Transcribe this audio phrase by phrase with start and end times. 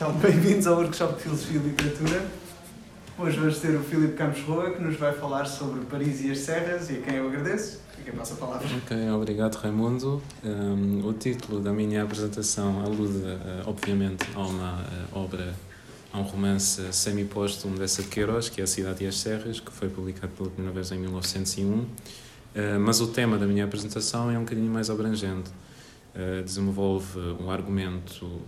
[0.00, 2.24] Então, bem-vindos ao workshop de Filosofia e Literatura.
[3.18, 6.38] Hoje vamos ter o Filipe Campos Roa, que nos vai falar sobre Paris e as
[6.38, 7.80] Serras, e a quem eu agradeço.
[7.96, 8.64] Fica a nossa palavra.
[8.76, 10.22] Ok, obrigado Raimundo.
[10.44, 15.52] Um, o título da minha apresentação alude, uh, obviamente, a uma uh, obra,
[16.12, 19.72] a um romance semi-póstumo dessa de Queiroz, que é A Cidade e as Serras, que
[19.72, 21.72] foi publicado pela primeira vez em 1901.
[21.74, 21.86] Uh,
[22.78, 25.50] mas o tema da minha apresentação é um bocadinho mais abrangente.
[26.44, 28.40] desenvolve um argumento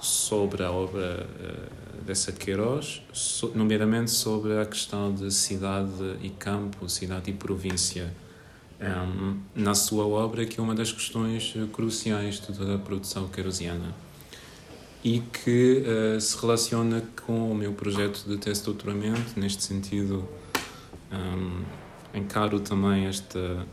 [0.00, 3.02] sobre a obra uh, dessa de Queiroz,
[3.54, 8.14] nomeadamente sobre a questão de cidade e campo, cidade e província,
[8.80, 13.94] ehm, na sua obra, que é uma das questões cruciais de toda a produção queirosiana
[15.04, 19.38] e que uh, se relaciona com o meu projeto de teste de doutoramento.
[19.38, 20.26] Neste sentido,
[21.12, 21.62] ehm,
[22.14, 23.66] encaro também esta,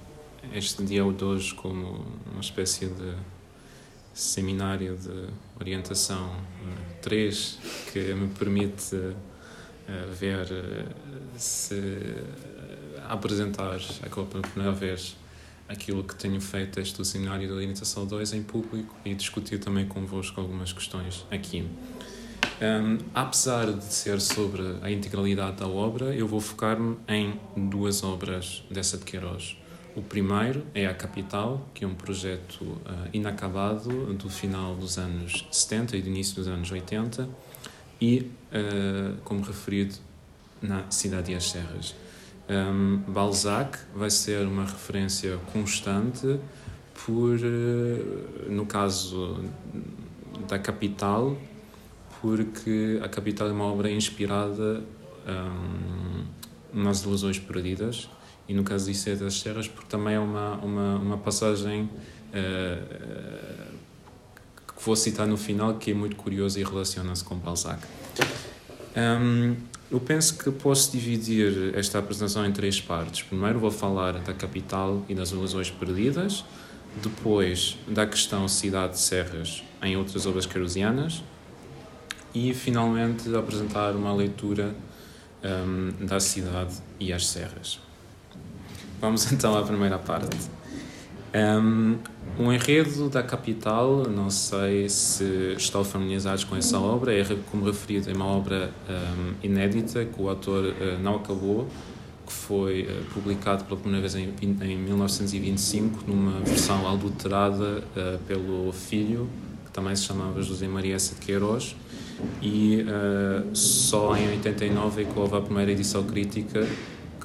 [0.53, 3.13] este dia de hoje como uma espécie de
[4.15, 5.27] seminário de
[5.59, 6.33] orientação
[7.01, 10.85] 3 eh, que me permite eh, ver eh,
[11.37, 12.01] se
[13.09, 13.77] apresentar
[14.09, 15.17] pela primeira vez
[15.67, 20.39] aquilo que tenho feito este seminário de orientação 2 em público e discutir também convosco
[20.39, 21.67] algumas questões aqui.
[22.61, 28.63] Um, apesar de ser sobre a integralidade da obra, eu vou focar-me em duas obras
[28.71, 29.57] dessa de Queiroz.
[29.95, 32.79] O primeiro é a Capital, que é um projeto uh,
[33.13, 37.29] inacabado do final dos anos 70 e do início dos anos 80,
[38.01, 39.95] e, uh, como referido,
[40.61, 41.95] na Cidade e as Serras.
[42.49, 46.39] Um, Balzac vai ser uma referência constante
[47.05, 49.45] por, uh, no caso
[50.45, 51.37] da Capital,
[52.21, 54.83] porque a Capital é uma obra inspirada
[55.25, 56.25] um,
[56.73, 58.09] nas ilusões perdidas
[58.47, 63.75] e no caso disso é das serras, porque também é uma, uma, uma passagem uh,
[64.67, 67.81] que vou citar no final, que é muito curiosa e relaciona-se com Balzac.
[68.95, 69.55] Um,
[69.91, 73.21] eu penso que posso dividir esta apresentação em três partes.
[73.23, 76.43] Primeiro vou falar da capital e das ilusões perdidas,
[77.01, 81.23] depois da questão cidade-serras em outras obras querosianas
[82.33, 84.75] e, finalmente, apresentar uma leitura
[85.43, 87.84] um, da cidade e as serras.
[89.05, 90.35] Vamos então à primeira parte.
[91.35, 91.97] Um,
[92.39, 98.09] um enredo da capital, não sei se estão familiarizados com essa obra, é como referido,
[98.09, 101.67] é uma obra um, inédita que o autor uh, não acabou,
[102.25, 108.71] que foi uh, publicado pela primeira vez em, em 1925, numa versão adulterada uh, pelo
[108.73, 109.29] filho,
[109.65, 111.75] que também se chamava José Maria de Queiroz,
[112.41, 112.85] e
[113.53, 116.65] só em 89 é que houve a primeira edição crítica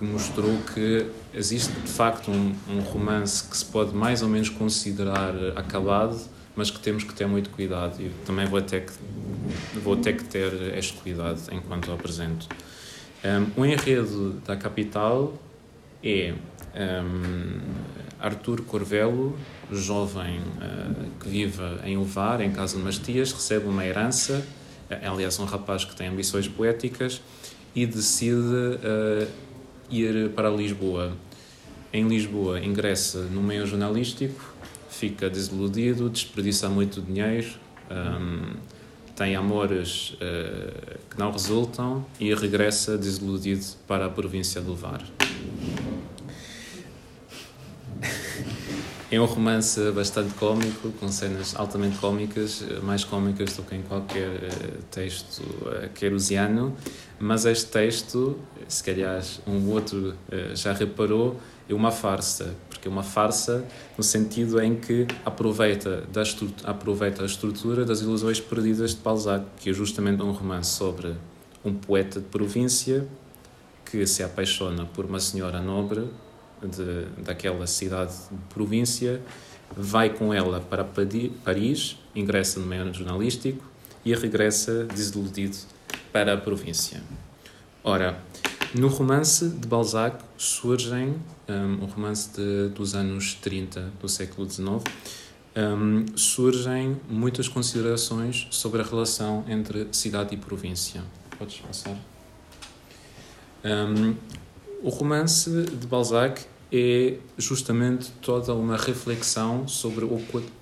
[0.01, 4.49] que mostrou que existe de facto um, um, romance que se pode mais ou menos
[4.49, 6.19] considerar acabado,
[6.57, 8.93] mas que temos que ter muito cuidado e também vou ter que,
[9.79, 12.49] vou ter, que ter este cuidado enquanto o apresento.
[13.23, 15.35] Um, o enredo da capital
[16.03, 16.33] é
[16.75, 17.61] um,
[18.19, 19.39] Artur Corvelo,
[19.71, 24.43] jovem uh, que vive em Uvar, em casa de Mastias, recebe uma herança,
[24.89, 27.21] é, aliás, um rapaz que tem ambições poéticas
[27.75, 29.50] e decide uh,
[29.91, 31.17] ir para Lisboa.
[31.93, 34.55] Em Lisboa ingressa no meio jornalístico,
[34.89, 37.49] fica desiludido, desperdiça muito dinheiro,
[37.91, 38.55] um,
[39.17, 45.03] tem amores uh, que não resultam e regressa desiludido para a província do Var.
[49.13, 54.45] É um romance bastante cómico, com cenas altamente cómicas, mais cómicas do que em qualquer
[54.45, 54.51] eh,
[54.89, 56.77] texto eh, querosiano,
[57.19, 58.39] mas este texto,
[58.69, 63.65] se calhar um outro eh, já reparou, é uma farsa, porque é uma farsa
[63.99, 66.23] no sentido em que aproveita, da
[66.71, 71.17] aproveita a estrutura das ilusões perdidas de Balzac, que é justamente um romance sobre
[71.65, 73.09] um poeta de província
[73.85, 76.09] que se apaixona por uma senhora nobre
[76.63, 79.21] de, daquela cidade de província,
[79.77, 83.65] vai com ela para Paris, ingressa no meio jornalístico
[84.05, 85.57] e regressa desiludido
[86.13, 87.03] para a província.
[87.85, 88.21] Ora,
[88.75, 91.17] no romance de Balzac surgem,
[91.49, 94.85] um, um romance de, dos anos 30 do século XIX,
[95.57, 101.03] um, surgem muitas considerações sobre a relação entre cidade e província.
[101.39, 101.97] Podes passar?
[103.65, 104.15] Um,
[104.83, 106.43] o romance de Balzac
[106.73, 110.05] é justamente toda uma reflexão sobre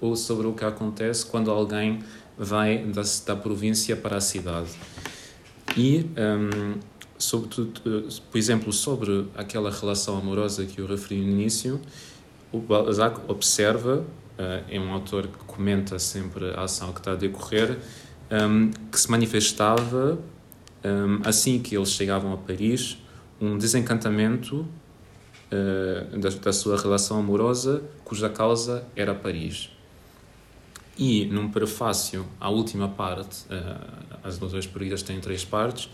[0.00, 2.00] o, sobre o que acontece quando alguém
[2.36, 4.70] vai da, da província para a cidade.
[5.76, 6.78] E, um,
[7.18, 7.80] sobretudo,
[8.30, 11.80] por exemplo, sobre aquela relação amorosa que eu referi no início,
[12.50, 17.16] o Balzac observa, uh, é um autor que comenta sempre a ação que está a
[17.16, 17.78] decorrer,
[18.30, 20.18] um, que se manifestava
[20.84, 22.98] um, assim que eles chegavam a Paris,
[23.40, 24.66] um desencantamento
[25.52, 29.70] uh, da, da, sua relação amorosa, cuja causa era Paris.
[30.96, 35.88] E num prefácio à última parte, uh, as ilusões perdidas têm três partes,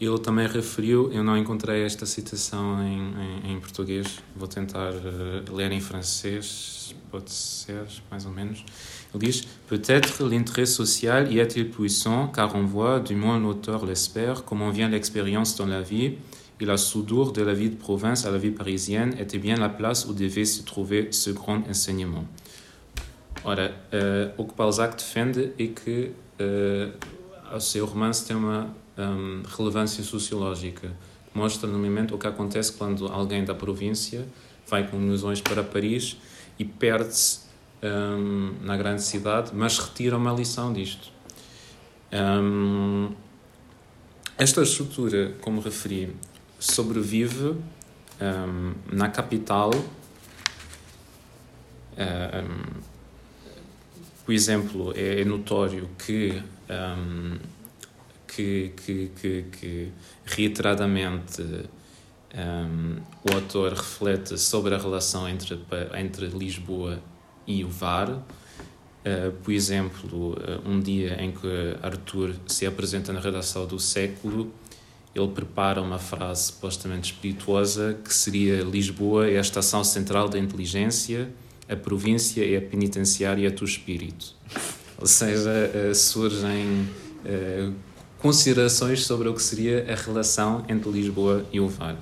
[0.00, 3.14] ele também referiu, eu não encontrei esta citação em,
[3.46, 8.64] em, em português, vou tentar uh, ler em francês, pode ser, mais ou menos.
[9.14, 14.44] Il dit Peut-être l'intérêt social y est-il puissant, car on voit, du moins l'auteur l'espère,
[14.44, 16.18] comment vient l'expérience dans la vie,
[16.62, 19.68] et la soudure de la vie de province à la vie parisienne était bien la
[19.68, 22.24] place où devait se trouver ce grand enseignement.
[23.44, 29.42] Ora, uh, o que Balzac defende é que uh, o seu romance tem uma um,
[29.58, 30.92] relevância sociológica.
[31.34, 34.24] Mostra, no momento, o que acontece quando alguém da província
[34.68, 36.16] vai com ilusões para Paris
[36.56, 37.40] e perde-se
[37.82, 41.10] um, na grande cidade, mas retira uma lição disto.
[42.12, 43.10] Um,
[44.38, 46.14] esta estrutura, como referi,
[46.62, 47.56] sobrevive
[48.20, 49.70] um, na capital.
[54.24, 56.42] por exemplo, é, é notório que,
[58.26, 59.92] que, que, que, que
[60.24, 61.42] reiteradamente
[63.28, 65.58] o autor reflete sobre a relação entre,
[65.94, 67.00] entre Lisboa
[67.46, 68.10] e o VAR.
[68.10, 74.52] Uh, por exemplo, uh, um dia em que Arthur se apresenta na redação do século,
[75.14, 81.30] ele prepara uma frase supostamente espirituosa que seria Lisboa é a estação central da inteligência,
[81.68, 84.34] a província é a penitenciária do espírito.
[84.98, 86.88] Ou seja, uh, surgem
[88.18, 91.96] considerações sobre o que seria a relação entre Lisboa e o VAR.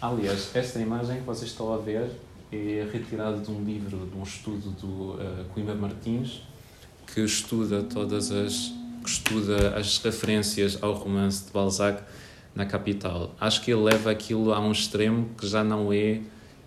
[0.00, 2.08] Aliás, esta imagem que vocês estão a ver
[2.52, 6.42] é retirado de um livro, de um estudo do uh, Coimbra Martins,
[7.12, 8.72] que estuda todas as
[9.02, 12.02] que estuda as referências ao romance de Balzac
[12.54, 13.34] na capital.
[13.40, 16.20] Acho que ele leva aquilo a um extremo que já não é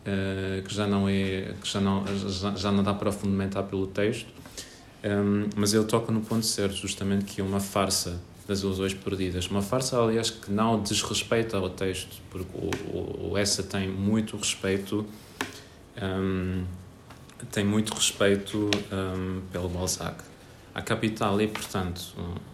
[0.07, 3.87] uh, que já não é que já não já, já não dá para fundamentar pelo
[3.87, 4.27] texto,
[5.03, 9.47] ehm, mas ele toca no ponto certo, justamente que é uma farsa das ilusões perdidas.
[9.47, 14.35] Uma farsa, aliás, que não desrespeita ao texto, porque o, o, o essa tem muito
[14.35, 15.05] respeito
[16.01, 16.63] um,
[17.51, 20.23] tem muito respeito um, pelo Balzac.
[20.73, 22.01] A capital é, portanto,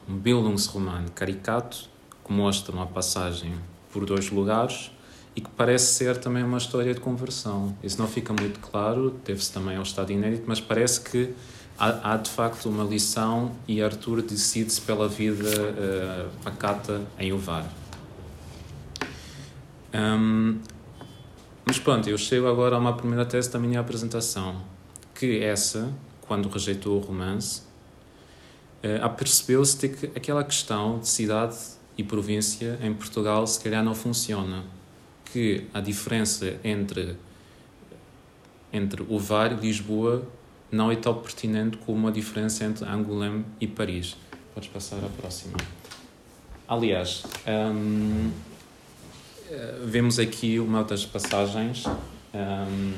[0.07, 1.89] um Bildungsroman caricato
[2.29, 3.53] que uma passagem
[3.91, 4.91] por dois lugares
[5.35, 7.75] e que parece ser também uma história de conversão.
[7.83, 11.33] Isso não fica muito claro, deve-se também ao estado inédito, mas parece que
[11.77, 17.65] há, há de facto uma lição e Arthur decide-se pela vida uh, pacata em Uvar.
[19.93, 20.59] Um,
[21.65, 24.61] mas pronto, eu chego agora a uma primeira tese da minha apresentação,
[25.15, 25.91] que essa,
[26.21, 27.61] quando rejeitou o romance,
[28.83, 33.93] uh, apercebeu-se de que aquela questão de cidade e província em Portugal se calhar não
[33.93, 34.63] funciona,
[35.25, 37.17] que a diferença entre
[38.71, 40.25] entre o VAR e Lisboa
[40.71, 44.15] não é tão pertinente como a diferença entre Angoulême e Paris.
[44.53, 45.57] Podes passar à próxima.
[46.67, 48.31] Aliás, um,
[49.49, 51.91] eh, vemos aqui uma das passagens um,
[52.33, 52.93] ehm,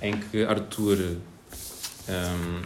[0.00, 1.18] em que Arthur um,
[2.08, 2.62] ehm,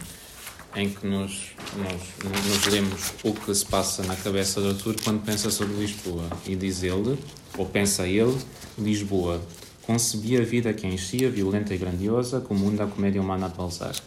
[0.77, 5.25] em que nos, nos, nos lemos o que se passa na cabeça de Arthur quando
[5.25, 7.17] pensa sobre Lisboa e diz ele,
[7.57, 8.37] ou pensa ele,
[8.77, 9.41] Lisboa
[9.81, 13.99] concebia a vida que enchia, violenta e grandiosa, como um da comédia humana de Balzac.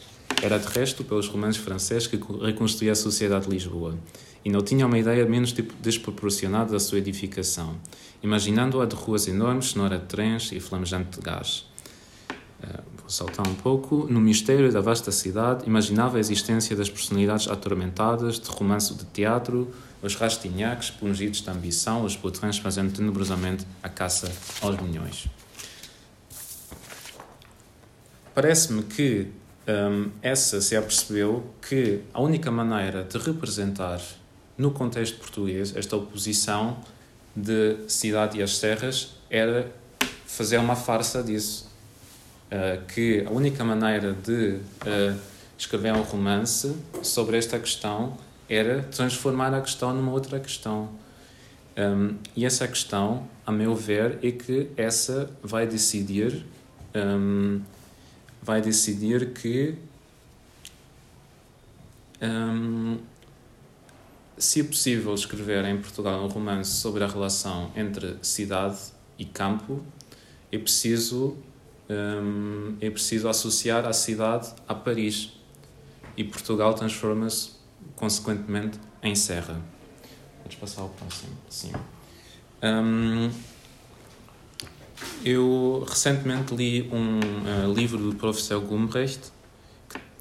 [0.43, 3.99] Era de resto pelos romances franceses que reconstruía a sociedade de Lisboa,
[4.45, 7.77] e não tinha uma ideia menos desproporcionada da sua edificação
[8.23, 11.67] imaginando-a de ruas enormes, sonora de trens e flamejante de gás.
[13.11, 14.07] Saltar um pouco.
[14.09, 19.69] No mistério da vasta cidade, imaginava a existência das personalidades atormentadas, de romance de teatro,
[20.01, 24.31] os rastinhaques pungidos de ambição, os potrões fazendo tenebrosamente a caça
[24.63, 25.27] aos milhões.
[28.33, 29.27] Parece-me que
[29.67, 34.01] um, essa se apercebeu que a única maneira de representar
[34.57, 36.79] no contexto português esta oposição
[37.35, 39.73] de Cidade e as Serras era
[40.27, 41.70] fazer uma farsa disso.
[42.51, 45.19] Uh, que a única maneira de uh,
[45.57, 48.17] escrever um romance sobre esta questão
[48.49, 50.91] era transformar a questão numa outra questão.
[51.79, 56.45] Um, e essa questão, a meu ver, é que essa vai decidir
[56.95, 57.61] um,
[58.43, 59.75] vai decidir que
[62.23, 62.99] um,
[64.37, 68.79] se é possível escrever em Portugal um romance sobre a relação entre cidade
[69.19, 69.83] e campo,
[70.51, 71.37] é preciso
[71.91, 75.33] um, é preciso associar a cidade a Paris
[76.17, 77.51] e Portugal transforma-se
[77.97, 79.61] consequentemente em Serra.
[80.43, 81.33] Podes passar ao próximo.
[81.49, 81.73] Sim.
[82.63, 83.31] Um,
[85.25, 89.33] eu recentemente li um uh, livro do professor Gumbrecht,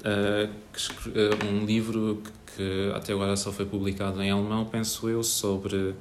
[0.00, 5.08] uh, que, uh, um livro que, que, até agora só foi publicado em alemão, penso
[5.08, 5.94] eu, sobre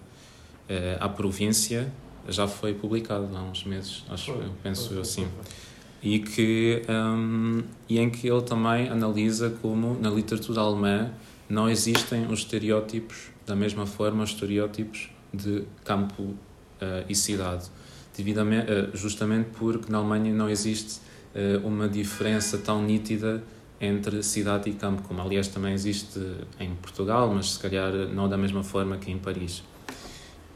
[0.99, 1.91] a província.
[2.27, 5.27] Já foi publicado há uns meses, acho foi, eu, penso eu, sim.
[6.01, 11.11] E, que, um, e em que ele também analisa como na literatura alemã
[11.49, 16.35] não existem os estereótipos da mesma forma os estereótipos de campo uh,
[17.09, 17.65] e cidade,
[18.15, 20.99] devidamente, uh, justamente porque na Alemanha não existe
[21.35, 23.43] uh, uma diferença tão nítida
[23.81, 26.19] entre cidade e campo, como aliás também existe
[26.59, 29.63] em Portugal, mas se calhar não da mesma forma que em Paris.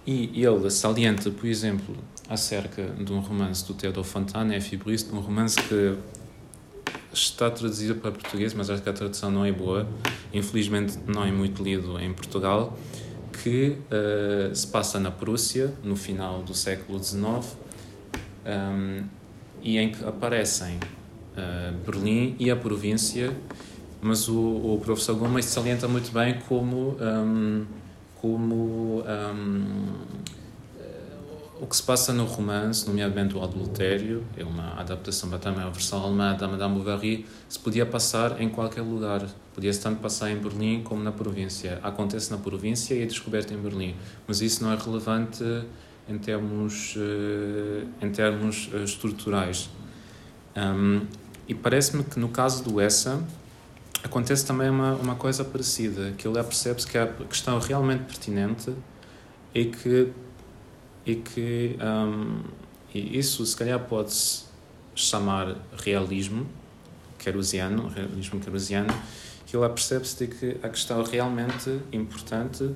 [0.06, 1.96] E ele salienta, por exemplo,
[2.30, 4.76] acerca de um romance do Theodor Fontane, F.
[4.76, 5.96] Brice, um romance que
[7.14, 9.88] está traduzido para português, mas acho que a tradução não é boa.
[10.34, 12.78] Infelizmente, não é muito lido em Portugal.
[13.42, 17.42] Que uh, se passa na Prússia, no final do século XIX, um,
[18.46, 19.04] ehm,
[19.62, 23.36] e em que aparecem uh, Berlim e a província,
[24.02, 26.96] mas o, o professor Gomes salienta muito bem como.
[27.00, 27.83] Um, ehm,
[28.24, 30.24] como um, ehm,
[31.60, 35.70] o que se passa no romance, nomeadamente o adultério, é uma adaptação para também a
[35.70, 39.28] versão alemã da Madame Bovary, se podia passar em qualquer lugar.
[39.54, 41.80] Podia-se tanto passar em Berlim como na província.
[41.84, 43.94] Acontece na província e é descoberto em Berlim.
[44.26, 45.44] Mas isso não é relevante
[46.08, 49.70] em termos, uh, em termos uh, estruturais.
[50.56, 51.02] Um,
[51.46, 53.22] e parece-me que no caso do Essa
[54.04, 58.74] acontece também uma, uma coisa parecida, que ele percebe-se que a questão realmente pertinente
[59.56, 60.12] é que
[61.06, 62.42] e que um,
[62.94, 64.44] e isso se calhar pode-se
[64.96, 66.48] chamar realismo
[67.18, 68.94] querusiano, realismo querusiano,
[69.46, 72.76] que lá percebe-se de que a questão realmente importante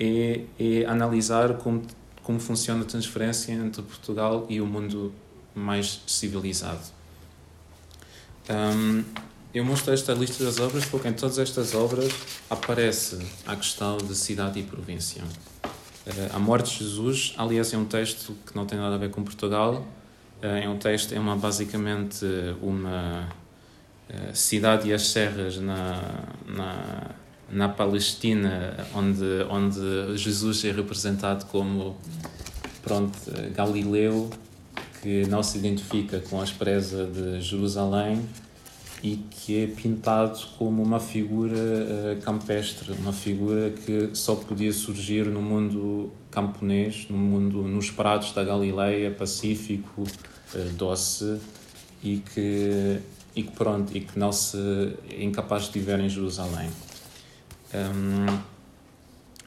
[0.00, 1.82] é, é analisar como,
[2.22, 5.12] como funciona a transferência entre Portugal e o mundo
[5.54, 6.82] mais civilizado.
[8.48, 9.04] Um,
[9.56, 12.12] eu mostro esta lista das obras porque em todas estas obras
[12.50, 15.22] aparece a questão de cidade e província.
[16.06, 19.08] Eh, a morte de Jesus, aliás, é um texto que não tem nada a ver
[19.08, 19.86] com Portugal.
[20.42, 22.26] Eh, é um texto, é uma, basicamente
[22.60, 23.30] uma
[24.10, 26.02] eh, cidade e as serras na,
[26.46, 27.10] na,
[27.50, 31.96] na Palestina, onde, onde Jesus é representado como
[32.82, 33.18] pronto,
[33.54, 34.28] Galileu,
[35.00, 38.22] que não se identifica com a presa de Jerusalém
[39.02, 45.26] e que é pintado como uma figura uh, campestre, uma figura que só podia surgir
[45.26, 51.38] no mundo camponês, no mundo nos prados da Galileia, pacífico, uh, doce
[52.02, 53.00] e que
[53.34, 54.56] e que pronto e que não se
[55.10, 56.70] é incapaz de viver em Jerusalém.
[57.74, 58.38] Um,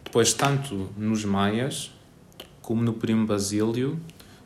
[0.03, 1.91] depois tanto nos maias
[2.61, 3.99] como no primo Basílio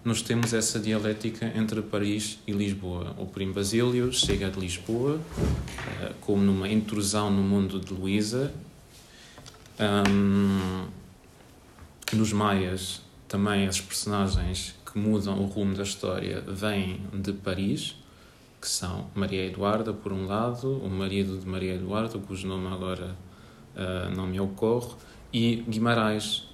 [0.04, 3.16] nós temos essa dialética entre Paris e Lisboa.
[3.18, 8.54] O Primo Basílio chega de Lisboa, uh, como numa intrusão no mundo de Luísa.
[12.12, 17.96] Nos Maias, também as personagens que mudam o rumo da história vêm de Paris,
[18.62, 23.16] que são Maria Eduarda, por um lado, o marido de Maria Eduarda, cujo nome agora
[23.76, 24.94] uh, não me ocorre,
[25.32, 26.48] e Guimarães,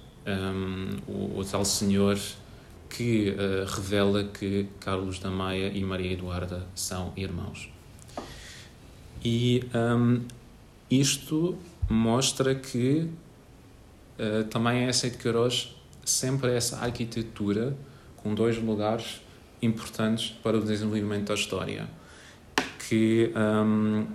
[1.08, 2.18] o tal senhor
[2.90, 7.70] que uh, revela que Carlos da Maia e Maria Eduarda são irmãos.
[9.24, 10.22] E um,
[10.90, 11.56] isto
[11.88, 13.08] mostra que
[14.18, 17.76] uh, também essa de Queiroz sempre essa arquitetura
[18.16, 19.22] com dois lugares
[19.62, 21.88] importantes para o desenvolvimento da história.
[22.88, 24.06] Que um,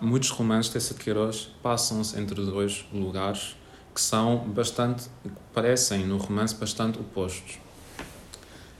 [0.00, 3.56] muitos romances dessa de Queiroz passam-se entre dois lugares
[3.94, 5.08] que são bastante,
[5.52, 7.63] parecem no romance bastante opostos.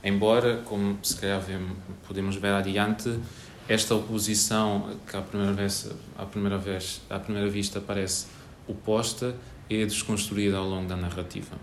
[0.05, 1.41] Embora, como se calhar
[2.07, 3.19] podemos ver adiante,
[3.67, 8.27] esta oposição que à primeira vez, à primeira vez, à primeira vista parece
[8.67, 9.35] oposta
[9.67, 11.55] é desconstruída ao longo da narrativa.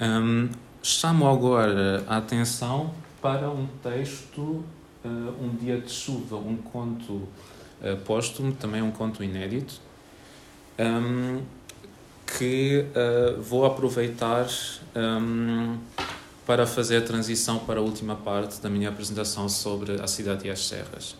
[0.00, 0.48] Um,
[0.82, 4.64] chamo agora a atenção para um texto, uh,
[5.40, 9.80] Um Dia de Chuva, um conto uh, póstumo, também um conto inédito,
[10.80, 11.42] um,
[12.26, 14.48] que uh, vou aproveitar
[14.96, 15.78] um,
[16.52, 20.50] para fazer a transição para a última parte da minha apresentação sobre a cidade e
[20.50, 21.16] as serras.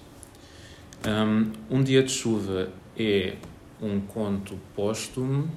[1.08, 3.36] Um, um Dia de Chuva é
[3.80, 5.50] um conto póstumo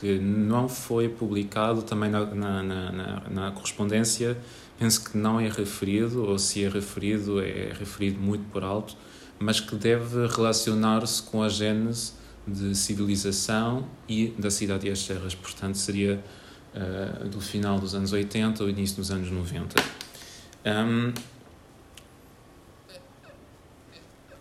[0.00, 4.38] que não foi publicado também na, na, na, na, correspondência,
[4.78, 8.96] penso que não é referido, ou se é referido, é referido muito por alto,
[9.38, 12.14] mas que deve relacionar-se com a gênese
[12.48, 15.34] de civilização e da cidade e as serras.
[15.34, 16.24] Portanto, seria
[16.74, 19.82] uh, do final dos anos 80 ao início dos anos 90.
[20.64, 21.12] Um,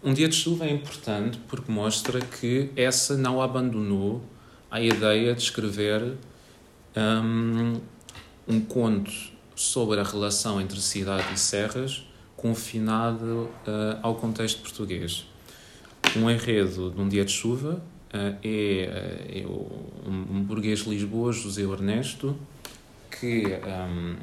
[0.03, 4.23] um dia de chuva é importante porque mostra que essa não abandonou
[4.69, 6.17] a ideia de escrever
[6.95, 7.79] um,
[8.47, 9.11] um conto
[9.55, 15.27] sobre a relação entre cidade e serras confinado uh, ao contexto português.
[16.17, 17.81] Um enredo de um dia de chuva
[18.13, 22.35] é, é um, burguês Lisboa, José Ernesto,
[23.09, 24.15] que um,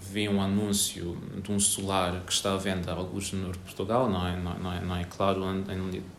[0.00, 4.36] vê um anúncio de um solar que está à venda alguns no Portugal, não é,
[4.36, 5.42] não, é, não é claro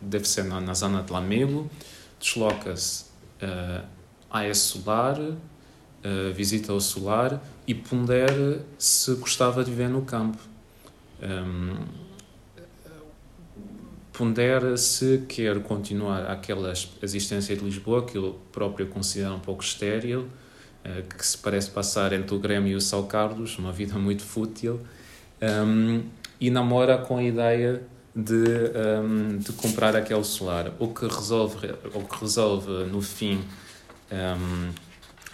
[0.00, 1.70] deve ser na, na zona de Lamego,
[2.18, 3.04] desloca-se
[3.42, 3.84] uh,
[4.30, 10.38] a esse solar, uh, visita o solar e pondera se gostava de viver no campo.
[11.22, 11.76] Um,
[14.14, 20.20] pondera se quer continuar aquela existência de Lisboa, que ele próprio considera um pouco estéril,
[20.84, 24.22] uh, que se parece passar entre o Grêmio e o São Carlos, uma vida muito
[24.22, 24.80] fútil,
[25.42, 26.02] um,
[26.40, 27.82] e namora com a ideia
[28.14, 28.44] de,
[29.02, 30.72] um, de comprar aquele solar.
[30.78, 33.42] O que resolve, o que resolve no fim
[34.12, 34.70] um,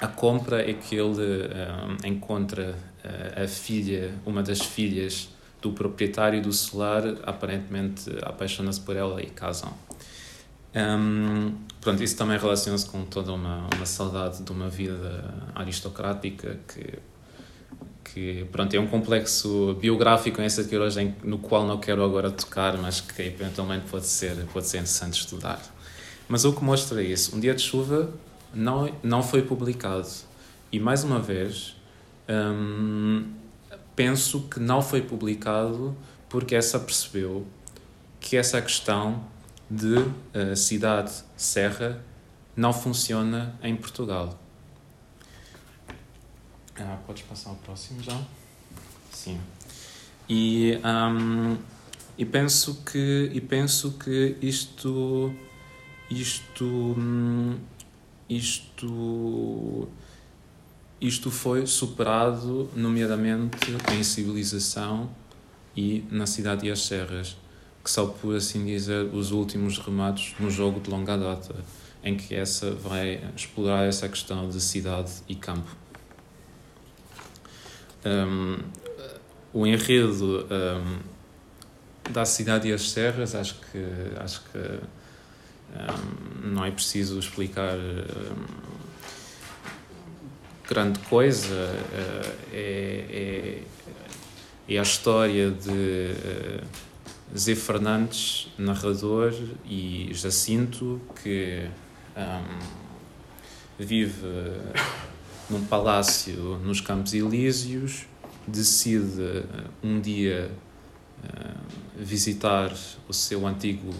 [0.00, 1.50] a compra é que ele
[2.04, 5.28] encontra uh, a filha, uma das filhas
[5.60, 9.72] do proprietário do solar, aparentemente apaixona-se por ela e casam.
[10.74, 16.98] Um, pronto, isso também relaciona-se com toda uma, uma saudade de uma vida aristocrática que,
[18.04, 22.78] que pronto, é um complexo biográfico em essa hoje no qual não quero agora tocar,
[22.78, 25.60] mas que eventualmente pode ser, pode ser interessante estudar.
[26.28, 27.34] Mas o que mostra isso?
[27.36, 28.08] Um dia de chuva
[28.54, 30.06] não, não foi publicado.
[30.70, 31.74] E mais uma vez,
[32.28, 33.24] hum,
[34.00, 35.94] penso que não foi publicado
[36.26, 37.46] porque essa percebeu
[38.18, 39.22] que essa questão
[39.70, 42.02] de uh, cidade-serra
[42.56, 44.40] não funciona em Portugal.
[46.78, 48.18] Ah, podes passar ao próximo já?
[49.12, 49.38] Sim.
[50.26, 51.58] E, um,
[52.16, 55.30] e penso que e penso que isto
[56.10, 57.58] isto hum,
[58.30, 59.88] isto,
[61.00, 65.10] isto foi superado, nomeadamente em civilização
[65.74, 67.36] e na cidade e as serras,
[67.82, 71.54] que são, por assim dizer, os últimos remates no jogo de longa data,
[72.04, 75.74] em que essa vai explorar essa questão de cidade e campo.
[78.04, 78.58] Um,
[79.52, 83.84] o enredo um, da cidade e as serras, acho que,
[84.18, 84.58] acho que
[85.76, 88.79] um, não é preciso explicar um,
[90.70, 91.52] grande coisa.
[91.52, 93.62] Uh, é, é,
[94.68, 99.34] é, a história de uh, Zé Fernandes, narrador,
[99.66, 101.68] e Jacinto, que
[102.16, 102.58] um,
[103.78, 104.26] vive
[105.48, 108.06] num palácio nos Campos Elíseos,
[108.46, 109.44] decide
[109.82, 110.50] um dia
[111.96, 112.72] visitar
[113.08, 113.92] o seu antigo,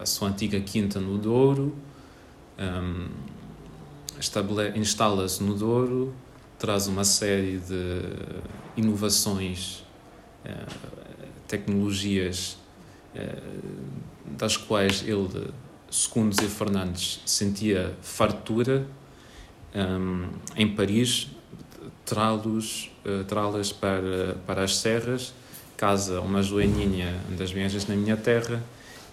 [0.00, 1.74] a sua antiga quinta no Douro,
[2.58, 3.08] um,
[4.74, 6.14] instala-se no Douro,
[6.58, 8.02] traz uma série de
[8.76, 9.84] inovações,
[10.44, 12.58] uh, tecnologias
[13.14, 15.52] uh, das quais ele,
[15.90, 18.86] segundo Zé Fernandes, sentia fartura
[19.74, 21.28] um, em Paris,
[22.04, 25.32] trá-las para, para as serras
[25.78, 28.60] casa uma joaninha das viagens na minha terra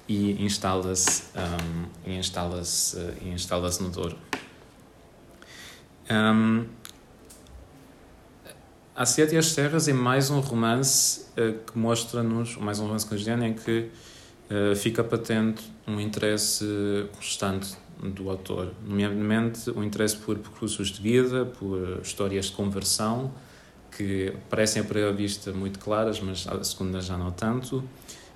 [0.08, 4.18] e instala-se um, instala-se instala-se no Douro.
[6.10, 6.65] Um,
[8.96, 13.08] a Cidade e as Serras é mais um romance uh, que mostra-nos, mais um romance
[13.08, 13.89] cotidiano em que
[14.52, 21.46] uh, fica patente um interesse constante do autor, nomeadamente o interesse por percursos de vida,
[21.46, 23.32] por histórias de conversão,
[23.98, 27.84] que parecem à primeira vista muito claras, mas a segunda já não tanto,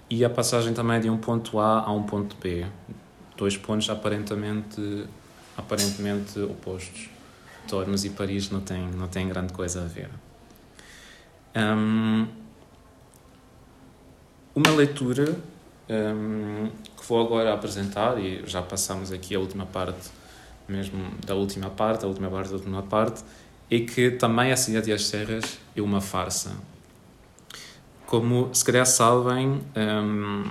[0.10, 2.66] e a passagem também de um ponto A a um ponto B,
[3.38, 5.06] dois pontos aparentemente,
[5.56, 7.10] aparentemente opostos.
[7.70, 10.10] Tormes e Paris não têm, não têm grande coisa a ver.
[11.56, 12.28] Um,
[14.56, 15.36] uma leitura
[15.90, 20.10] um, que vou agora apresentar, e já passamos aqui a última parte,
[20.68, 23.24] mesmo da última parte, a última parte da última parte,
[23.70, 26.52] é que também a Cidade das Serras é uma farsa.
[28.06, 30.44] Como se calhar sabem, um,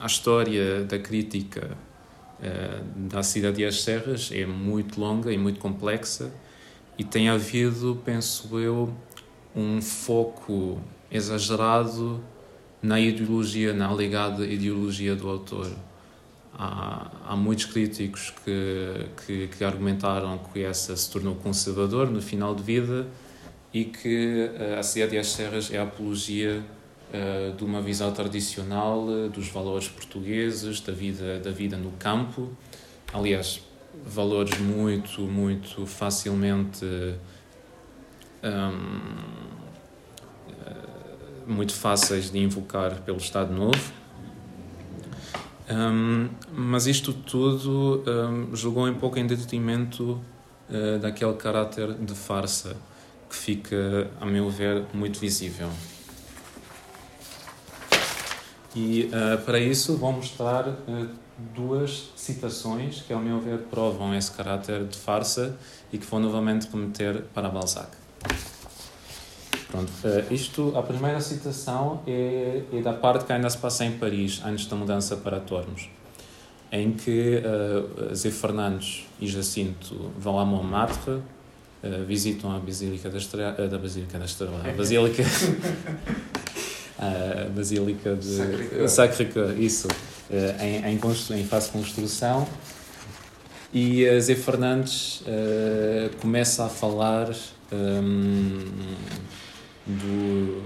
[0.00, 1.76] a história da crítica
[2.40, 6.32] uh, da Cidade das Serras é muito longa e muito complexa
[6.98, 8.92] e tem havido, penso eu,
[9.54, 10.80] um foco
[11.10, 12.20] exagerado
[12.82, 15.70] na ideologia, na alegada ideologia do autor.
[16.58, 22.54] há, há muitos críticos que, que, que, argumentaram que essa se tornou conservador no final
[22.54, 23.06] de vida
[23.72, 26.64] e que a Cidade das Serras é a apologia
[27.12, 32.50] uh, de uma visão tradicional uh, dos valores portugueses, da vida, da vida no campo.
[33.12, 33.60] Aliás,
[34.08, 36.84] valores muito, muito facilmente.
[38.42, 39.48] Um,
[41.48, 43.92] muito fáceis de invocar pelo Estado Novo.
[45.70, 50.20] Um, mas isto tudo um, jogou um pouco em detrimento
[50.70, 52.76] uh, daquele caráter de farsa
[53.28, 55.68] que fica, a meu ver, muito visível.
[58.74, 61.08] E uh, para isso vou mostrar uh,
[61.54, 65.56] duas citações que, ao meu ver, provam esse caráter de farsa
[65.92, 67.88] e que vou novamente remeter para Balzac.
[69.68, 73.92] Pronto, uh, isto, a primeira citação é, é, da parte que ainda se passa em
[73.98, 75.90] Paris, antes da mudança para Tormos,
[76.72, 81.22] em que uh, Zé Fernandes e Jacinto vão a Montmartre, uh,
[82.06, 85.22] visitam a Basílica da Estrela, uh, da Basílica da Estrela, a Basílica,
[86.98, 89.86] a Basílica de Sacré-Cœur, isso,
[90.60, 92.46] em, em, em fase de construção,
[93.72, 95.22] e Zé Fernandes
[96.20, 97.30] começa a falar
[97.72, 98.64] um,
[99.86, 100.62] do,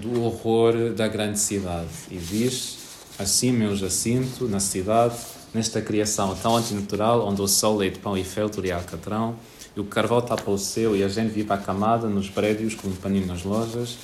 [0.00, 1.88] do horror da grande cidade.
[2.10, 2.78] E diz:
[3.18, 5.16] Assim, meu Jacinto, na cidade,
[5.52, 9.36] nesta criação tão antinatural, onde o sol de pão e feltro e alcatrão,
[9.76, 12.94] e o carvão tapa o céu e a gente vive acamada nos prédios com um
[12.94, 13.96] paninho nas lojas,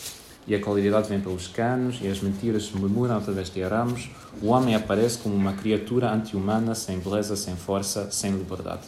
[0.47, 4.09] e a qualidade vem pelos canos, e as mentiras se murmuram através de arames,
[4.41, 8.83] o homem aparece como uma criatura anti-humana, sem beleza, sem força, sem liberdade.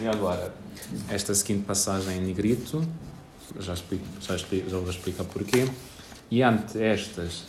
[0.00, 0.54] E agora,
[1.08, 2.86] esta seguinte passagem em negrito,
[3.58, 5.66] já, explico, já, explico, já vou explicar porquê.
[6.30, 7.44] E ante estas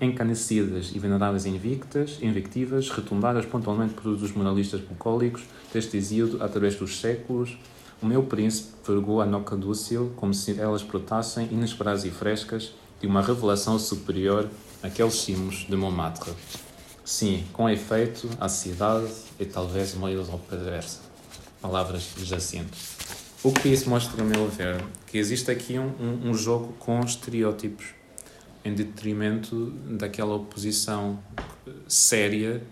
[0.00, 6.76] encanecidas e veneráveis invictas, invictivas, retumbadas pontualmente por todos os moralistas bucólicos deste exílio através
[6.76, 7.56] dos séculos,
[8.02, 13.06] o meu príncipe vergou a noca dúcil como se elas brotassem inesperadas e frescas de
[13.06, 14.48] uma revelação superior
[14.82, 16.32] àqueles cimos de Montmartre.
[17.04, 21.00] Sim, com efeito, a cidade é talvez uma ilusão perversa.
[21.60, 22.76] Palavras de Jacinto.
[23.42, 27.00] O que isso mostra, a meu ver, que existe aqui um, um, um jogo com
[27.00, 27.86] estereótipos
[28.64, 31.18] em detrimento daquela oposição
[31.86, 32.62] séria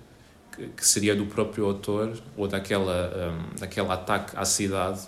[0.76, 5.00] que, seria do próprio autor ou daquela, um, daquele ataque à cidade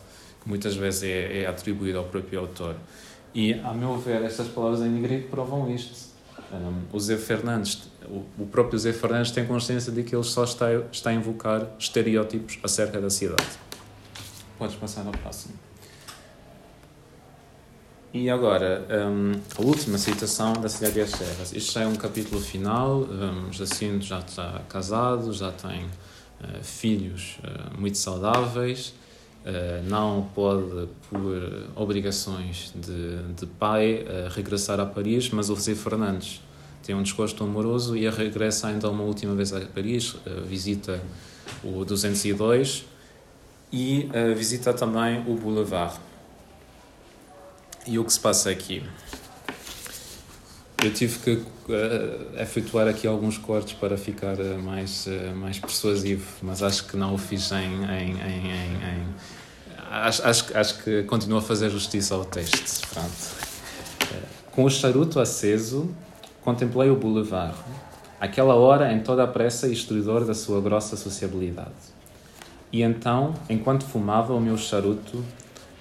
[0.42, 2.76] que muitas vezes é, é atribuído ao próprio autor.
[3.34, 6.14] E, a meu ver, estas palavras em negrito provam isto.
[6.52, 10.44] Um, o Zé Fernandes, o, o, próprio Zé Fernandes tem consciência de que ele só
[10.44, 13.44] está, está a invocar estereótipos acerca da cidade.
[14.56, 15.54] Podes passar ao próximo.
[18.12, 21.52] E agora, um, a última citação da Cidade das Serras.
[21.52, 23.00] Isto já é um capítulo final.
[23.00, 28.94] Um, Jacinto já está casado, já tem uh, filhos uh, muito saudáveis,
[29.88, 36.40] não pode, por obrigações de, de pai, regressar a Paris, mas o José Fernandes
[36.82, 41.00] tem um desgosto amoroso e regressa ainda uma última vez a Paris, visita
[41.62, 42.84] o 202
[43.72, 45.98] e visita também o Boulevard.
[47.86, 48.82] E o que se passa aqui?
[50.84, 56.26] Eu tive que uh, efetuar aqui alguns cortes para ficar uh, mais, uh, mais persuasivo,
[56.42, 57.84] mas acho que não o fiz em.
[57.84, 59.06] em, em, em.
[59.90, 62.86] Acho, acho, acho que continuo a fazer justiça ao texto.
[62.88, 63.44] Pronto.
[64.52, 65.88] Com o charuto aceso,
[66.42, 67.56] contemplei o boulevard,
[68.20, 71.94] aquela hora em toda a pressa e estridor da sua grossa sociabilidade.
[72.70, 75.24] E então, enquanto fumava o meu charuto,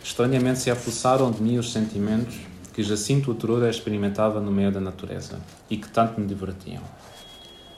[0.02, 5.40] estranhamente se apossaram de mim os sentimentos que Jacinto outrora experimentava no meio da natureza
[5.70, 6.82] e que tanto me divertiam.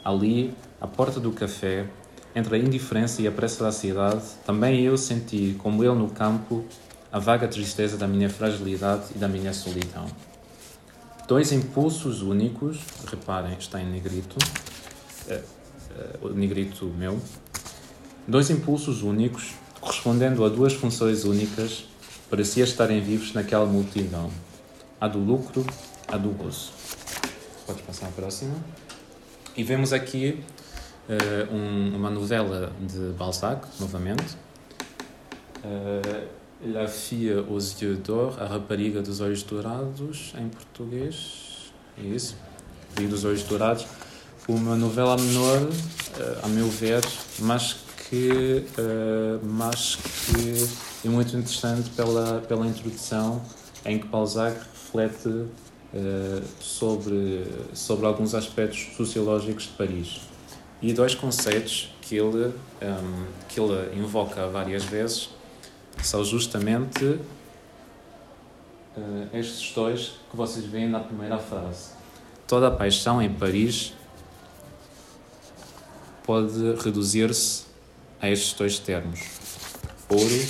[0.04, 1.88] Ali, à porta do café,
[2.36, 6.66] entre a indiferença e a pressa da cidade, também eu senti, como ele no campo,
[7.12, 10.06] a vaga tristeza da minha fragilidade e da minha solidão.
[11.28, 14.38] Dois impulsos únicos, reparem, está em negrito,
[15.28, 17.20] uh, uh, o negrito meu,
[18.28, 21.86] Dois impulsos únicos, correspondendo a duas funções únicas,
[22.28, 24.32] parecia estarem vivos naquela multidão:
[25.06, 25.64] a do lucro,
[26.08, 26.72] a do gozo.
[27.68, 28.56] Podes passar a próxima.
[29.56, 30.44] E vemos aqui
[31.08, 34.36] uh, um, uma novela de Balzac, novamente.
[35.64, 36.36] Uh,
[36.74, 41.72] La fille aux yeux d'or, a rapariga dos olhos dourados, em português.
[41.98, 42.36] É isso.
[43.00, 43.86] E dos olhos dourados.
[44.48, 47.04] Uma novela menor, uh, a meu ver,
[47.40, 47.76] mas
[48.10, 53.44] que, uh, mas que é muito interessante pela, pela introdução
[53.86, 54.58] em que Balzac
[54.96, 55.50] reflete uh,
[56.60, 60.22] sobre, sobre alguns aspectos sociológicos de Paris.
[60.82, 65.30] E dois conceitos que ele, um, que ele invoca várias vezes
[66.02, 67.22] são justamente uh,
[69.34, 71.92] estes dois que vocês veem na primeira frase.
[72.48, 73.94] Toda a paixão em Paris
[76.24, 77.66] pode reduzir-se
[78.22, 79.20] a estes dois termos:
[80.10, 80.48] ouro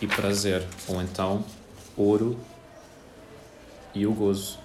[0.00, 1.44] e prazer, ou então
[1.96, 2.36] ouro
[3.94, 4.58] e o gozo.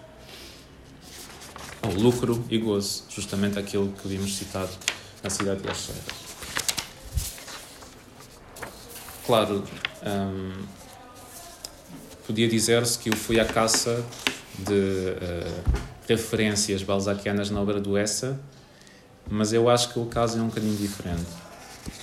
[1.82, 4.72] Ou lucro e gozo, justamente aquilo que vimos citado
[5.24, 6.04] na cidade de Serras.
[9.26, 9.64] Claro,
[10.04, 10.64] hum,
[12.26, 14.04] podia dizer-se que eu fui à caça
[14.58, 18.40] de uh, referências balzaquianas na obra do Essa,
[19.30, 21.30] mas eu acho que o caso é um bocadinho diferente.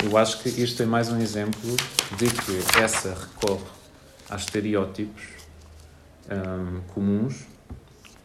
[0.02, 1.76] Eu acho que isto é mais um exemplo
[2.16, 3.64] de que essa recorre
[4.30, 5.35] a estereótipos
[6.30, 7.46] um, comuns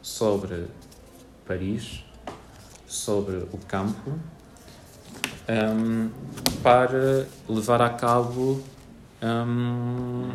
[0.02, 0.68] sobre
[1.46, 2.04] Paris,
[2.88, 4.12] sobre o campo,
[5.50, 6.10] um,
[6.62, 8.62] para levar a cabo
[9.22, 10.30] um,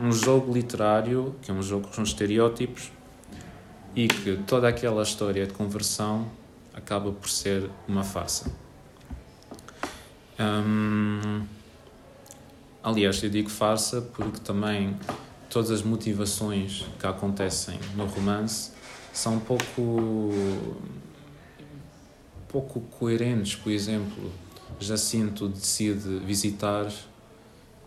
[0.00, 2.92] um jogo literário, que é um jogo com estereótipos,
[3.94, 6.26] e que toda aquela história de conversão
[6.72, 8.50] acaba por ser uma farsa.
[10.40, 11.42] Hum,
[12.82, 14.96] aliás, eu digo farsa porque também
[15.52, 18.72] todas as motivações que acontecem no romance
[19.12, 20.30] são um pouco
[22.48, 23.54] pouco coerentes.
[23.54, 24.32] Por exemplo,
[24.80, 26.86] Jacinto decide visitar,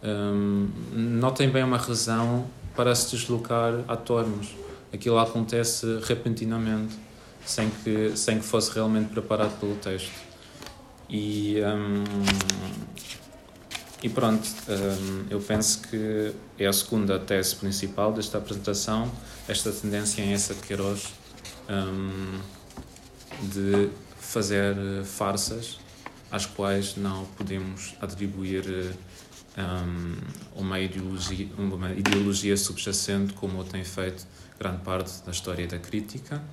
[0.03, 4.55] hum, não tem bem uma razão para se deslocar a Tormos.
[4.93, 6.95] Aquilo acontece repentinamente
[7.45, 10.11] sem que, sem que fosse realmente preparado pelo texto.
[11.09, 12.03] E, um,
[14.05, 19.11] e pronto, um, eu penso que é a segunda tese principal desta apresentação,
[19.47, 21.11] esta tendência em essa de Queiroz
[21.67, 22.39] um,
[23.51, 23.89] de
[24.19, 25.79] fazer farsas
[26.31, 28.95] às quais não podemos atribuir
[29.57, 34.27] um, uma, ideologia, uma ideologia subjacente como tem feito
[34.59, 36.43] grande parte da história da crítica.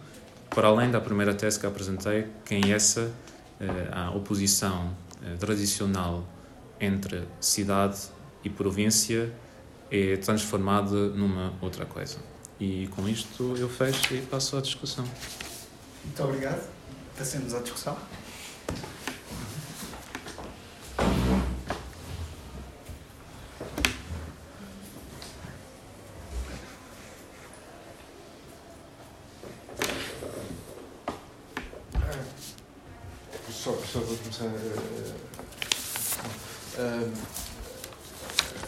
[0.49, 3.13] Para além da primeira tese que apresentei, que em essa
[3.61, 6.27] eh, a oposição eh, tradicional
[6.83, 7.99] entre cidade
[8.45, 9.33] e província
[9.91, 12.19] é transformada numa outra coisa.
[12.59, 15.05] E com isto eu fecho e passo à discussão.
[16.05, 16.69] Muito obrigado.
[17.17, 17.97] Passemos à discussão.
[34.33, 34.47] começar.
[36.79, 36.83] A,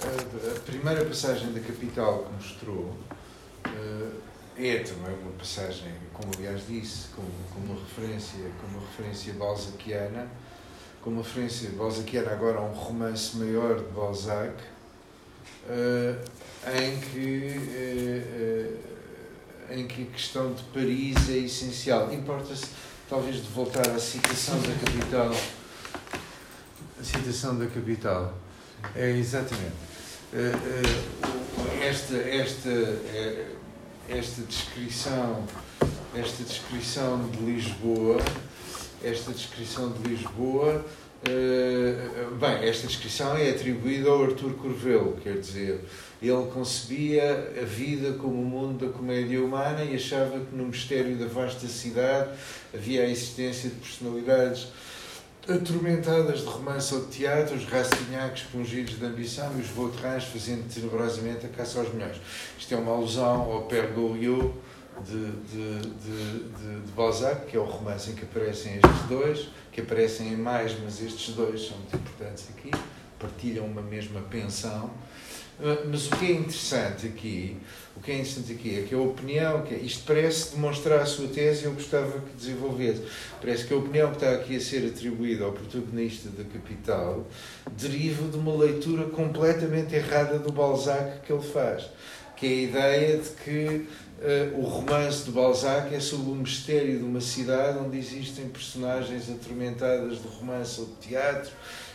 [0.04, 2.96] a, a, primeira passagem da capital que mostrou
[4.68, 10.28] é também uma passagem, como aliás disse, como, como uma referência, como uma referência balzaquiana,
[11.02, 14.54] como uma referência balzaquiana agora a um romance maior de Balzac,
[16.66, 17.60] em que
[19.70, 22.12] em que a questão de Paris é essencial.
[22.12, 22.66] Importa-se
[23.08, 25.34] talvez de voltar à citação da capital.
[27.00, 28.34] A citação da capital.
[28.94, 29.72] É exatamente.
[30.32, 33.46] Eh, eh, esta, esta, eh,
[34.08, 35.44] esta descrição,
[36.14, 38.18] esta descrição de Lisboa,
[39.02, 40.84] esta descrição de Lisboa,
[42.38, 45.80] bem, esta descrição é atribuída ao Artur Corvelo, quer dizer,
[46.20, 51.16] ele concebia a vida como o mundo da comédia humana e achava que no mistério
[51.16, 52.30] da vasta cidade
[52.74, 54.68] havia a existência de personalidades
[55.48, 60.66] atormentadas de romance ou de teatro, os rastignacs pungidos de ambição e os vautrins fazendo
[60.72, 62.16] tenebrosamente a caça aos milhões.
[62.58, 64.52] Isto é uma alusão ao Père Goriot
[65.04, 69.80] de, de, de, de, Balzac, que é o romance em que aparecem estes dois, que
[69.80, 72.70] aparecem em mais, mas estes dois são muito importantes aqui,
[73.18, 74.90] partilham uma mesma pensão
[75.86, 77.56] mas o que é interessante aqui,
[77.96, 81.06] o que é interessante aqui é que a opinião, que é, isto parece demonstrar a
[81.06, 83.02] sua tese e eu gostava que desenvolvesse.
[83.40, 87.24] Parece que a opinião que está aqui a ser atribuída ao protagonista da Capital
[87.72, 91.84] deriva de uma leitura completamente errada do Balzac que ele faz,
[92.36, 93.86] que é a ideia de que
[94.24, 99.30] uh, o romance de Balzac é sobre o mistério de uma cidade onde existem personagens
[99.30, 101.52] atormentadas de romance ou de teatro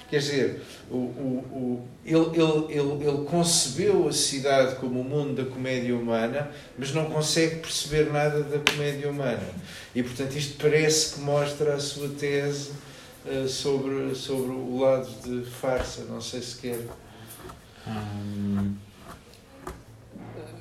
[0.09, 5.43] Quer dizer, o, o, o, ele, ele, ele, ele concebeu a cidade como o mundo
[5.43, 9.47] da comédia humana, mas não consegue perceber nada da comédia humana.
[9.93, 12.71] E, portanto, isto parece que mostra a sua tese
[13.25, 16.05] uh, sobre, sobre o lado de farsa.
[16.09, 16.79] Não sei se quer.
[17.87, 18.73] Hum,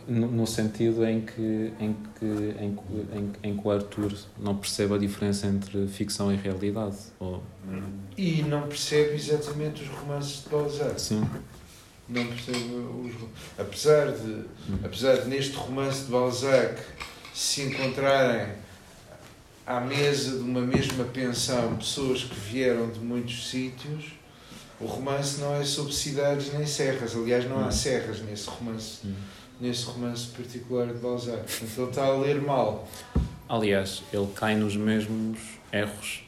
[0.08, 2.24] no, no sentido em que, em, que,
[2.60, 6.96] em, que, em, em que o Arthur não percebe a diferença entre ficção e realidade.
[7.20, 7.42] Ou...
[8.16, 11.00] E não percebe exatamente os romances de Balzac.
[11.00, 11.24] Sim.
[12.08, 13.12] Não percebe os
[13.58, 14.30] apesar de,
[14.70, 14.78] Hum.
[14.82, 16.80] apesar de neste romance de Balzac
[17.34, 18.48] se encontrarem
[19.66, 24.06] à mesa de uma mesma pensão pessoas que vieram de muitos sítios,
[24.80, 27.14] o romance não é sobre cidades nem serras.
[27.14, 27.72] Aliás, não há Hum.
[27.72, 29.12] serras nesse romance, Hum.
[29.60, 31.38] Nesse romance particular de Balzac.
[31.38, 32.88] Portanto, ele está a ler mal.
[33.48, 35.38] Aliás, ele cai nos mesmos
[35.72, 36.22] erros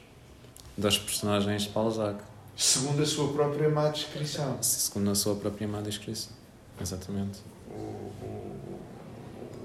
[0.77, 2.19] das personagens de Balzac,
[2.57, 4.59] Segundo a sua própria má descrição.
[4.63, 6.33] segundo a sua própria má descrição.
[6.81, 7.39] Exatamente.
[7.71, 8.61] O, o,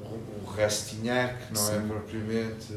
[0.06, 1.88] o, o Rastignac não é Sim.
[1.88, 2.74] propriamente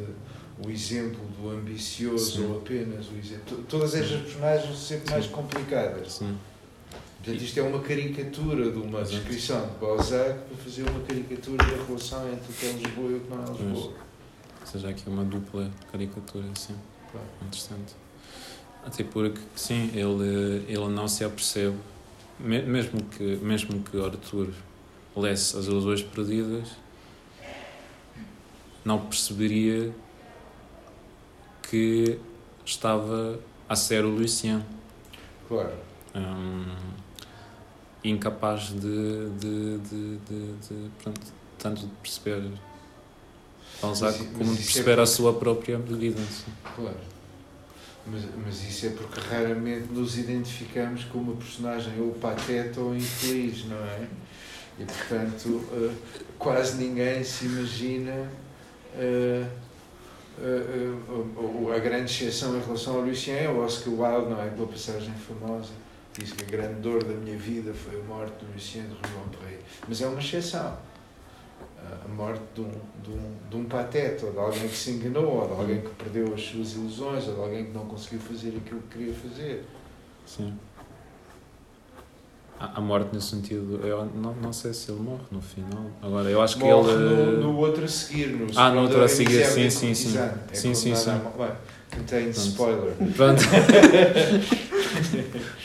[0.64, 2.46] o exemplo do ambicioso Sim.
[2.46, 3.62] ou apenas o exemplo.
[3.68, 5.30] Todas estas personagens são sempre mais Sim.
[5.32, 6.12] complicadas.
[6.14, 6.36] Sim.
[7.18, 11.84] Portanto, isto é uma caricatura de uma descrição de Balzac para fazer uma caricatura da
[11.84, 13.92] relação entre o que é Lisboa e o que não é Lisboa.
[14.60, 16.76] Ou seja, aqui uma dupla caricatura, sim.
[17.10, 17.26] Claro.
[17.42, 17.94] Interessante.
[18.84, 21.76] Até porque, sim, ele, ele não se apercebe,
[22.38, 24.50] me- mesmo que, mesmo que Arthur
[25.16, 26.68] lesse As Ilusões Perdidas,
[28.84, 29.92] não perceberia
[31.68, 32.18] que
[32.64, 34.64] estava a ser o Lucien.
[35.48, 35.72] Claro.
[38.10, 41.20] Incapaz de, de, de, de, de, pronto,
[41.58, 42.42] tanto de perceber
[43.82, 46.20] Balzac Mas como de é perceber a porque- sua própria vida.
[46.22, 46.52] sim.
[46.74, 46.96] Claro.
[48.10, 53.66] Mas, mas isso é porque raramente nos identificamos com uma personagem ou pateta ou infeliz,
[53.66, 54.06] não é?
[54.78, 55.94] E portanto, eh,
[56.38, 58.30] quase ninguém se imagina.
[60.40, 64.46] o- o- a grande exceção em relação ao Lucien é o Oscar Wilde, não é?
[64.46, 65.70] Aquela passagem famosa.
[66.18, 69.58] Diz que a grande dor da minha vida foi a morte do Lucien de Rubempré.
[69.88, 70.66] Mas é uma exceção.
[70.66, 72.70] A- A morte de um,
[73.02, 75.88] de, um, de um pateta, ou de alguém que se enganou, ou de alguém que
[75.90, 79.64] perdeu as suas ilusões, ou de alguém que não conseguiu fazer aquilo que queria fazer.
[80.26, 80.54] Sim.
[82.58, 83.80] A, a morte no sentido.
[83.86, 85.86] Eu não, não sei se ele morre no final.
[86.02, 87.04] Agora, eu acho que Morre ele.
[87.04, 88.26] no, no outro a seguir.
[88.30, 90.18] No Ah, no outro a seguir, Miséria sim, sim, sim.
[90.18, 91.10] É Sim, sim, sim.
[91.90, 92.48] Contém Pronto.
[92.48, 92.94] spoiler.
[93.16, 93.42] Pronto.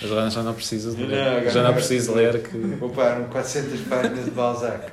[0.01, 1.21] Mas agora já não preciso de Não, ler.
[1.21, 2.83] agora já não não preciso ler que.
[2.83, 4.91] Opa, 400 páginas de Balzac.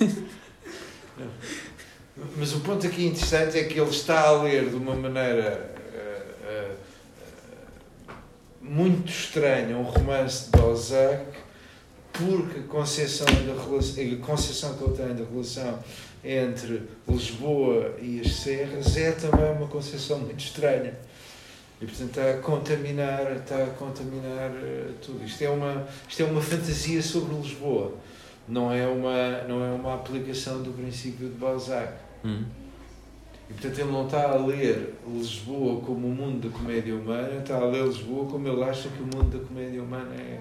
[2.36, 6.22] Mas o ponto aqui interessante é que ele está a ler de uma maneira eh,
[6.44, 6.70] eh,
[8.60, 11.24] muito estranha um romance de Balzac
[12.12, 15.78] porque a concepção, da relação, a concepção que ele tem da relação
[16.24, 20.94] entre Lisboa e as serras é também uma concepção muito estranha.
[21.80, 25.24] E portanto está a contaminar, está a contaminar eh, tudo.
[25.24, 27.94] Isto é uma, isto é uma fantasia sobre Lisboa.
[28.48, 31.92] Não é uma, não é uma aplicação do princípio de Balzac.
[32.24, 32.44] Hum.
[33.50, 37.56] E portanto ele não está a ler Lisboa como o mundo da comédia humana, está
[37.56, 40.40] a ler Lisboa como ele acha que o mundo da comédia humana é.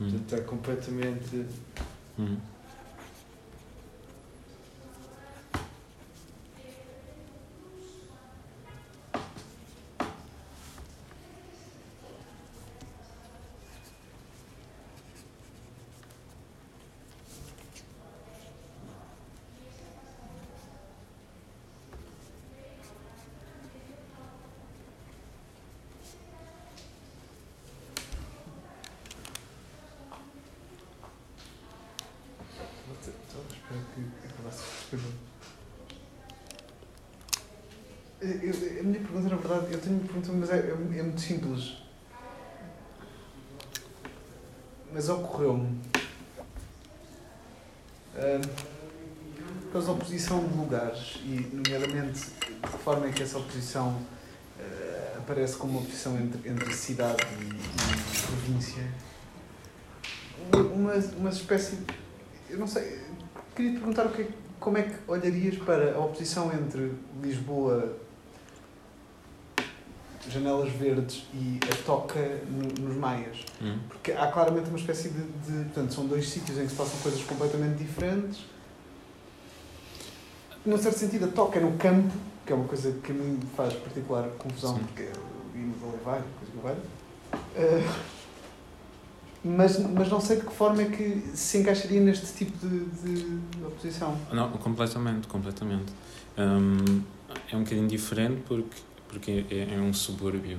[0.00, 0.08] Hum.
[0.10, 1.44] Portanto está completamente.
[2.16, 2.36] Hum.
[33.50, 34.00] Espero que
[38.80, 41.76] A minha pergunta, na verdade, eu tenho uma pergunta, mas é, é- é muito simples.
[44.92, 45.80] Mas ocorreu-me.
[48.16, 48.40] ahm,
[49.70, 54.00] por oposição de lugares, e nomeadamente de que forma é que essa oposição
[54.58, 58.82] ah, aparece como uma oposição entre, entre cidade e, e província.
[60.74, 61.78] Uma, uma espécie.
[62.48, 62.97] Eu não sei.
[63.58, 64.28] Queria te perguntar o que é-
[64.60, 67.96] como é que olharias para a oposição entre Lisboa,
[70.28, 73.44] Janelas Verdes e a Toca no- nos Maias.
[73.60, 73.80] Hum.
[73.88, 75.64] Porque há claramente uma espécie de, de.
[75.64, 78.44] Portanto, são dois sítios em que se passam coisas completamente diferentes.
[80.64, 82.12] Num certo sentido, a Toca é no campo,
[82.46, 84.84] que é uma coisa que a mim me faz particular confusão, Sim.
[84.84, 86.76] porque é o hino de Oliveira, coisa que vai.
[87.56, 88.17] Ah,
[89.48, 93.64] mas, mas não sei de que forma é que se encaixaria neste tipo de, de
[93.64, 94.16] oposição.
[94.30, 95.92] Não, completamente, completamente.
[96.36, 97.02] Hum,
[97.50, 98.76] é um bocadinho diferente porque,
[99.08, 100.58] porque é, é um subúrbio.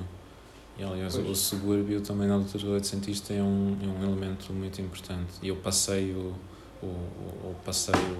[0.78, 1.30] E, aliás, Pois.
[1.30, 5.34] o subúrbio também na literatura oitocentista é um, é um elemento muito importante.
[5.42, 6.34] E eu passeio
[6.82, 8.18] o, o passeio,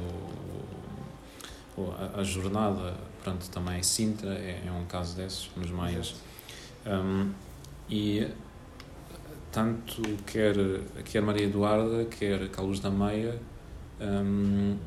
[1.78, 6.16] o, a, a, jornada, pronto, também Sintra é, é um caso desses, nos maias.
[6.86, 7.32] Um,
[7.90, 8.28] e
[9.52, 10.56] tanto quer,
[11.06, 13.40] quer Maria Eduarda, quer Carlos da Meia
[14.00, 14.78] um,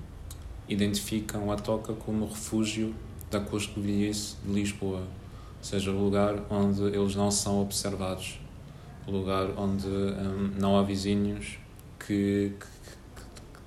[0.69, 2.95] identificam a Toca como refúgio
[3.31, 8.39] da coscovilhice de Lisboa, ou seja, o lugar onde eles não são observados,
[9.07, 11.59] o lugar onde um, não há vizinhos
[11.99, 12.53] que,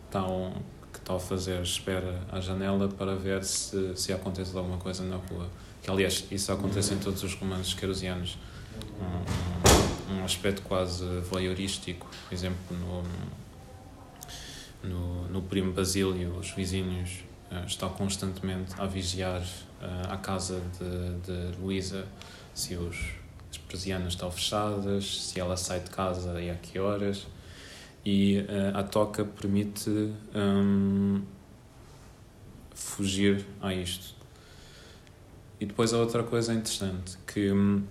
[0.05, 0.53] estão,
[0.91, 5.17] que estão a fazer espera à janela para ver se, se acontece alguma coisa na
[5.17, 5.47] rua.
[5.81, 8.37] Que, aliás, isso acontece em todos os romances querosianos.
[8.99, 9.74] Um,
[10.09, 13.03] um aspecto quase voyeurístico, por exemplo, no,
[14.87, 21.51] no, no Primo Basílio, os vizinhos uh, estão constantemente a vigiar uh, a casa de,
[21.51, 22.05] de Luísa,
[22.53, 22.97] se os,
[23.49, 27.27] as persianas estão fechadas, se ela sai de casa e a que horas.
[28.05, 29.89] E uh, a toca permite
[30.35, 31.23] um,
[32.73, 34.13] fugir a isto.
[35.59, 37.83] E depois a outra coisa interessante, que um,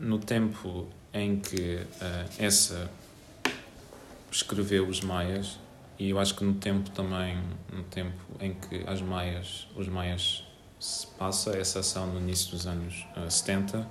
[0.00, 2.90] no tempo em que uh, essa
[4.32, 5.58] escreveu os maias
[5.98, 7.38] e eu acho que no tempo também
[7.70, 10.44] no tempo em que as maias os maias
[10.78, 13.86] se passa essa ação no início dos anos uh, eh, 70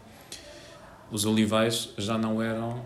[1.12, 2.84] os olivais já não eram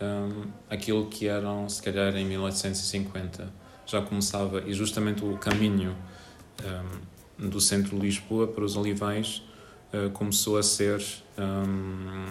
[0.00, 3.50] um, aquilo que eram se calhar em 1850
[3.86, 5.96] já começava e justamente o caminho
[7.40, 9.42] um, do centro de Lisboa para os olivais
[9.92, 11.04] uh, começou a ser
[11.38, 12.26] um,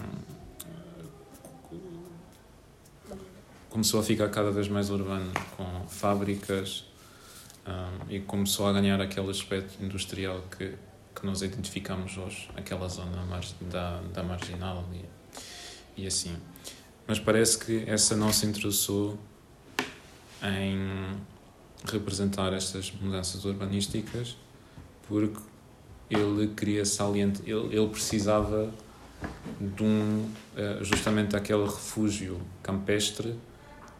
[3.68, 6.84] começou a ficar cada vez mais urbano, com fábricas
[7.66, 10.74] um, e começou a ganhar aquele aspecto industrial que,
[11.14, 13.24] que nós identificamos hoje, aquela zona
[13.70, 16.36] da, da marginal e, e assim.
[17.06, 19.18] Mas parece que essa não se interessou
[20.42, 21.16] em
[21.84, 24.36] representar estas mudanças urbanísticas
[25.06, 25.40] porque
[26.10, 28.72] ele queria salientar, ele, ele precisava
[29.60, 33.34] de um, eh, justamente aquele refúgio campestre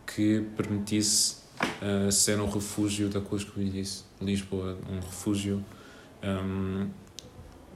[0.07, 1.37] que permitisse
[1.83, 5.65] uh, ser um refúgio da coisa que eu disse, Lisboa, um refúgio
[6.23, 6.89] um,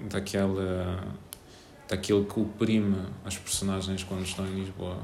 [0.08, 1.16] daquela
[1.88, 4.98] daquilo que oprime as personagens quando estão em Lisboa.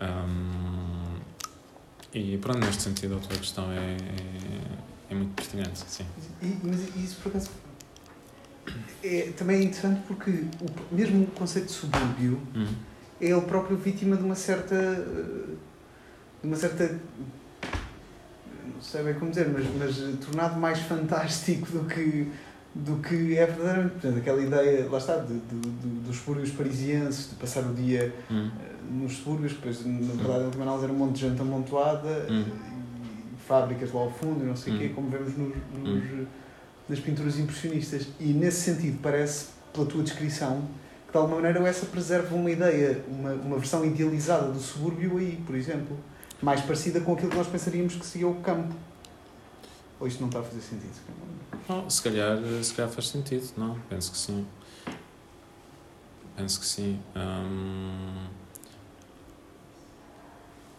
[0.00, 1.20] Um,
[2.12, 6.04] e pronto, neste sentido, a tua questão é, é, é muito pertinente, sim.
[6.42, 7.50] E, mas isso, por acaso,
[9.02, 12.74] é, também é interessante porque o, mesmo o conceito de subúrbio uhum.
[13.20, 14.76] é ele próprio vítima de uma certa
[16.42, 16.98] uma certa
[18.74, 22.30] não sei bem como dizer, mas, mas tornado mais fantástico do que
[22.74, 23.92] do que é verdadeiramente.
[23.94, 28.14] Portanto, aquela ideia, lá está, de, de, de, dos subúrbios parisienses, de passar o dia
[28.30, 28.48] hum.
[28.48, 30.16] uh, nos subúrbios, depois, na hum.
[30.16, 32.44] verdade, em Manal era um monte de gente amontoada, hum.
[32.44, 34.78] e, fábricas lá ao fundo, e não sei o hum.
[34.78, 36.28] quê, como vemos nos, nos,
[36.90, 38.08] nas pinturas impressionistas.
[38.18, 40.68] E nesse sentido, parece, pela tua descrição,
[41.06, 45.42] que de alguma maneira essa preserva uma ideia, uma, uma versão idealizada do subúrbio aí,
[45.46, 45.96] por exemplo
[46.42, 48.74] mais parecida com aquilo que nós pensaríamos que seria o campo.
[49.98, 50.94] Ou isto não está a fazer sentido?
[51.68, 53.78] Não, se calhar, se calhar faz sentido, não?
[53.88, 54.46] Penso que sim.
[56.36, 57.00] Penso que sim.
[57.14, 58.26] Hum,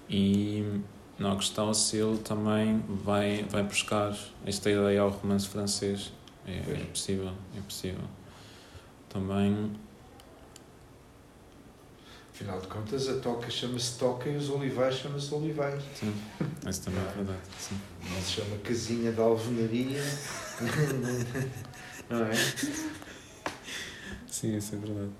[0.09, 0.81] e
[1.21, 6.11] na questão se ele também vai, vai buscar esta ideia ao romance francês.
[6.47, 8.03] É, é possível, é possível.
[9.07, 9.71] Também
[12.33, 15.83] Afinal de contas, a toca chama-se toca e os olivais chama-se olivais.
[15.93, 16.11] Sim,
[16.67, 17.39] isso também é verdade.
[17.59, 17.79] Sim.
[18.09, 20.01] Não se chama casinha de alvenaria.
[22.09, 22.33] não é?
[24.25, 25.11] Sim, isso é verdade.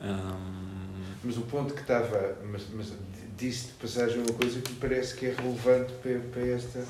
[0.00, 1.04] Um...
[1.22, 2.38] Mas o ponto que estava.
[2.50, 2.94] Mas, mas
[3.40, 6.84] disse de passagem uma coisa que me parece que é relevante para, para, esta,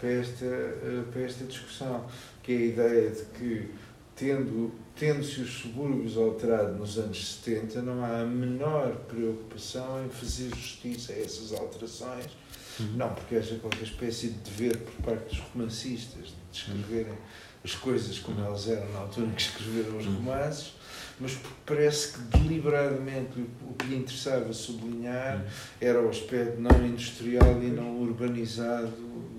[0.00, 2.06] para, esta, eh, para esta discussão,
[2.42, 3.70] que é a ideia de que,
[4.16, 10.50] tendo tendo-se os subúrbios alterado nos anos 70, não há a menor preocupação em fazer
[10.50, 12.26] justiça a essas alterações.
[12.78, 12.96] Uhum.
[12.96, 17.14] Não porque haja qualquer espécie de dever por parte dos romancistas de descreverem
[17.64, 20.16] as coisas como elas eram na altura em que escreveram os uhum.
[20.16, 20.74] romances,
[21.20, 25.44] mas parece que deliberadamente o que lhe interessava sublinhar
[25.80, 28.90] era o aspecto não industrial e não urbanizado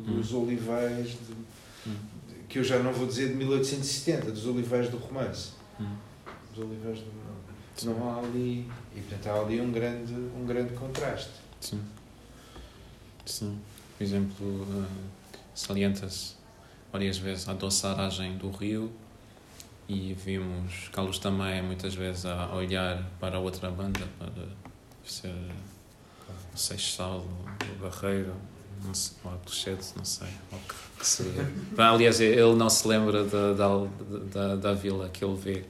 [0.06, 1.42] dos olivais de,
[2.52, 5.52] que eu já não vou dizer de 1870, dos olivais do romance.
[6.54, 8.70] Dos olivais do Não há ali.
[8.94, 11.32] E portanto há ali um grande, um grande contraste.
[11.62, 11.82] Sim.
[13.26, 13.58] Sim.
[13.98, 14.86] Por exemplo, uh,
[15.56, 16.34] salienta-se
[16.92, 18.92] várias vezes a doçaragem do rio
[19.92, 24.32] e vimos Carlos também muitas vezes a olhar para outra banda, para
[25.04, 25.36] ser
[26.54, 27.26] o Seixal,
[27.82, 28.34] Barreiro,
[28.86, 30.30] não sei, ou Alcochete, não sei.
[30.98, 31.52] Que seria.
[31.78, 33.68] Aliás, ele não se lembra da, da,
[34.32, 35.66] da, da vila que ele vê.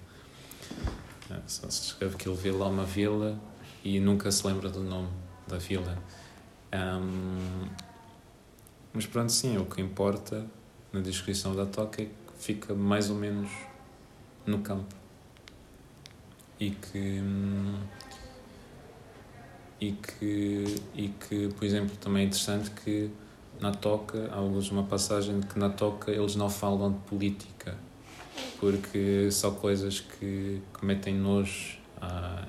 [1.32, 3.39] É, só se escreve que ele vê lá uma vila
[3.84, 5.09] e nunca se lembra do nome
[5.47, 5.97] da vila.
[6.72, 7.67] Um,
[8.93, 10.45] mas pronto, sim, o que importa
[10.93, 13.49] na descrição da toca é que fica mais ou menos
[14.46, 14.96] no campo.
[16.60, 17.22] E que.
[19.80, 23.10] E que, e que, por exemplo, também é interessante que
[23.60, 27.76] na toca, há uma passagem de que na toca eles não falam de política,
[28.60, 32.46] porque são coisas que, que metem nojo, a,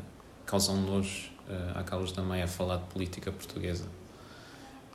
[0.46, 3.86] causam nojo uh, à Carlos da Meia falar de política portuguesa.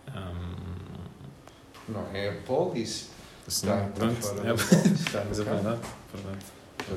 [0.10, 3.10] Um, não, é a polis.
[3.48, 5.82] Sim, está, pronto, fora é, está mas é verdade,
[6.14, 6.46] verdade.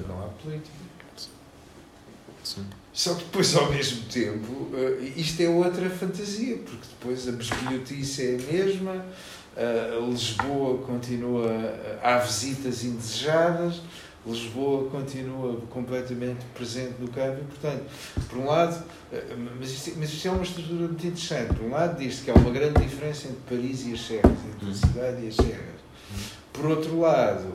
[0.09, 0.91] Não há política.
[2.43, 2.65] Sim.
[2.93, 8.27] Só que depois, ao mesmo tempo, uh, isto é outra fantasia, porque depois a besbilhotice
[8.27, 9.07] é a mesma,
[9.57, 13.81] uh, Lisboa continua, uh, há visitas indesejadas,
[14.27, 17.85] Lisboa continua completamente presente no campo e, portanto,
[18.29, 18.85] por um lado,
[19.59, 21.55] mas isto, mas isto é uma estrutura muito interessante.
[21.55, 24.67] Por um lado, diz-se que há uma grande diferença entre Paris e as Serras, entre
[24.67, 24.75] a uhum.
[24.75, 25.80] cidade e as Serras.
[26.61, 27.55] Por outro lado,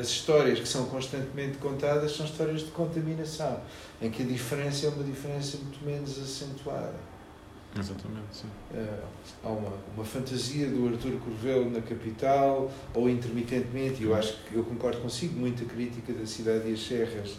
[0.00, 3.60] as histórias que são constantemente contadas são histórias de contaminação
[4.00, 6.94] em que a diferença é uma diferença muito menos acentuada.
[7.78, 8.48] Exatamente, sim.
[8.72, 9.04] Uh,
[9.44, 14.54] há uma, uma fantasia do Artur Corvelo na capital, ou intermitentemente, e eu acho que
[14.54, 17.36] eu concordo consigo, muita crítica da cidade e as serras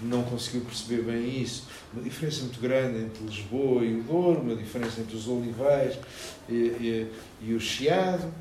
[0.00, 1.66] não conseguiu perceber bem isso.
[1.92, 5.98] Uma diferença muito grande entre Lisboa e o Douro, uma diferença entre os Olivais
[6.48, 8.32] e, e, e o Chiado,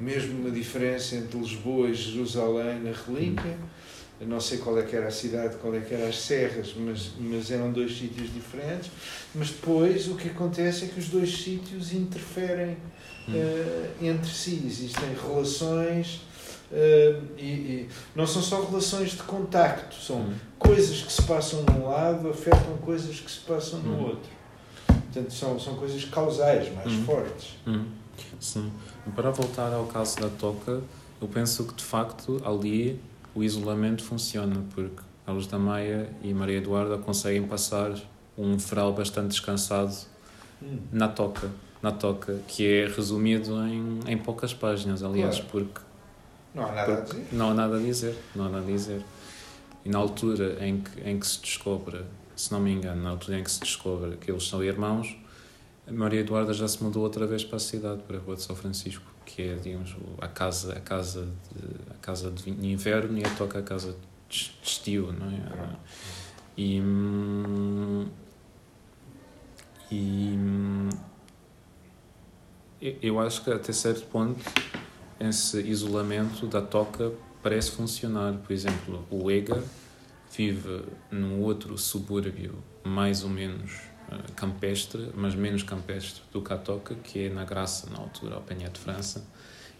[0.00, 3.56] mesmo uma diferença entre Lisboa e Jerusalém na Relíquia
[4.20, 6.74] eu não sei qual é que era a cidade, qual é que eram as serras,
[6.76, 8.90] mas, mas eram dois sítios diferentes.
[9.34, 12.76] Mas depois o que acontece é que os dois sítios interferem
[13.26, 13.32] hum.
[13.32, 16.20] uh, entre si, existem relações.
[16.70, 20.34] Uh, e, e, não são só relações de contacto, são hum.
[20.58, 24.04] coisas que se passam num lado afetam coisas que se passam no hum.
[24.08, 24.30] outro.
[24.86, 27.56] Portanto, são, são coisas causais mais fortes.
[28.38, 28.70] Sim.
[29.14, 30.80] Para voltar ao caso da toca,
[31.20, 33.00] eu penso que de facto ali
[33.34, 37.94] o isolamento funciona, porque a Luz da Maia e Maria Eduarda conseguem passar
[38.36, 39.94] um verão bastante descansado
[40.62, 40.78] hum.
[40.92, 41.50] na toca,
[41.82, 45.50] na toca, que é resumido em, em poucas páginas, aliás, claro.
[45.50, 45.80] porque
[46.54, 47.26] não há nada a dizer.
[47.32, 49.02] Não há nada a dizer, não há nada a dizer.
[49.84, 53.38] E na altura em que, em que se descobre, se não me engano, na altura
[53.38, 55.16] em que se descobre que eles são irmãos,
[55.90, 58.56] Maria Eduarda já se mudou outra vez para a cidade, para a Rua de São
[58.56, 63.30] Francisco que é, digamos, a casa, a casa, de, a casa de inverno e a
[63.36, 63.96] toca a casa
[64.28, 65.76] de estio, não é?
[66.58, 66.82] E,
[69.90, 70.38] e
[73.02, 74.44] eu acho que até certo ponto
[75.18, 77.12] esse isolamento da toca
[77.42, 78.34] parece funcionar.
[78.34, 79.62] Por exemplo, o Ega
[80.36, 83.89] vive num outro subúrbio mais ou menos
[84.36, 88.42] campestre, mas menos campestre do que a Toca, que é na Graça, na altura, ao
[88.42, 89.24] Penha de França.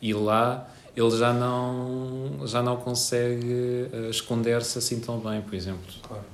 [0.00, 5.92] E lá ele já não, já não consegue uh, esconder-se assim tão bem, por exemplo.
[6.02, 6.24] Claro.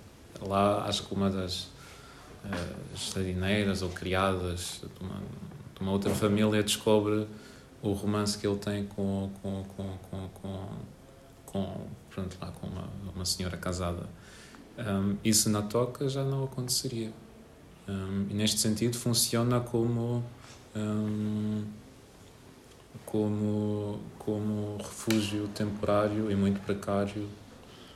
[0.43, 1.65] Lá, acho que uma das
[2.45, 5.17] uh, jardineiras ou criadas de uma,
[5.75, 7.27] de uma outra família descobre
[7.83, 10.69] o romance que ele tem com, com, com, com, com,
[11.45, 14.09] com, pronto, lá, com uma, uma senhora casada.
[14.79, 17.11] Um, isso na toca já não aconteceria.
[17.89, 20.25] Um, e neste sentido funciona como
[20.75, 21.65] um,
[23.05, 27.29] como como refúgio temporário e muito precário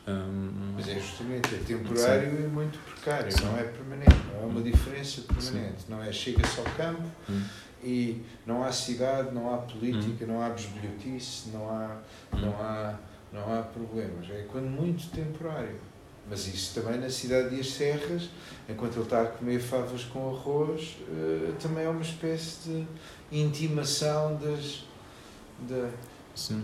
[0.06, 2.44] um, mas é justamente é temporário sim.
[2.44, 3.44] e muito precário sim.
[3.44, 5.86] não é permanente não é uma diferença permanente sim.
[5.88, 7.42] não é chega-se ao campo hum.
[7.82, 10.28] e não há cidade não há política hum.
[10.28, 11.96] não há bisbilhotice não há
[12.32, 12.40] hum.
[12.40, 12.94] não há
[13.32, 15.89] não há problemas é quando muito temporário
[16.30, 18.30] mas isso também na cidade de As Serras,
[18.68, 22.86] enquanto ele está a comer favas com arroz, uh, também é uma espécie de
[23.40, 24.84] intimação das,
[25.68, 25.90] da,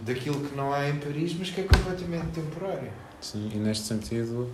[0.03, 2.93] daquilo que não há em Paris, mas que é completamente temporário.
[3.21, 4.49] Sim, e neste sentido,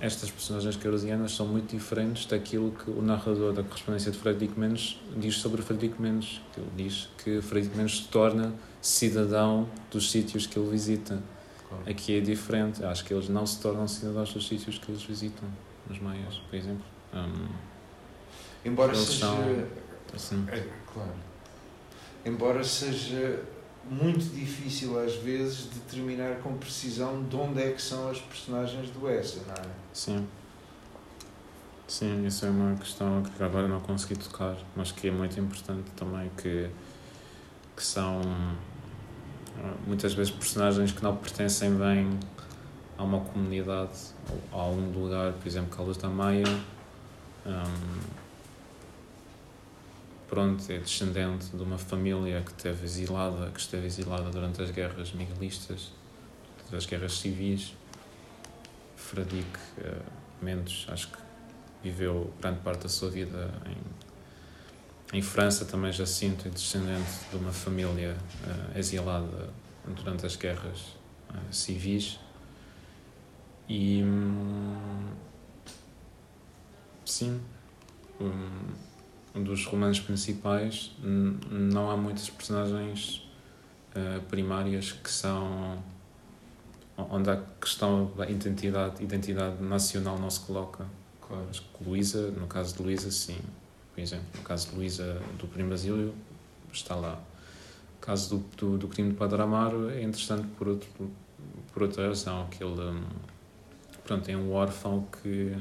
[0.00, 5.00] estas personagens carosianas são muito diferentes daquilo que o narrador da correspondência de Frederico Mendes
[5.16, 6.40] diz sobre Frederico Mendes.
[6.56, 11.20] Ele diz que Frederico Mendes se torna cidadão dos sítios que ele visita
[11.68, 11.84] Claro.
[11.88, 12.84] Aqui é diferente.
[12.84, 15.48] Acho que eles não se tornam cidadãos dos sítios que eles visitam,
[15.88, 16.84] nos maias, por exemplo.
[17.12, 17.48] Um,
[18.64, 19.26] Embora seja.
[19.26, 19.66] São,
[20.14, 20.44] assim.
[20.50, 21.14] é, claro.
[22.24, 23.42] Embora seja
[23.88, 29.08] muito difícil às vezes determinar com precisão de onde é que são as personagens do
[29.08, 29.74] Essa, não é?
[29.92, 30.26] Sim.
[31.86, 35.88] Sim, isso é uma questão que agora não consegui tocar, mas que é muito importante
[35.94, 36.68] também, que,
[37.76, 38.20] que são
[39.86, 42.18] muitas vezes personagens que não pertencem bem
[42.98, 43.98] a uma comunidade
[44.52, 46.44] ou a um lugar, por exemplo, Carlos da Maia,
[47.46, 48.00] um,
[50.28, 55.12] pronto, é descendente de uma família que esteve exilada, que esteve exilada durante as guerras
[55.12, 55.92] miguelistas,
[56.70, 57.74] das guerras civis.
[58.96, 60.02] Fradique uh,
[60.42, 61.18] Mendes, acho que
[61.82, 63.76] viveu grande parte da sua vida em,
[65.16, 68.14] em França, também Jacinto é descendente de uma família
[68.44, 69.48] uh, exilada
[69.86, 70.94] durante as guerras
[71.30, 72.18] uh, civis.
[73.66, 74.02] E.
[74.02, 75.08] Hum,
[77.06, 77.40] sim.
[78.20, 83.22] Um, dos romanos principais não há muitas personagens
[83.94, 85.82] uh, primárias que são
[86.96, 90.86] onde a questão da identidade identidade nacional não se coloca
[91.20, 91.46] claro.
[91.84, 93.38] Luísa no caso de Luísa sim
[93.96, 96.14] por exemplo no caso de Luísa do Primo Basílio
[96.70, 100.88] está lá no caso do, do, do crime de Padre Amaro é interessante por outro
[101.72, 103.02] por outra razão que ele um,
[104.04, 105.56] pronto é um órfão que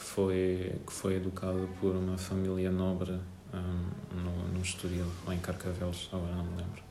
[0.00, 3.20] que foi, que foi educado por uma família nobre
[3.52, 6.82] um, no, no Estoril, ou em Carcavelos, agora não me lembro.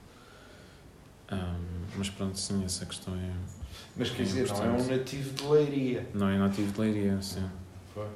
[1.32, 3.34] Um, mas pronto, sim, essa questão é.
[3.95, 6.09] Mas quer é dizer, não é um nativo de Leiria.
[6.13, 7.49] Não é nativo de Leiria, sim.
[7.93, 8.07] Foi.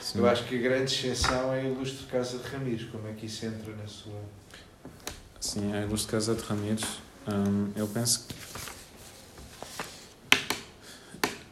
[0.00, 0.18] Sim.
[0.18, 2.88] Eu acho que a grande exceção é a ilustre Casa de Ramires.
[2.90, 4.20] Como é que isso entra na sua.
[5.40, 6.84] Sim, a ilustre Casa de Ramires,
[7.26, 8.26] um, eu penso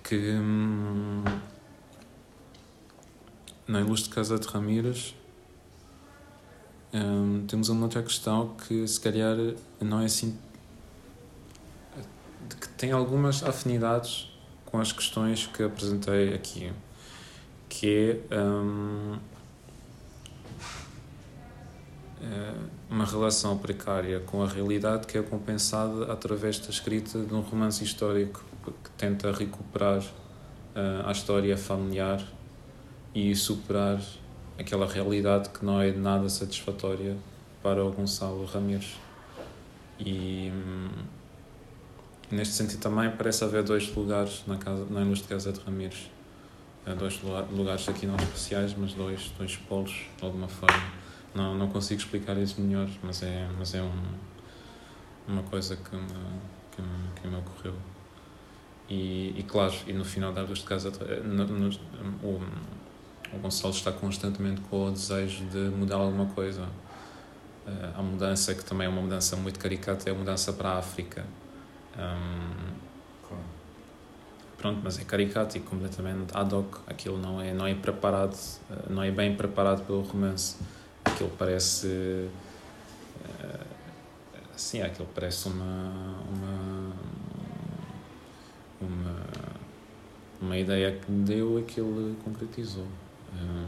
[0.03, 0.17] que.
[0.17, 1.25] Hum,
[3.67, 5.15] na Ilustre Casa de Ramírez
[6.93, 9.37] um, temos uma outra questão que se calhar
[9.81, 10.39] não é assim
[12.61, 14.31] que tem algumas afinidades
[14.65, 16.73] com as questões que apresentei aqui
[17.79, 19.19] que é um,
[22.23, 22.55] é
[22.89, 27.85] uma relação precária com a realidade que é compensada através da escrita de um romance
[27.85, 28.43] histórico
[28.83, 32.27] que tenta recuperar uh, a história familiar
[33.15, 34.01] e superar
[34.59, 37.15] aquela realidade que não é nada satisfatória
[37.63, 38.97] para o Gonçalo Ramírez.
[40.01, 40.89] E hum,
[42.31, 46.16] neste sentido também parece haver dois lugares na, casa, na Ilustre Casa de Ramírez.
[46.95, 47.21] Dois
[47.51, 50.83] lugares aqui não especiais, mas dois, dois polos, de alguma forma.
[51.35, 54.03] Não, não consigo explicar isso melhor, mas é, mas é um,
[55.27, 56.07] uma coisa que me,
[56.71, 57.75] que me, que me ocorreu.
[58.89, 61.69] E, e claro, e no final da Ilustre Casa, de, no, no,
[62.23, 62.41] o,
[63.33, 66.69] o Gonçalo está constantemente com o desejo de mudar alguma coisa.
[67.97, 71.27] A mudança, que também é uma mudança muito caricata, é a mudança para a África.
[71.99, 72.86] Um,
[74.59, 76.79] pronto, mas é caricato e completamente ad hoc.
[76.87, 80.57] Aquilo não é, não é preparado, uh, não é bem preparado pelo romance.
[81.05, 81.87] Aquilo parece.
[81.87, 82.31] Uh,
[84.57, 86.21] sim, aquilo parece uma.
[86.29, 86.93] uma
[88.81, 89.27] uma,
[90.41, 92.87] uma ideia que deu aquilo concretizou.
[93.35, 93.67] Hum,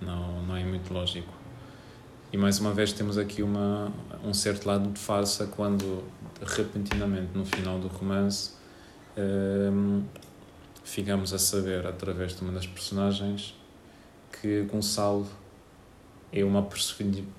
[0.00, 1.32] não, não é muito lógico.
[2.32, 3.92] E mais uma vez temos aqui uma,
[4.24, 6.04] um certo lado de farsa quando,
[6.40, 8.52] repentinamente, no final do romance,
[9.16, 10.02] um,
[10.84, 13.54] ficamos a saber, através de uma das personagens,
[14.40, 15.26] que Gonçalo
[16.32, 16.68] é uma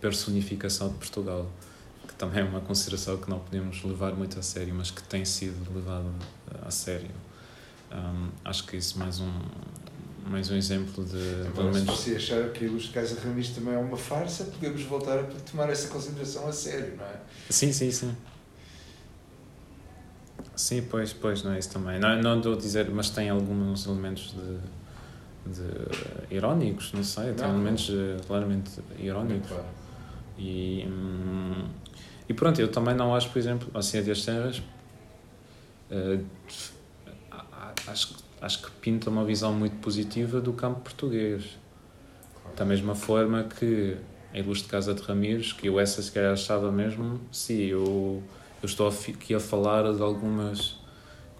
[0.01, 1.49] personificação de Portugal,
[2.07, 5.24] que também é uma consideração que não podemos levar muito a sério, mas que tem
[5.24, 6.09] sido levada
[6.61, 7.11] a sério.
[7.91, 9.32] Um, acho que isso mais um,
[10.28, 11.17] mais um exemplo de.
[11.17, 11.99] Agora, pelo menos...
[11.99, 15.69] Se você achar que os Casa Ramis também é uma farsa, podemos voltar a tomar
[15.69, 17.19] essa consideração a sério, não é?
[17.49, 18.15] Sim, sim, sim.
[20.56, 21.99] Sim, pois, pois, não é isso também.
[21.99, 27.47] Não, não estou a dizer, mas tem alguns elementos de, de irónicos, não sei, tem
[27.47, 28.20] não, elementos não.
[28.28, 29.49] claramente irónicos.
[29.49, 29.66] Claro.
[30.38, 31.68] E, hum,
[32.28, 34.62] e pronto, eu também não acho, por exemplo, a Ciência das Terras.
[35.89, 36.26] Uh,
[37.88, 41.58] acho que acho que pinta uma visão muito positiva do campo português.
[42.41, 42.58] Claro.
[42.58, 43.95] Da mesma forma que
[44.34, 48.24] a Ilustre Casa de Ramires, que eu essa se calhar achava mesmo, sim, eu,
[48.62, 50.78] eu estou aqui a falar de algumas,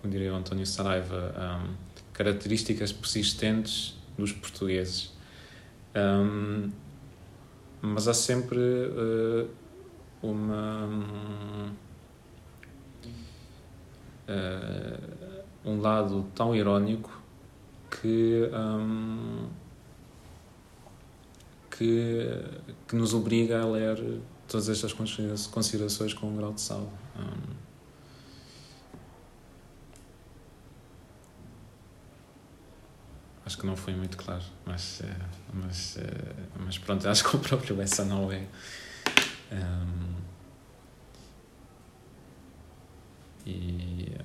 [0.02, 1.74] como diria o António Saraiva, um,
[2.14, 5.14] características persistentes dos portugueses.
[5.96, 6.72] Um,
[7.82, 9.50] mas há sempre uh,
[10.22, 10.86] uma.
[10.86, 11.72] Um,
[14.28, 17.22] uh, um lado tão irónico
[18.02, 19.48] que, um,
[21.70, 22.28] que,
[22.88, 26.92] que nos obriga a ler todas estas considerações com um grau de sal.
[27.22, 27.56] Um,
[33.46, 35.02] acho que não foi muito claro, mas,
[35.54, 35.98] mas,
[36.60, 38.48] mas pronto, acho que o próprio essa não é.
[39.52, 40.16] Um,
[43.46, 44.16] e,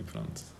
[0.00, 0.57] e pronto.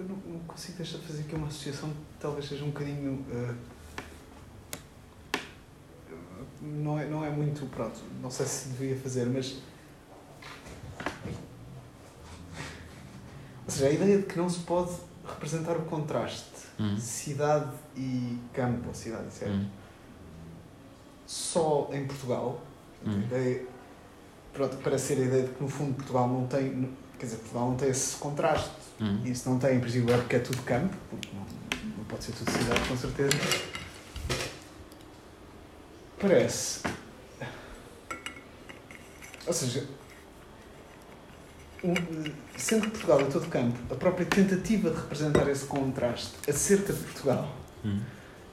[0.00, 3.22] Eu não, não, consigo deixar de fazer aqui uma associação que talvez seja um bocadinho.
[3.30, 3.54] Uh,
[6.62, 7.66] não, é, não é muito.
[7.66, 9.58] Pronto, não sei se devia fazer, mas.
[13.66, 14.90] Ou seja, a ideia de que não se pode
[15.26, 16.48] representar o contraste
[16.78, 16.96] Hum.
[16.98, 19.68] cidade e campo, ou cidade e certo, Hum.
[21.26, 22.58] só em Portugal.
[23.06, 23.20] Hum.
[23.20, 23.66] A ideia,
[24.54, 26.90] pronto, parece ser a ideia de que no fundo Portugal não tem.
[27.18, 28.79] Quer dizer, Portugal não tem esse contraste.
[29.00, 29.20] Hum.
[29.24, 30.94] E isso não tem, em princípio, é porque é tudo campo,
[31.32, 31.46] não,
[31.96, 33.30] não pode ser tudo cidade, com certeza.
[36.18, 36.82] Parece.
[39.46, 39.86] Ou seja,
[42.56, 47.00] sendo que Portugal é todo campo, a própria tentativa de representar esse contraste acerca de
[47.00, 47.98] Portugal Hum.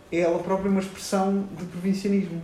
[0.10, 2.42] é ela própria uma expressão de provincianismo.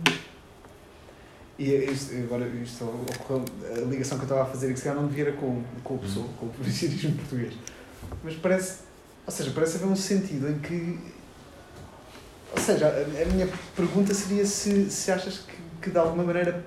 [1.58, 3.44] E é isto, agora isto ocorreu,
[3.74, 5.94] a ligação que eu estava a fazer, que se calhar não devia era com, com,
[5.94, 7.54] o pessoa, com o provincianismo português.
[8.22, 8.78] Mas parece,
[9.26, 10.98] ou seja, parece haver um sentido em que.
[12.52, 16.64] Ou seja, a, minha pergunta seria se, se achas que, que de alguma maneira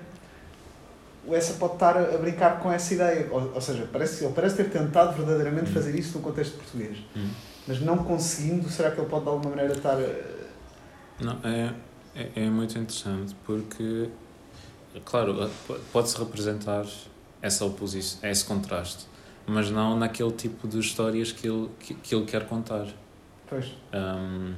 [1.26, 3.28] o essa pode estar a, a brincar com essa ideia.
[3.30, 5.74] Ou, ou seja, parece, ele parece ter tentado verdadeiramente Hum.
[5.74, 6.98] fazer isso no contexto português.
[7.16, 7.30] Hum.
[7.66, 9.94] Mas não conseguindo, será que ele pode de alguma maneira estar.
[9.96, 11.74] a- Não, é,
[12.14, 14.08] é, é muito interessante porque,
[15.04, 15.50] claro,
[15.92, 16.86] pode-se representar
[17.42, 19.06] essa oposição, esse contraste,
[19.48, 22.86] mas não naquele tipo de histórias que ele, que, que ele quer contar.
[23.48, 23.72] Pois.
[23.94, 24.52] Um,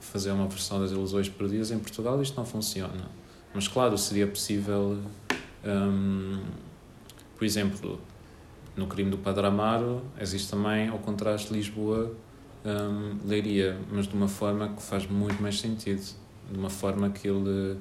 [0.00, 3.10] fazer uma versão das ilusões perdidas em Portugal, isto não funciona.
[3.52, 4.98] Mas, claro, seria possível,
[5.64, 6.40] um,
[7.36, 8.00] por exemplo,
[8.74, 14.68] no crime do Padre Amaro, existe também o contraste de Lisboa-Leiria, mas de uma forma
[14.68, 16.16] que faz muito mais sentido.
[16.50, 17.78] De uma forma que ele,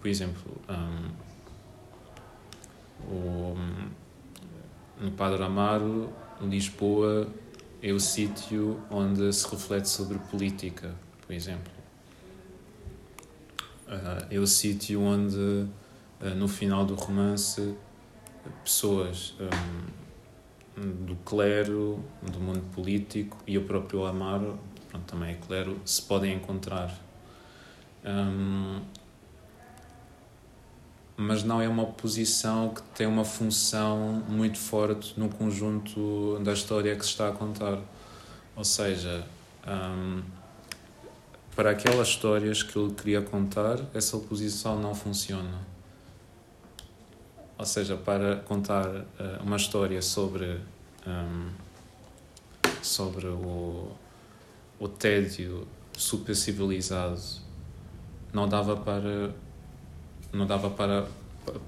[0.00, 1.10] por exemplo, um,
[3.08, 3.54] o,
[5.00, 7.26] no Padre Amaro, Lisboa
[7.82, 10.94] é o sítio onde se reflete sobre política,
[11.26, 11.72] por exemplo.
[13.88, 15.66] Ah, é o sítio onde,
[16.20, 17.74] ah, no final do romance,
[18.62, 19.50] pessoas ah,
[20.76, 24.58] do clero, do mundo político e o próprio Amaro,
[24.90, 26.94] pronto, também é clero, se podem encontrar.
[31.20, 36.96] Mas não é uma posição que tem uma função muito forte no conjunto da história
[36.96, 37.78] que se está a contar.
[38.56, 39.26] Ou seja,
[39.68, 40.22] hum,
[41.54, 45.58] para aquelas histórias que ele queria contar, essa oposição não funciona.
[47.58, 49.04] Ou seja, para contar uh,
[49.42, 50.58] uma história sobre,
[51.06, 51.50] hum,
[52.80, 53.92] sobre o,
[54.78, 57.20] o tédio super civilizado,
[58.32, 59.34] não dava para
[60.32, 61.08] não dava para,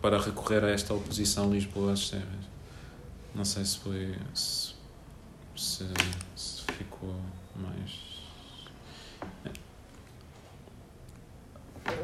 [0.01, 2.53] para recorrer a esta oposição Lisboa às Serras.
[3.35, 4.15] Não sei se foi.
[4.35, 4.75] se,
[5.57, 5.85] se,
[6.37, 7.17] se ficou
[7.57, 8.13] mais.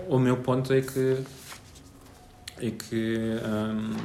[0.09, 1.25] O meu ponto é que.
[2.59, 3.19] é que.
[3.45, 3.97] hum,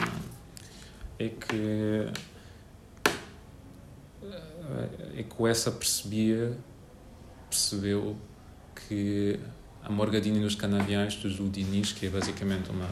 [1.18, 2.12] é que.
[5.18, 6.58] é que essa percebia.
[7.50, 8.18] percebeu
[8.76, 9.40] que
[9.86, 12.88] a Morgadini nos Canaviais do Júlio Diniz, que é basicamente uma,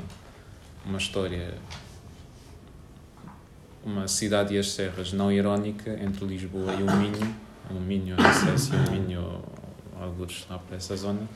[0.85, 1.53] uma história,
[3.83, 7.35] uma cidade e as serras não irónica entre Lisboa e o Minho,
[7.69, 9.41] o Minho, não sei se o Minho
[9.97, 11.27] alguns lá para essa zona,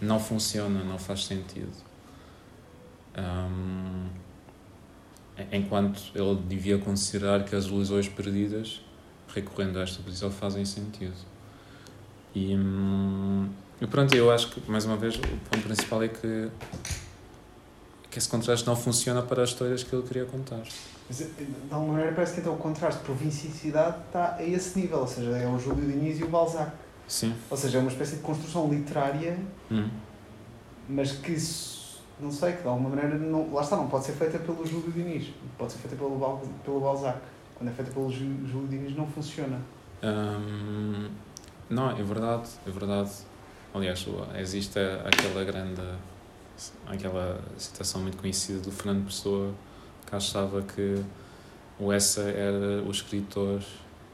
[0.00, 1.72] não funciona, não faz sentido.
[3.16, 4.08] Hum,
[5.50, 8.82] enquanto ele devia considerar que as ilusões perdidas,
[9.34, 11.16] recorrendo a esta posição, fazem sentido.
[12.34, 13.48] E, hum,
[13.80, 16.50] e pronto, eu acho que, mais uma vez, o ponto principal é que,
[18.10, 20.60] que esse contraste não funciona para as histórias que ele queria contar.
[21.08, 21.26] Mas, de
[21.70, 24.98] alguma maneira, parece que então o contraste de província e cidade está a esse nível,
[24.98, 26.70] ou seja, é o Júlio Diniz e o Balzac.
[27.08, 27.34] Sim.
[27.50, 29.36] Ou seja, é uma espécie de construção literária,
[29.70, 29.88] Hum.
[30.88, 34.12] mas que, isso, não sei, que de alguma maneira, não, lá está, não pode ser
[34.12, 37.18] feita pelo Júlio Diniz, pode ser feita pelo, pelo Balzac.
[37.56, 39.58] Quando é feita pelo Jú- Júlio Diniz, não funciona.
[40.02, 41.08] Hum,
[41.68, 43.10] não, é verdade, é verdade.
[43.72, 44.04] Aliás,
[44.36, 45.82] existe aquela grande,
[46.86, 49.54] aquela citação muito conhecida do Fernando Pessoa
[50.06, 51.02] que achava que
[51.78, 53.62] o Essa era o escritor,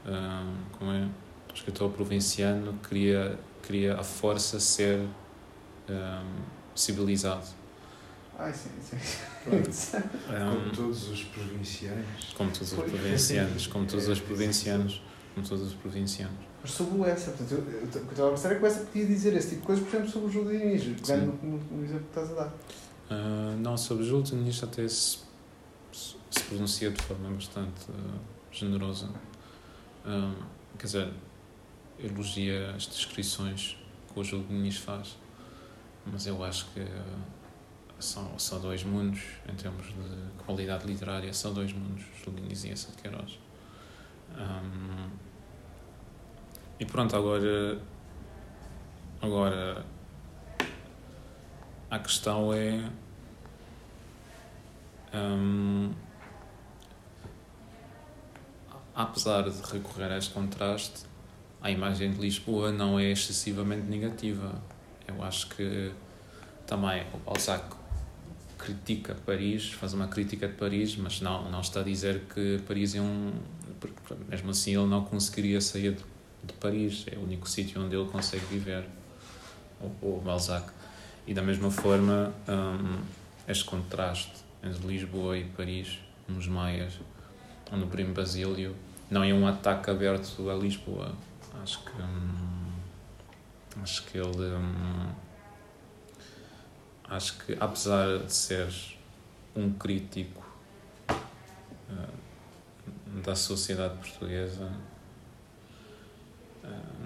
[0.05, 1.07] hum, como é?
[1.49, 4.99] O escritor provinciano que queria, queria a força ser
[5.89, 6.41] hum,
[6.75, 7.47] civilizado.
[8.39, 8.97] Ai, sim, sim.
[9.43, 12.33] Como todos os provincianos.
[12.35, 15.01] Como todos os provincianos, como todos os provincianos,
[15.33, 16.37] como todos os provincianos.
[16.67, 18.61] Mas sobre o essa, portanto, eu, eu, o que eu estava a pensar é que
[18.61, 21.51] o essa podia dizer esse tipo de coisas, por exemplo, sobre o Diniz, pegando no,
[21.51, 22.53] no, no exemplo que estás a dar.
[23.09, 25.19] Uh, não, sobre Júlio Diniz até se,
[25.93, 28.19] se pronuncia de forma bastante uh,
[28.51, 29.07] generosa.
[30.05, 30.43] Uh,
[30.77, 31.13] quer dizer,
[31.99, 33.77] elogia as descrições
[34.13, 35.15] que o Diniz faz,
[36.05, 36.85] mas eu acho que
[37.97, 42.03] são, são dois mundos, em termos de qualidade literária, são dois mundos,
[42.35, 43.39] Diniz e essa de Queiroz.
[44.37, 45.26] Um,
[46.79, 47.79] e pronto, agora.
[49.21, 49.85] Agora.
[51.89, 52.89] A questão é.
[55.13, 55.91] Um,
[58.93, 61.05] apesar de recorrer a este contraste,
[61.61, 64.61] a imagem de Lisboa não é excessivamente negativa.
[65.07, 65.91] Eu acho que
[66.65, 67.75] também o Balzac
[68.57, 72.95] critica Paris, faz uma crítica de Paris, mas não, não está a dizer que Paris
[72.95, 73.33] é um.
[74.27, 76.03] Mesmo assim, ele não conseguiria sair de
[76.47, 78.85] de Paris, é o único sítio onde ele consegue viver,
[79.81, 80.69] o, o Balzac.
[81.25, 83.01] E da mesma forma, um,
[83.47, 84.31] este contraste
[84.63, 86.99] entre Lisboa e Paris, nos Maias,
[87.71, 88.75] no Primo Basílio,
[89.09, 91.13] não é um ataque aberto a Lisboa.
[91.61, 92.01] Acho que.
[92.01, 92.71] Hum,
[93.81, 94.55] acho que ele.
[94.55, 95.11] Hum,
[97.09, 98.73] acho que, apesar de ser
[99.55, 100.45] um crítico
[101.09, 104.71] uh, da sociedade portuguesa,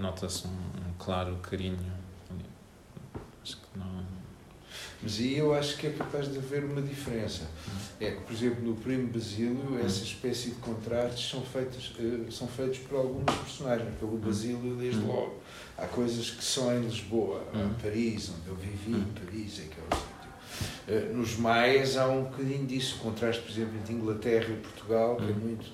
[0.01, 1.77] nota-se um, um, claro carinho.
[3.43, 4.05] Acho que não.
[5.01, 7.47] Mas aí eu acho que é capaz de haver uma diferença.
[7.99, 9.79] É que, por exemplo, no Primo Basílio, hum.
[9.83, 14.19] essa espécie de contrastes são feitos, uh, são feitos por alguns personagens, pelo hum.
[14.19, 15.07] Basílio desde hum.
[15.07, 15.41] logo.
[15.77, 19.83] Há coisas que são em Lisboa, em Paris, onde eu vivi, Paris é que é
[19.89, 20.11] o sítio.
[20.87, 25.15] Uh, nos Maias há um bocadinho disso, o contraste, por exemplo, entre Inglaterra e Portugal,
[25.15, 25.65] que é muito,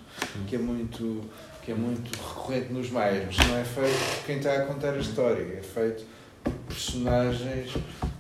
[0.47, 1.30] que é muito
[1.68, 4.99] que é muito recorrente nos Maias, não é feito por quem está a contar a
[4.99, 6.05] história, é feito
[6.41, 7.74] por personagens,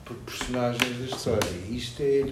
[0.03, 1.49] por personagens da história.
[1.69, 2.25] Isto é.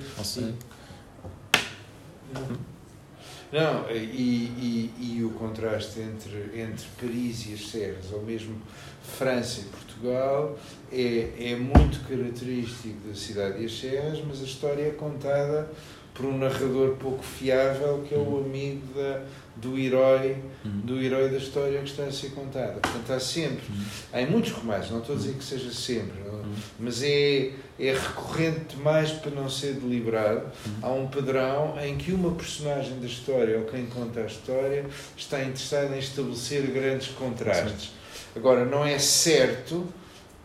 [3.49, 8.61] Não, e, e, e o contraste entre, entre Paris e as Serras, ou mesmo
[9.01, 10.59] França e Portugal,
[10.91, 15.71] é, é muito característico da cidade e as Serras, mas a história é contada
[16.13, 19.23] por um narrador pouco fiável, que é o amigo da
[19.55, 20.81] do herói, uhum.
[20.81, 22.73] do herói da história que está a ser contada.
[22.73, 24.19] Portanto, há sempre, uhum.
[24.19, 26.53] em muitos romances, não estou a dizer que seja sempre, uhum.
[26.79, 30.43] mas é, é recorrente demais para não ser deliberado.
[30.81, 34.85] Há um padrão em que uma personagem da história, ou quem conta a história,
[35.15, 37.93] está interessada em estabelecer grandes contrastes.
[38.35, 39.87] Agora, não é certo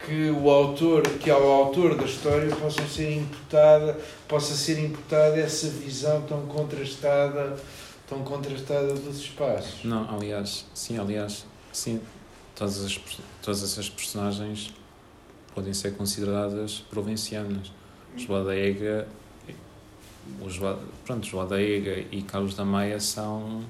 [0.07, 5.69] que o autor, que ao autor da história possa ser imputada, possa ser imputada essa
[5.69, 7.57] visão tão contrastada
[8.11, 9.85] tão contrastada dos espaços.
[9.85, 12.01] Não, aliás, sim, aliás, sim,
[12.57, 13.01] todas, as,
[13.41, 14.75] todas essas personagens
[15.55, 17.73] podem ser consideradas provincianas.
[18.17, 19.07] João da Ega,
[20.41, 23.65] o João, pronto, João da Ega e Carlos da Maia são,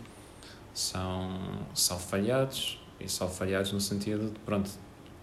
[0.73, 1.39] são,
[1.75, 4.71] são falhados, e são falhados no sentido de, pronto,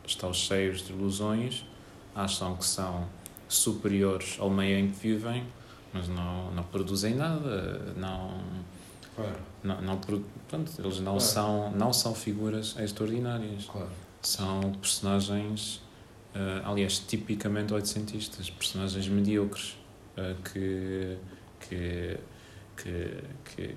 [0.05, 1.65] estão cheios de ilusões,
[2.13, 3.07] acham que são
[3.49, 5.43] superiores ao meio em que vivem,
[5.91, 8.39] mas não, não produzem nada, não
[9.17, 9.35] Claro.
[9.63, 10.23] Não, não, pronto,
[10.77, 11.19] eles não, claro.
[11.19, 13.65] são, não são figuras extraordinárias.
[13.65, 13.89] Claro.
[14.21, 15.81] São personagens,
[16.35, 19.75] uh, aliás, tipicamente oitocentistas, personagens medíocres
[20.17, 21.17] uh, que,
[21.59, 22.19] que,
[22.77, 23.75] que, que,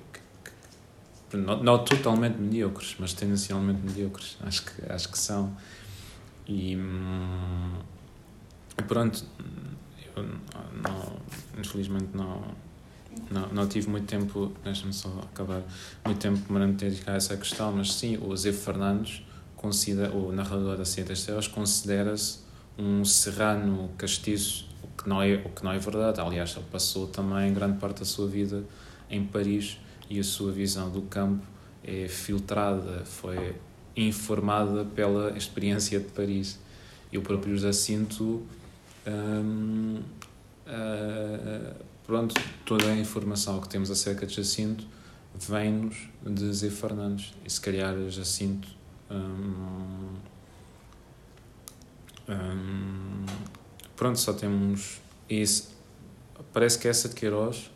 [1.30, 4.36] que não, não, totalmente medíocres, mas tendencialmente medíocres.
[4.42, 5.56] Acho que, acho que são.
[6.46, 7.78] E hum,
[8.86, 9.24] pronto,
[10.14, 11.16] eu não,
[11.58, 12.42] infelizmente não
[13.30, 15.62] não, não tive muito tempo, deixa-me só acabar,
[16.04, 19.22] muito tempo para me dedicar a essa questão, mas sim, o Zé Fernandes,
[19.56, 22.40] considera, o narrador da Cia das Terras, considera-se
[22.78, 26.20] um serrano castiço, o que, não é, o que não é verdade.
[26.20, 28.64] Aliás, ele passou também grande parte da sua vida
[29.10, 31.44] em Paris e a sua visão do campo
[31.84, 33.54] é filtrada, foi
[33.96, 36.58] informada pela experiência de Paris.
[37.12, 38.42] E o próprio Jacinto
[39.06, 40.00] hum,
[40.66, 41.74] uh,
[42.10, 42.34] pronto,
[42.66, 44.84] toda a informação que temos acerca de Jacinto
[45.32, 47.32] vem-nos de Zé Fernandes.
[47.44, 48.66] E se calhar Jacinto.
[49.08, 50.16] Hum,
[52.28, 53.26] hum,
[53.94, 55.00] pronto, só temos.
[55.28, 55.70] Isso.
[56.52, 57.70] Parece que essa de Queiroz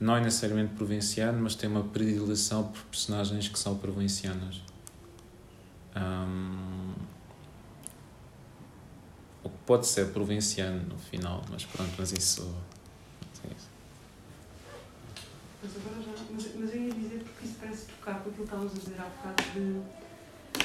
[0.00, 4.62] não é necessariamente provinciano, mas tem uma predileção por personagens que são provincianas.
[5.94, 6.94] Um,
[9.66, 12.50] pode ser provinciano no final, mas pronto, mas isso.
[15.62, 16.12] Mas agora já.
[16.30, 19.00] Mas, mas eu ia dizer porque isso parece tocar com aquilo que estávamos a dizer
[19.00, 19.82] há bocado de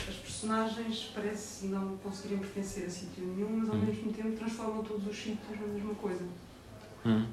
[0.10, 3.86] as personagens parece não conseguirem pertencer a sítio nenhum, mas ao Hum.
[3.86, 6.26] mesmo tempo transformam todos os sítios na mesma coisa.
[7.06, 7.26] Hum.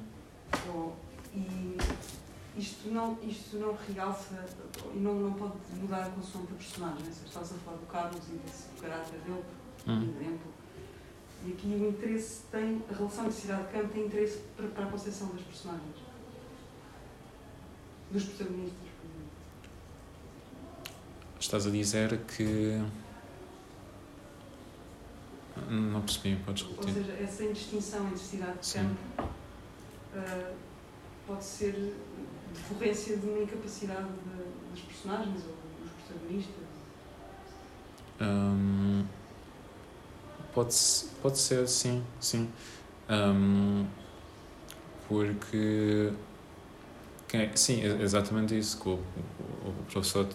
[1.33, 1.77] E
[2.57, 4.45] isto não, isto não realça
[4.93, 7.03] e não, não pode mudar a consoante do personagem.
[7.05, 7.11] Né?
[7.11, 9.43] Se estás a falar do Carlos e desse do caráter dele,
[9.85, 10.13] por Hum.
[10.19, 10.51] exemplo.
[11.45, 14.85] E aqui o interesse tem, a relação de cidade de campo tem interesse para, para
[14.85, 15.95] a concepção das personagens.
[18.11, 18.91] Dos protagonistas.
[21.39, 22.81] Estás a dizer que.
[25.69, 26.93] Não percebi, podes Ou repetir.
[26.93, 28.79] seja, essa indistinção entre cidade de Sim.
[29.17, 29.31] campo
[30.15, 30.51] ah,
[31.27, 31.93] pode ser
[32.53, 36.55] decorrência de uma incapacidade de- dos personagens ou dos protagonistas.
[38.21, 39.05] Hum,
[40.53, 40.75] pode,
[41.21, 42.49] pode ser, sim, sim.
[43.09, 43.85] Hum,
[45.07, 46.11] porque.
[47.31, 50.27] Quem- sim, é exatamente isso que o, o- professor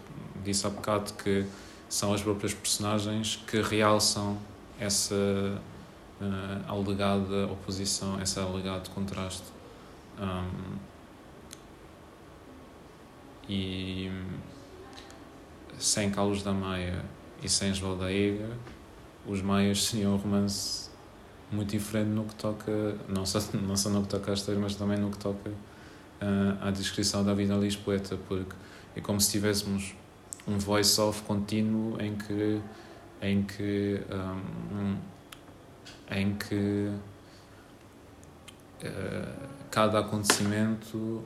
[0.42, 1.44] disse há bocado, que
[1.88, 4.38] são as próprias personagens que realçam
[4.80, 9.44] essa uh, alegada oposição, esse alegado contraste.
[10.18, 10.76] Hum,
[13.48, 14.10] e
[15.78, 17.04] sem Carlos da Maia
[17.42, 18.48] e sem João da Ega,
[19.26, 20.88] os Maias seriam um romance
[21.52, 24.74] muito diferente no que toca, não só, não só no que toca à história, mas
[24.74, 25.50] também no que toca
[26.20, 28.54] ah, à descrição da vida lisboeta, porque
[28.94, 29.94] é como se tivéssemos
[30.46, 32.60] um voice-off contínuo em que
[33.20, 34.96] em que um,
[36.10, 36.90] em que
[38.84, 41.24] ah, cada acontecimento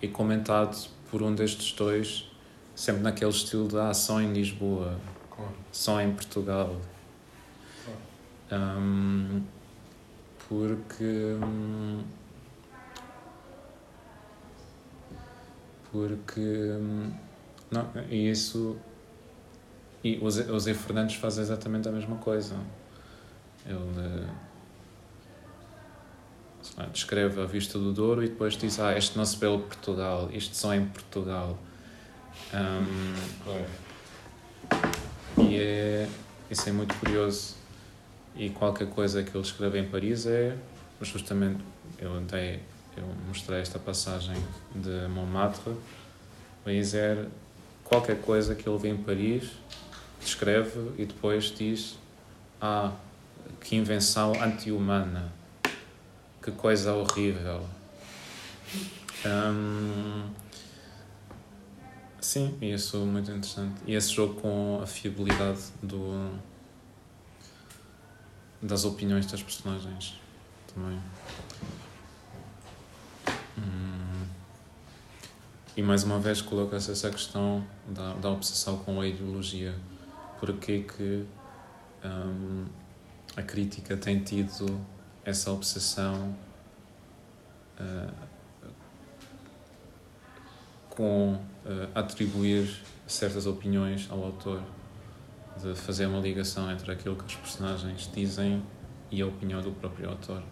[0.00, 2.30] é comentado por um destes dois
[2.74, 4.98] sempre naquele estilo de ah, só em Lisboa
[5.30, 5.52] Claro.
[5.72, 6.76] só em Portugal
[8.52, 9.42] Hum,
[10.48, 11.04] porque
[11.42, 12.02] hum,
[15.94, 17.10] porque hum,
[17.70, 18.76] não, e isso
[20.02, 20.30] e o
[20.60, 22.56] Zé, Fernandes faz exatamente a mesma coisa
[23.64, 24.26] ele
[26.62, 29.46] sei lá, descreve a vista do Douro e depois diz ah, este não se vê
[29.46, 31.58] Portugal isto só em Portugal
[33.42, 33.66] Claro.
[35.38, 36.08] e é,
[36.50, 37.56] isso é muito curioso.
[38.36, 40.56] E qualquer coisa que ele escreve em Paris é
[41.00, 41.62] justamente.
[41.98, 42.60] Eu, dei,
[42.96, 44.36] eu mostrei esta passagem
[44.74, 45.74] de Montmartre.
[46.66, 47.28] Dizer
[47.84, 49.50] qualquer coisa que ele vê em Paris,
[50.20, 51.98] descreve e depois diz:
[52.60, 52.92] Ah,
[53.60, 55.32] que invenção anti-humana,
[56.42, 57.66] que coisa horrível.
[59.26, 60.30] Hum,
[62.24, 63.82] Sim, isso é muito interessante.
[63.86, 66.30] E esse jogo com a fiabilidade do,
[68.62, 70.18] das opiniões das personagens
[70.74, 70.98] também.
[75.76, 79.74] E mais uma vez coloca-se essa questão da, da obsessão com a ideologia.
[80.38, 81.24] Porquê que
[82.04, 82.66] hum,
[83.36, 84.80] a crítica tem tido
[85.24, 86.36] essa obsessão
[87.78, 88.12] ah,
[90.90, 94.62] com eh, atribuir certas opiniões ao autor,
[95.60, 98.62] de fazer uma ligação entre aquilo que os personagens dizem
[99.10, 100.42] e a opinião do próprio autor.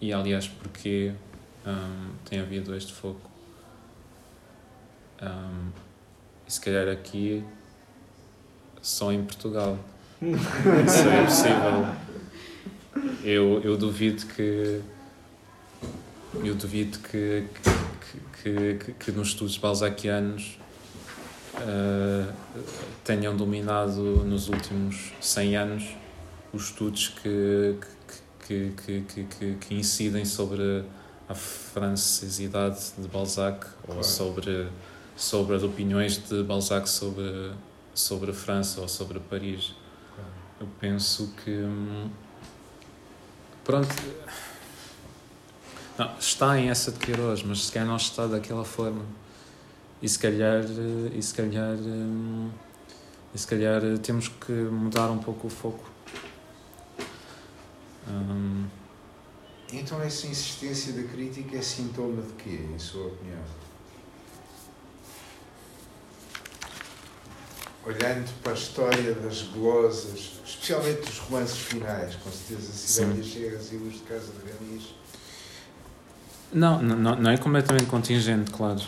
[0.00, 1.12] E aliás, porque
[1.66, 3.30] hum, tem havido este foco.
[5.22, 5.70] Hum,
[6.46, 7.44] e se calhar aqui
[8.80, 9.78] só em Portugal
[10.20, 11.86] seria possível.
[13.24, 14.82] Eu, eu duvido que
[16.44, 17.44] eu duvido que,
[18.42, 20.58] que, que, que nos estudos balzaquianos
[21.54, 22.32] uh,
[23.04, 25.96] tenham dominado nos últimos 100 anos
[26.52, 27.76] os estudos que,
[28.46, 30.84] que, que, que, que, que incidem sobre
[31.32, 34.04] a francesidade de Balzac ou Claro.
[34.04, 34.68] sobre,
[35.16, 37.52] sobre as opiniões de Balzac sobre,
[37.94, 39.74] sobre a França ou sobre Paris.
[40.60, 41.50] Eu penso que.
[41.50, 42.08] hum,
[43.64, 43.88] Pronto.
[45.98, 49.04] Não, está em essa de Queiroz, mas se calhar não está daquela forma.
[50.00, 50.62] E se calhar.
[50.64, 51.74] eh, E se calhar.
[51.76, 52.50] hum,
[53.34, 55.90] E se calhar eh, temos que mudar um pouco o foco.
[58.08, 58.66] Hum,
[59.72, 63.40] Então essa insistência da crítica é sintoma de quê, em sua opinião?
[67.84, 73.76] Olhando para a história das glosas, especialmente dos romances finais, com certeza Cidade Chegas e
[73.76, 74.94] Luz de Casa de Gamis.
[76.52, 78.82] não, não, não é completamente contingente, claro.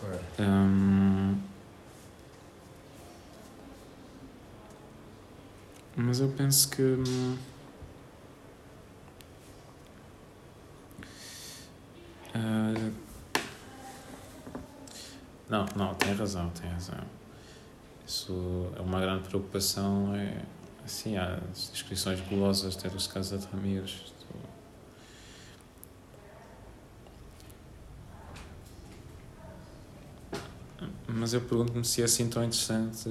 [0.00, 0.20] Claro.
[0.40, 1.38] Hum,
[5.96, 6.82] mas eu penso que.
[12.34, 12.90] Ah,
[15.48, 16.98] não, não, tem razão, tem razão.
[18.06, 20.14] Isso é uma grande preocupação.
[20.14, 20.42] É,
[20.84, 24.12] assim, há inscrições golosas, até dos casos de Ramires.
[31.08, 33.10] Mas eu pergunto-me se é assim tão interessante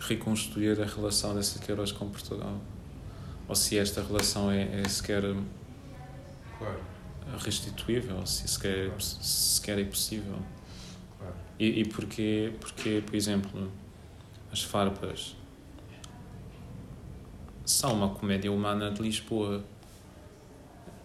[0.00, 2.58] reconstruir a relação dessa Queiroz com Portugal.
[3.48, 5.22] Ou se esta relação é, é sequer.
[6.58, 6.93] Claro
[7.38, 10.38] restituível, se sequer, sequer é possível.
[11.18, 11.34] Claro.
[11.58, 13.70] E, e porquê, porque, por exemplo,
[14.52, 15.36] as farpas
[17.64, 19.64] são uma comédia humana de Lisboa.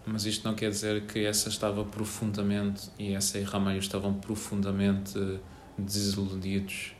[0.06, 5.40] Mas isto não quer dizer que essa estava profundamente, e essa e Ramalho estavam profundamente
[5.76, 6.94] desiludidos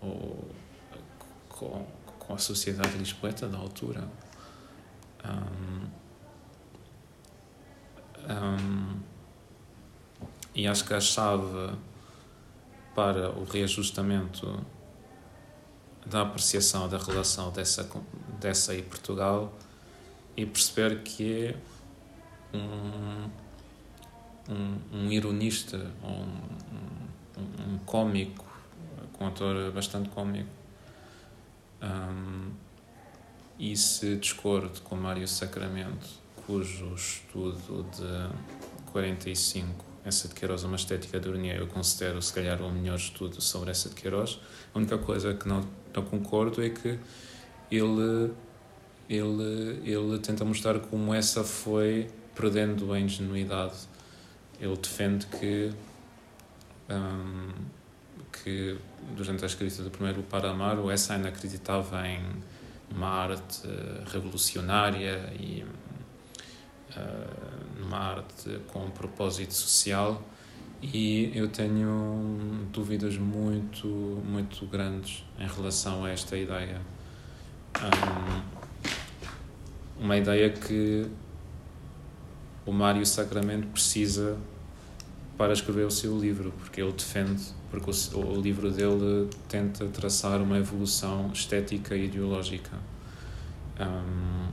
[0.00, 0.48] ou,
[1.48, 1.86] com,
[2.18, 4.08] com a sociedade lisboeta da altura.
[5.24, 5.79] Um,
[8.28, 9.00] um,
[10.54, 11.76] e acho que a chave
[12.94, 14.64] para o reajustamento
[16.04, 17.88] da apreciação da relação dessa,
[18.40, 19.52] dessa e Portugal
[20.36, 21.56] e perceber que é
[22.56, 23.30] um,
[24.52, 28.44] um, um ironista, um, um, um cómico,
[29.20, 30.48] um ator bastante cómico.
[31.82, 32.50] Um,
[33.58, 36.08] e se discordo com Mário Sacramento,
[36.50, 42.60] cujo estudo de 45 essa de Queiroz, uma estética de Urnia, eu considero se calhar
[42.60, 44.40] o melhor estudo sobre essa de Queiroz.
[44.74, 45.60] A única coisa que não,
[45.94, 46.98] não concordo é que
[47.70, 48.32] ele,
[49.08, 53.76] ele, ele tenta mostrar como essa foi perdendo a ingenuidade.
[54.60, 55.70] Ele defende que,
[56.88, 57.52] um,
[58.32, 58.76] que
[59.14, 62.20] durante a escrita do primeiro Para Amar, o Hessein acreditava em
[62.90, 63.68] uma arte
[64.10, 65.64] revolucionária e
[67.78, 70.22] numa arte com um propósito social
[70.82, 76.80] e eu tenho dúvidas muito, muito grandes em relação a esta ideia.
[77.76, 78.60] Um,
[80.04, 81.06] uma ideia que
[82.64, 84.38] o Mário Sacramento precisa
[85.36, 90.40] para escrever o seu livro, porque ele defende, porque o, o livro dele tenta traçar
[90.40, 92.76] uma evolução estética e ideológica.
[93.78, 94.48] Um,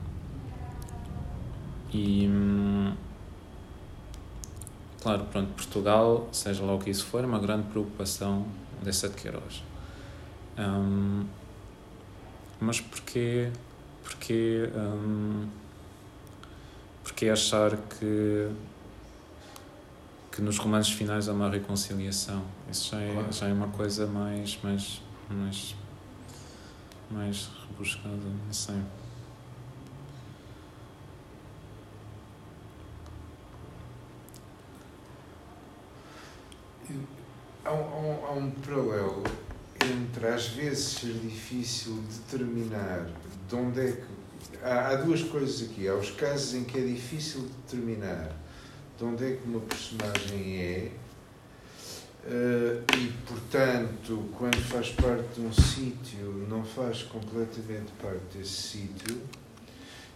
[1.94, 2.28] e
[5.02, 8.46] claro, pronto, Portugal, seja lá o que isso for, é uma grande preocupação
[8.84, 9.64] dessa de Queiroz.
[10.58, 11.26] Um,
[12.60, 13.50] mas porquê,
[14.04, 15.48] porquê, um,
[17.04, 18.50] porquê achar que,
[20.32, 22.44] que nos romances finais há uma reconciliação?
[22.70, 23.32] Isso já é, claro.
[23.32, 25.76] já é uma coisa mais, mais, mais,
[27.10, 28.16] mais rebuscada,
[28.46, 28.76] não sei.
[37.64, 39.24] Há um, há um paralelo
[39.84, 43.10] entre às vezes ser difícil determinar
[43.48, 44.18] de onde é que.
[44.64, 45.88] Há, duas coisas aqui.
[45.88, 48.32] Há os casos em que é difícil determinar
[48.98, 50.92] de onde é que uma personagem é,
[52.26, 59.22] uh, e portanto, quando faz parte de um sítio, não faz completamente parte desse sítio.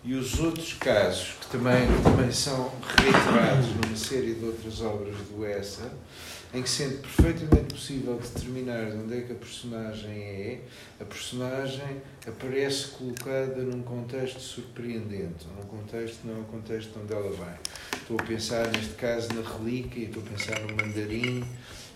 [0.03, 5.45] E os outros casos, que também, também são reiterados numa série de outras obras do
[5.45, 5.93] Essa,
[6.53, 10.59] em que sendo perfeitamente possível determinar de onde é que a personagem é,
[10.99, 17.31] a personagem aparece colocada num contexto surpreendente, num contexto não é o contexto onde ela
[17.31, 17.57] vai.
[17.93, 21.45] Estou a pensar, neste caso, na relíquia, estou a pensar no mandarim,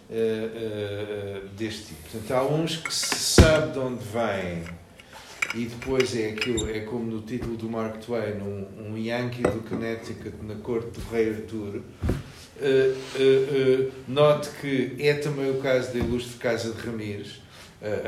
[0.09, 2.09] uh, uh, deste tipo.
[2.09, 4.63] Portanto, há uns que se sabe de onde vêm
[5.53, 9.67] e depois é aquilo, é como no título do Mark Twain, um, um Yankee do
[9.67, 11.81] Connecticut na corte do rei Arthur,
[12.57, 17.41] Uh, uh, note que é também o caso da ilustre Casa de Ramires.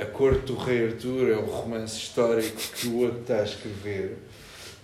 [0.01, 4.17] a Corte do Rei Artur é o romance histórico que o outro está a escrever.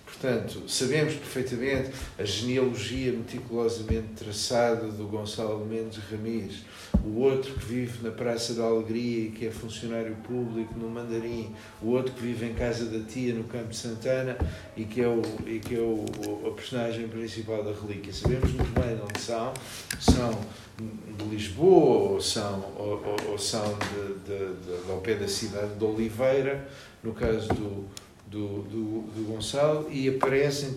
[0.04, 6.62] Portanto, sabemos perfeitamente a genealogia meticulosamente traçada do Gonçalo Mendes Ramires,
[7.04, 11.54] o outro que vive na Praça da Alegria e que é funcionário público no Mandarim,
[11.80, 14.36] o outro que vive em casa da tia no Campo de Santana
[14.76, 18.12] e que é, o, e que é o, o a personagem principal da relíquia.
[18.12, 19.54] Sabemos muito bem de onde são,
[19.98, 20.40] são
[20.76, 25.74] de Lisboa ou são, ou, ou, ou são de, de, de, ao pé da cidade
[25.74, 26.68] de Oliveira,
[27.02, 27.88] no caso do
[28.34, 30.76] do, do, do Gonçalo e aparecem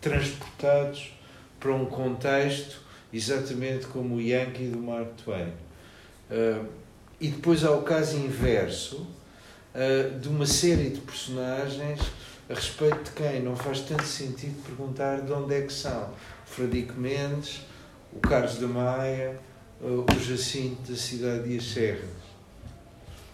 [0.00, 1.14] transportados
[1.58, 2.80] para um contexto
[3.12, 5.52] exatamente como o Yankee do Mark Twain.
[6.30, 6.66] Uh,
[7.20, 9.06] e depois há o caso inverso
[9.74, 12.00] uh, de uma série de personagens
[12.48, 16.10] a respeito de quem não faz tanto sentido perguntar de onde é que são.
[16.46, 17.60] Fradique Mendes,
[18.12, 19.38] o Carlos da Maia,
[19.80, 22.18] uh, o Jacinto da cidade e as Serras.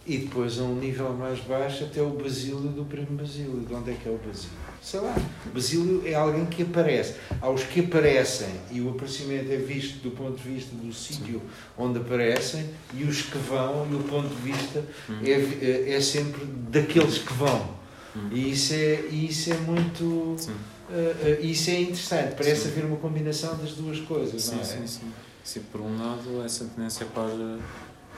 [0.07, 3.61] E depois, a um nível mais baixo, até o Basílio do Primo Basílio.
[3.61, 4.64] De onde é que é o Basílio?
[4.85, 5.17] Sei lá.
[5.55, 7.15] Basílio é alguém que aparece.
[7.41, 11.41] Aos que aparecem, e o aparecimento é visto do ponto de vista do sítio
[11.79, 15.21] onde aparecem, e os que vão, e o ponto de vista Hum.
[15.25, 17.75] é, é sempre daqueles que vão.
[18.15, 18.29] Hum.
[18.31, 20.05] E isso é, isso é muito.
[20.05, 22.69] Uh, isso é interessante, parece Sim.
[22.69, 24.65] haver uma combinação das duas coisas, Sim, não é?
[24.65, 25.13] sim, sim.
[25.43, 27.25] Sim, por um lado, essa tendência para.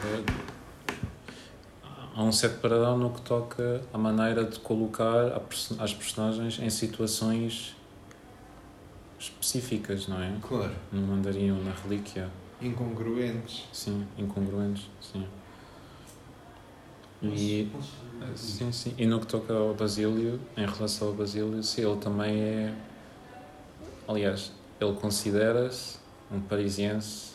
[0.05, 0.23] eh,
[2.17, 6.71] há um certo paradão no que toca à maneira de colocar perso- as personagens em
[6.71, 7.77] situações
[9.19, 10.33] específicas, não é?
[10.43, 12.29] Claro, No mandarim ou na relíquia.
[12.61, 13.65] incongruentes.
[13.73, 15.27] Sim, incongruentes, sim.
[17.23, 17.71] E,
[18.37, 18.95] sim, sim.
[18.99, 22.75] E no que toca ao Basílio, em relação ao Basílio, sim, ele também é.
[24.07, 25.99] Aliás, ele considera-se
[26.31, 27.33] um parisiense,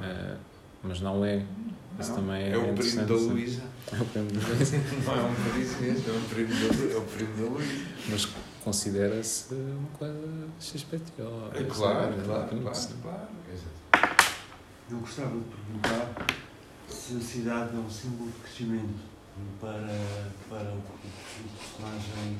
[0.00, 0.36] eh,
[0.82, 1.44] mas não é.
[1.98, 3.14] Isso também é, é o primo da.
[3.14, 3.62] Luísa.
[3.92, 4.76] É o primo da Luísa.
[5.04, 7.84] Não é um parisiense, é um primo da, é o primo da Luísa.
[8.08, 8.28] Mas
[8.62, 11.50] considera-se uma coisa XPTO.
[11.54, 13.28] É claro, Sim, claro, claro, claro.
[14.88, 16.26] Eu gostava de perguntar
[16.88, 19.02] se a cidade é um símbolo de crescimento
[19.60, 19.86] para,
[20.48, 22.38] para o, o personagem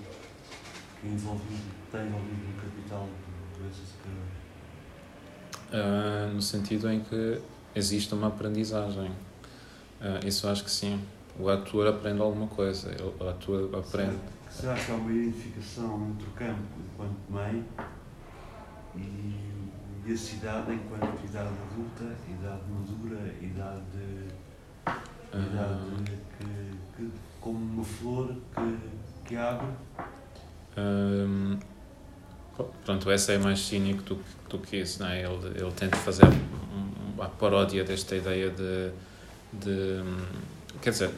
[1.00, 3.82] que é envolvido, está envolvido no capital do Doença
[5.72, 7.40] Ah, no sentido em que
[7.74, 9.10] existe uma aprendizagem.
[10.00, 11.00] Ah, isso acho que sim.
[11.38, 12.90] O ator aprende alguma coisa.
[13.20, 14.16] O ator aprende.
[14.50, 16.62] Será que há uma identificação entre o campo
[16.94, 17.64] enquanto meio
[18.96, 19.40] e,
[20.06, 24.28] e a cidade enquanto idade adulta, idade madura, idade,
[24.86, 24.98] ah,
[25.34, 26.46] idade que,
[26.96, 27.10] que,
[27.40, 28.78] como uma flor que,
[29.26, 29.66] que abre?
[30.78, 31.58] Hum,
[32.84, 35.22] pronto, essa é mais cínico do, que- do que isso, não é?
[35.22, 36.24] Ele, ele tenta fazer
[37.20, 38.90] a paródia desta ideia de,
[39.52, 40.02] de.
[40.80, 41.10] Quer dizer,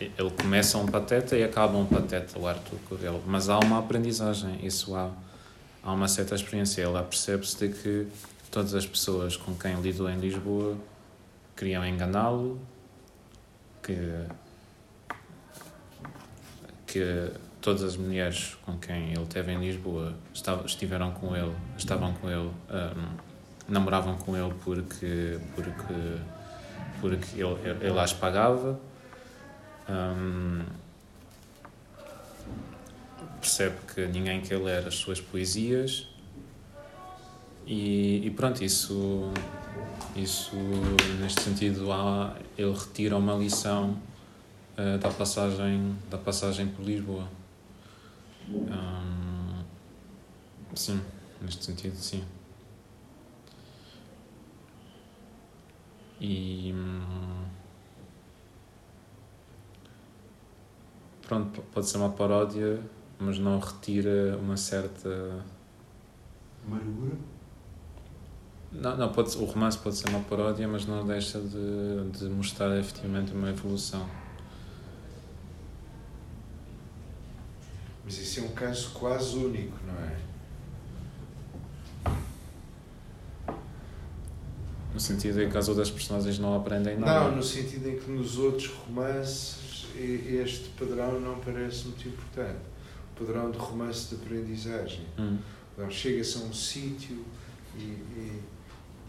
[0.00, 3.22] ele começa um pateta e acaba um pateta, o Arthur Corel.
[3.26, 5.10] Mas há uma aprendizagem, isso há.
[5.82, 6.82] Há uma certa experiência.
[6.82, 8.06] Ele percebe-se de que
[8.50, 10.76] todas as pessoas com quem lidou em Lisboa
[11.56, 12.60] queriam enganá-lo,
[13.82, 13.96] que
[16.86, 17.30] que
[17.60, 20.14] todas as mulheres com quem ele teve em Lisboa
[20.64, 23.16] estiveram com ele, estavam com ele, ahm,
[23.68, 25.94] namoravam com ele porque, porque,
[27.00, 28.78] porque ele, ele, as pagava.
[29.88, 30.62] Ahm,
[33.40, 36.06] percebe que ninguém quer ler as suas poesias.
[37.66, 39.32] E, e pronto, isso,
[40.16, 40.56] isso
[41.20, 43.96] neste sentido há, ele retira uma lição
[44.76, 47.28] eh, da passagem da passagem por Lisboa.
[48.48, 49.62] Hum,
[50.74, 51.00] sim
[51.40, 52.24] neste sentido sim
[56.20, 57.44] e hum,
[61.26, 62.80] pronto pode ser uma paródia
[63.18, 65.44] mas não retira uma certa
[66.66, 67.16] Amargura?
[68.70, 72.78] não, não pode, o romance pode ser uma paródia mas não deixa de, de mostrar
[72.78, 74.06] efetivamente uma evolução
[78.10, 80.29] Mas isso é um caso quase único, não é?
[85.00, 87.30] No sentido em que as outras personagens não aprendem nada.
[87.30, 92.58] Não, no sentido em que nos outros romances este padrão não parece muito importante.
[93.16, 95.00] O padrão de romance de aprendizagem.
[95.18, 95.38] Hum,
[95.72, 97.24] Então, chega-se a um sítio
[97.78, 98.40] e, e,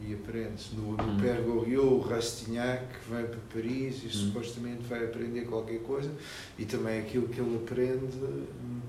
[0.07, 0.75] e aprende-se.
[0.75, 1.17] No, no Hum.
[1.19, 4.11] Père Goriot, o Rastignac vai para Paris e Hum.
[4.11, 6.09] supostamente vai aprender qualquer coisa
[6.57, 8.79] e também aquilo que ele aprende hum,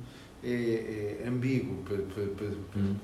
[0.45, 2.95] é, é ambíguo para, para, para hum.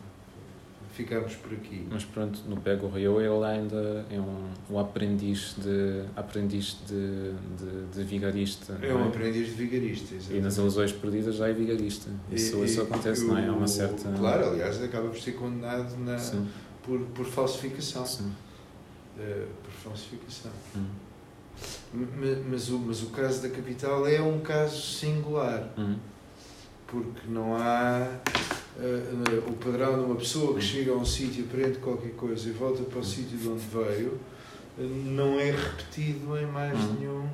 [0.98, 1.86] Ficarmos por aqui.
[1.88, 7.86] Mas pronto, no Pego Rio ele ainda é um, um aprendiz de aprendiz de, de,
[7.94, 8.76] de vigarista.
[8.82, 10.42] É um aprendiz de vigarista, E exatamente.
[10.44, 12.10] nas ilusões perdidas já é vigarista.
[12.32, 13.46] Isso, E- isso e acontece, o- não é?
[13.46, 14.10] Há uma certa.
[14.10, 16.48] Claro, aliás, acaba por ser condenado na, Sim,
[16.82, 18.04] por, por falsificação.
[18.04, 18.32] sim.
[19.20, 20.50] Eh, por falsificação.
[20.76, 20.84] Hum,
[21.94, 25.96] M- Mas o, mas o caso da capital é um caso singular, hum,
[26.86, 28.06] porque não há
[29.49, 32.82] o padrão de uma pessoa que chega a um sítio, aprende qualquer coisa e volta
[32.85, 34.19] para o sítio de onde veio,
[34.78, 36.97] eh, não é repetido em mais Hum.
[36.99, 37.28] nenhum.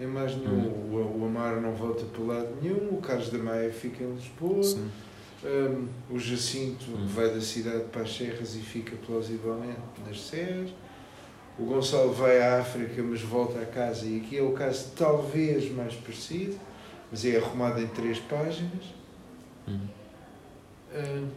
[0.00, 0.68] Em mais nenhum.
[0.68, 4.62] O, o Amaro não volta para lado nenhum, o Carlos da Maia fica em Lisboa,
[5.44, 7.06] um, o Jacinto Hum.
[7.08, 10.70] vai da cidade para as Serras e fica plausivelmente nas Serras.
[11.58, 15.68] O Gonçalo vai à África, mas volta a casa, e aqui é o caso talvez
[15.74, 16.56] mais parecido,
[17.10, 18.84] mas é arrumado em três páginas.
[19.66, 19.80] Hum.
[20.94, 21.28] Um,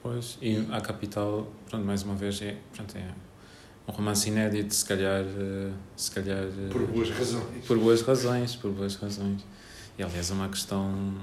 [0.00, 3.12] Pois, e a capital, pronto, mais uma vez, é, pronto, é
[3.86, 5.24] um romance inédito, se calhar.
[5.24, 7.64] eh, Se calhar eh, Por boas razões.
[7.66, 9.44] por boas razões, por boas razões.
[9.98, 11.16] E aliás é uma questão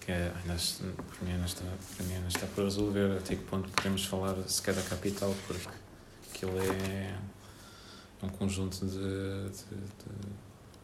[0.00, 0.56] que é, ainda,
[0.96, 1.64] para, mim ainda está,
[1.96, 5.68] para mim ainda está por resolver até que ponto podemos falar sequer da capital, porque
[6.34, 7.14] aquilo é
[8.22, 10.28] um conjunto de, de- de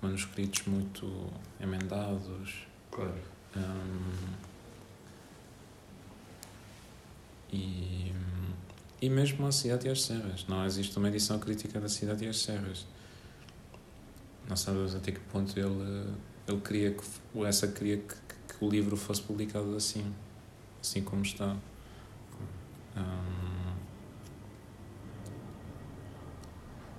[0.00, 1.28] manuscritos muito
[1.60, 2.66] emendados.
[2.90, 3.12] Claro.
[3.56, 4.49] hum,
[7.52, 8.12] e,
[9.00, 10.46] e mesmo a Cidade e as Serras.
[10.48, 12.86] Não existe uma edição crítica da Cidade e as Serras.
[14.48, 16.12] Não sabemos até que ponto ele,
[16.48, 17.04] ele queria que
[17.34, 20.12] o essa queria que, que o livro fosse publicado assim,
[20.80, 21.56] assim como está.
[22.96, 23.49] Hum,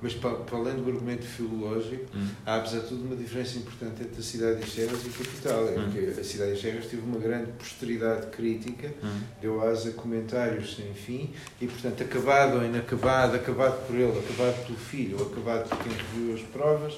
[0.02, 4.02] Mas para, para além do argumento filológico, hum, há apesar de tudo uma diferença importante
[4.02, 5.68] entre a cidade de Serras e a capital.
[5.68, 5.92] É Hum.
[5.92, 10.76] que a cidade de Serras teve uma grande posteridade crítica, hum, deu asa a comentários
[10.76, 15.70] sem fim e, portanto, acabado ou inacabado, acabado por ele, acabado pelo filho ou acabado
[15.70, 16.94] por quem reviu as provas,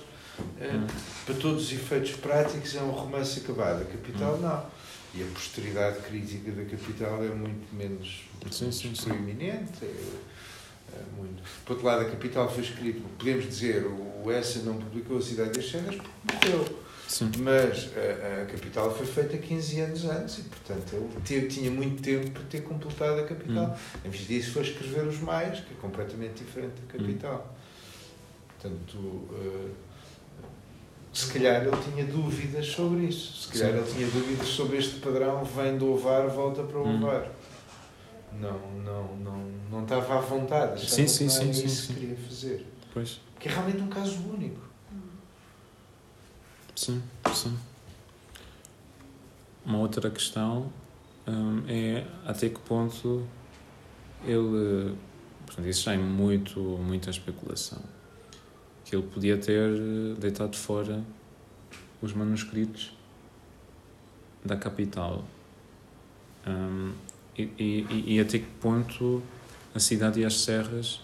[0.61, 0.87] eh, hum.
[1.25, 3.81] para todos os efeitos práticos é um romance acabado.
[3.81, 4.65] A capital não.
[5.15, 9.09] E a posteridade crítica da capital é muito menos Sim, sim, sim.
[9.09, 9.83] proeminente.
[9.83, 9.93] É,
[10.99, 11.41] é muito.
[11.65, 15.51] Por outro lado, a capital foi escrito, podemos dizer, o Essa não publicou a Cidade
[15.51, 16.83] das Cenas porque morreu.
[17.07, 17.29] Sim.
[17.39, 22.31] Mas a, a capital foi feita 15 anos antes e, portanto, ele tinha muito tempo
[22.31, 23.65] para ter completado a capital.
[23.65, 23.99] Hum.
[24.05, 27.55] Em vez disso, foi escrever os mais, que é completamente diferente da capital.
[28.59, 29.69] Portanto, eh,
[31.11, 33.43] se calhar ele tinha dúvidas sobre isso.
[33.51, 33.77] Se calhar Sim.
[33.83, 37.03] ele tinha dúvidas sobre este padrão, vem do ovar, volta para o Hum.
[37.03, 37.29] ovar.
[38.39, 40.73] Não, não, não, não estava à vontade.
[40.73, 42.65] achava Sim, que sim, sim, isso sim, que queria fazer.
[42.93, 43.19] Pois.
[43.39, 44.61] Que é realmente um caso único.
[46.75, 47.01] Sim,
[47.33, 47.57] sim.
[49.65, 50.71] Uma outra questão
[51.27, 53.25] hum, é até que ponto
[54.25, 54.95] ele.
[55.45, 57.81] Portanto, isso já é muito, muita especulação.
[58.83, 61.03] Que ele podia ter eh, deitado fora
[62.01, 62.91] os manuscritos
[64.43, 65.23] da capital.
[66.47, 66.93] Hum,
[67.37, 69.21] e, e, e até que ponto
[69.73, 71.01] a cidade e as serras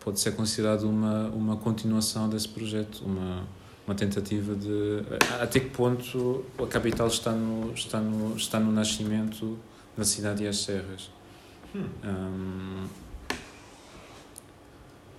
[0.00, 3.44] pode ser considerado uma, uma continuação desse projeto, uma,
[3.86, 5.02] uma tentativa de
[5.40, 9.58] até que ponto a capital está no está no está no nascimento
[9.96, 11.10] da cidade e as serras
[11.74, 11.86] Hum.
[12.02, 12.88] Hum,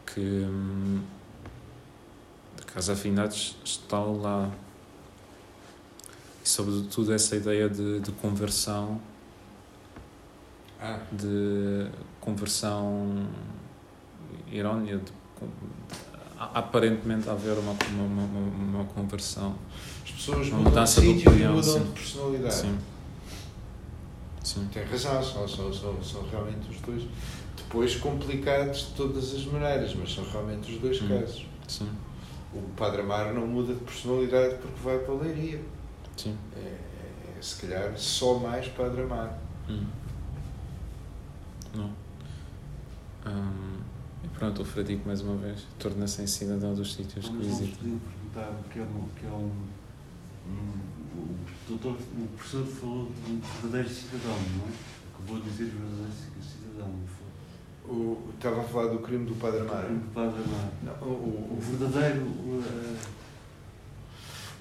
[0.08, 1.00] que hum,
[2.60, 4.50] a casa Afinados está lá
[6.44, 9.00] e sobretudo essa ideia de, de conversão
[10.82, 11.88] Ah, de
[12.22, 13.28] conversão
[14.52, 15.12] irónia de,
[16.40, 18.40] aparentemente haver uma, uma, uma,
[18.80, 19.56] uma conversão
[20.04, 21.84] as pessoas Uma mudam de mudança de sítio e opinião, mudam sim.
[21.84, 22.54] de personalidade.
[22.56, 22.78] sim
[24.44, 27.04] sim Tem razão, são, são, são, são realmente os dois.
[27.58, 31.10] Depois complicados de todas as maneiras, mas são realmente os dois Hum.
[31.10, 31.46] casos.
[31.68, 31.90] sim
[32.54, 35.62] O Padre Amaro não muda de personalidade porque vai para a Leiria.
[36.16, 39.34] sim É, é, é, se calhar só mais Padre Amaro.
[39.70, 39.86] Hum.
[41.76, 42.10] Não
[43.26, 43.80] Hum,
[44.24, 48.00] e pronto o Fradico mais uma vez torna-se em cidadão dos sítios que visita poder
[48.00, 49.08] perguntar o que é um.
[49.16, 49.52] Que é um,
[50.48, 50.90] um
[51.20, 51.36] o,
[51.68, 54.72] doutor, o professor falou de um verdadeiro cidadão, não é?
[55.14, 57.94] Acabou de dizer verdadeiro cidadão, não foi?
[57.94, 59.94] O, estava a falar do crime do Padre Amaro.
[59.94, 60.72] O Padre Amaro.
[60.84, 62.22] Não, o, o, verdadeiro.
[62.22, 62.98] uh,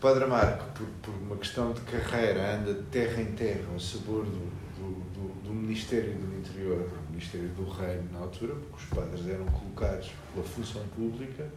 [0.01, 3.80] Padre Amaro, que por, por uma questão de carreira, anda de terra em terra ao
[3.80, 8.77] sabor do, do, do, do Ministério do Interior, do Ministério do Reino na altura, porque
[8.77, 11.49] os padres eram colocados pela função pública,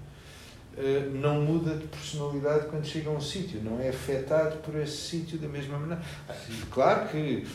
[0.76, 4.98] eh, não muda de personalidade quando chega a um sítio, não é afetado por esse
[4.98, 6.02] sítio da mesma maneira.
[6.28, 6.34] Ah,
[6.72, 7.46] Claro que,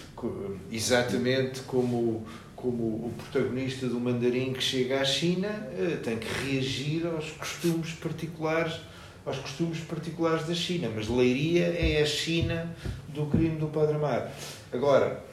[0.71, 2.25] exatamente como,
[2.55, 7.93] como o protagonista do mandarim que chega à China, eh, tem que reagir aos costumes
[7.93, 8.81] particulares
[9.25, 12.73] aos costumes particulares da China, mas Leiria é a China
[13.09, 14.31] do crime do Padre Amaro.
[14.73, 15.26] Agora,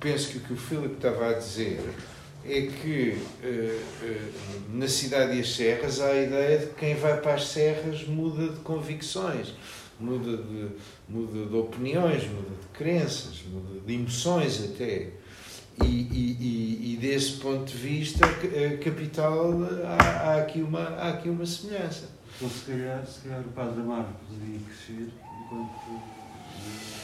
[0.00, 1.80] penso que o que o Filipe estava a dizer
[2.44, 4.30] é que eh, eh,
[4.72, 8.06] na cidade e as serras há a ideia de que quem vai para as serras
[8.06, 9.52] muda de convicções,
[9.98, 10.68] muda de,
[11.08, 15.08] muda de opiniões, muda de crenças, muda de emoções até.
[15.82, 19.52] E, e, e, e desse ponto de vista, a capital,
[19.84, 22.08] há, há, aqui, uma, há aqui uma semelhança.
[22.36, 25.12] Então, se calhar, se calhar o Padre Amaro poderia crescer
[25.44, 26.95] enquanto.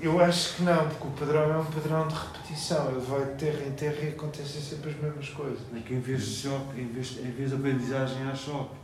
[0.00, 2.90] Eu acho que não, porque o padrão é um padrão de repetição.
[2.90, 5.60] Ele vai de terra em terra e acontecem sempre as mesmas coisas.
[5.76, 8.74] É que em vez de choque, em vez, em vez de aprendizagem, há choque.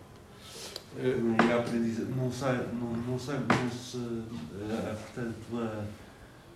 [0.96, 5.36] E a aprendizagem não sai, não, não sai, não se, eh, portanto,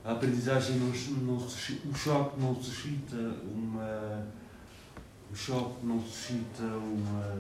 [0.05, 0.93] a, a aprendizagem não,
[1.27, 4.27] não o choque não suscita uma,
[5.31, 7.37] o choque não suscita uma,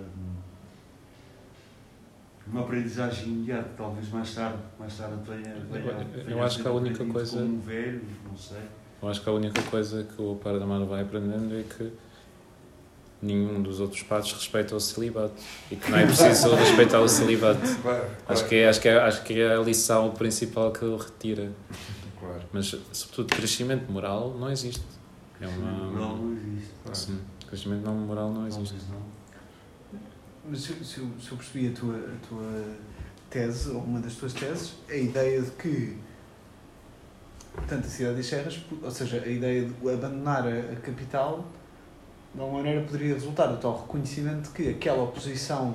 [2.47, 6.73] uma aprendizagem imediata, talvez mais tarde, mais tarde venha, venha, eu, eu acho que a
[6.73, 8.62] única coisa como velho, não sei.
[9.02, 11.93] Eu acho que a única coisa que o Paradamar vai aprendendo é que
[13.23, 15.35] nenhum dos outros padres respeita o celibato
[15.70, 17.60] e que não é preciso respeitar o celibato.
[17.81, 20.97] Claro, Acho, que é, acho, que é, acho que é a lição principal que ele
[20.97, 21.52] retira.
[22.19, 22.43] Claro.
[22.52, 24.82] Mas, sobretudo, crescimento moral não existe.
[25.40, 25.70] É uma.
[25.90, 26.73] Moral não existe.
[26.93, 28.74] Sim, crescimento não, moral não existe.
[28.74, 29.12] Talvez não.
[30.44, 32.77] Mas se, se, eu, se eu percebi a tua, a tua
[33.31, 35.97] tese, ou uma das tuas teses, a ideia de que
[37.69, 41.44] tanto a cidade das serras, ou seja, a ideia de abandonar a, a capital,
[42.35, 45.74] de alguma maneira poderia resultar do tal reconhecimento de que aquela oposição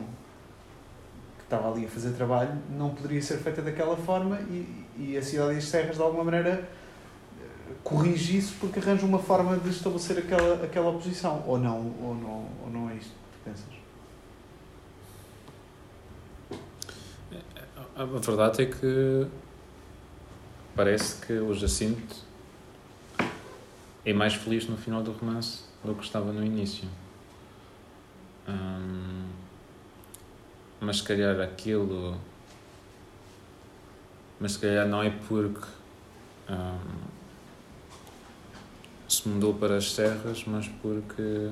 [1.38, 5.22] que estava ali a fazer trabalho não poderia ser feita daquela forma e, e a
[5.22, 6.68] cidade das serras, de alguma maneira,
[7.40, 11.44] eh, corrige isso porque arranja uma forma de estabelecer aquela, aquela oposição.
[11.46, 13.77] Ou não, ou não, ou não é isto que pensas?
[17.98, 19.28] A verdade é que
[20.76, 22.16] parece que o Jacinto
[24.06, 26.88] é mais feliz no final do romance do que estava no início.
[28.48, 29.26] Hum,
[30.80, 32.22] mas se calhar aquilo.
[34.40, 35.66] Mas se calhar não é porque
[36.52, 37.00] hum,
[39.10, 41.50] se mudou para as serras, mas porque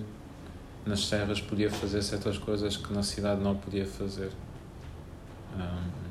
[0.85, 4.29] nas serras podia fazer certas coisas que na cidade não podia fazer.
[5.55, 6.04] Hum,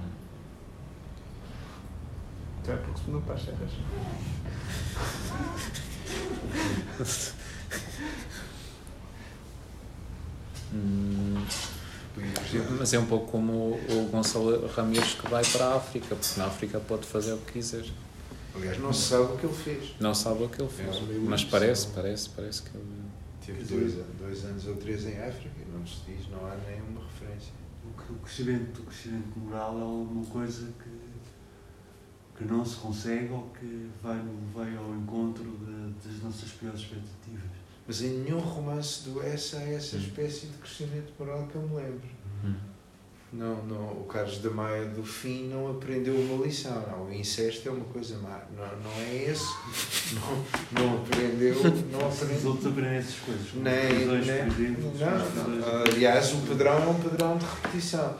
[2.65, 3.71] Então é porque se mudou para as serras.
[10.73, 11.45] Hum,
[12.79, 16.47] mas é um pouco como o Gonçalo Ramírez que vai para a África, porque na
[16.47, 17.85] África pode fazer o que quiser.
[18.55, 19.95] Aliás, não se sabe o que ele fez.
[20.01, 23.05] Não sabe o que ele fez, É, mas parece, parece, parece que ele.
[23.45, 27.03] Teve dois, dois anos ou três em África e não se diz, não há nenhuma
[27.05, 27.53] referência.
[28.09, 31.04] O crescimento, o crescimento moral é alguma coisa que,
[32.37, 36.81] que não se consegue ou que vai, no- vai ao encontro de- das nossas piores
[36.81, 37.43] expectativas.
[37.87, 41.77] Mas em nenhum romance do essa há essa espécie de crescimento moral que eu me
[41.77, 42.01] lembro.
[42.45, 42.55] Hum.
[43.33, 46.81] Não, não, o Carlos da Maia do fim não aprendeu uma lição.
[46.89, 48.43] Não, o incesto é uma coisa má.
[48.57, 49.45] Não, não é esse.
[50.15, 51.55] Não, não aprendeu.
[51.91, 52.51] Não Os aprendeu.
[52.51, 53.53] outros aprendem essas coisas.
[53.55, 55.83] Nem, os nem, os não, dois- não.
[55.93, 58.15] Aliás, o padrão é um padrão de repetição.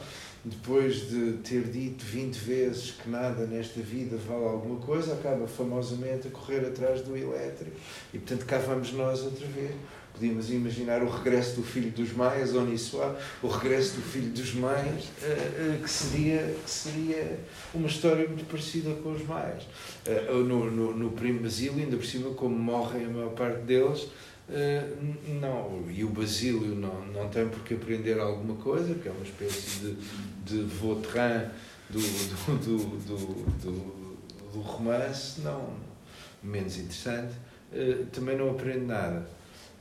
[0.47, 6.27] Depois de ter dito 20 vezes que nada nesta vida vale alguma coisa, acaba famosamente
[6.27, 7.75] a correr atrás do elétrico.
[8.13, 9.71] E portanto cá vamos nós outra vez.
[10.13, 15.09] Podíamos imaginar o regresso do filho dos Maias, Onissuá, o regresso do filho dos Maias,
[15.21, 17.39] eh, eh, que seria, que seria
[17.73, 19.63] uma história muito parecida com os Maias.
[20.05, 24.07] Eh, No, no, no Primo Basílio, ainda por cima, como morrem a maior parte deles,
[24.49, 24.87] eh,
[25.41, 29.23] não, e o Basílio não, não tem por que aprender alguma coisa, porque é uma
[29.23, 29.95] espécie de,
[30.45, 31.49] de Vautrin
[31.89, 34.15] do, do, do, do, do,
[34.53, 35.73] do romance, não
[36.43, 37.33] menos interessante,
[37.73, 39.27] eh, também não aprende nada.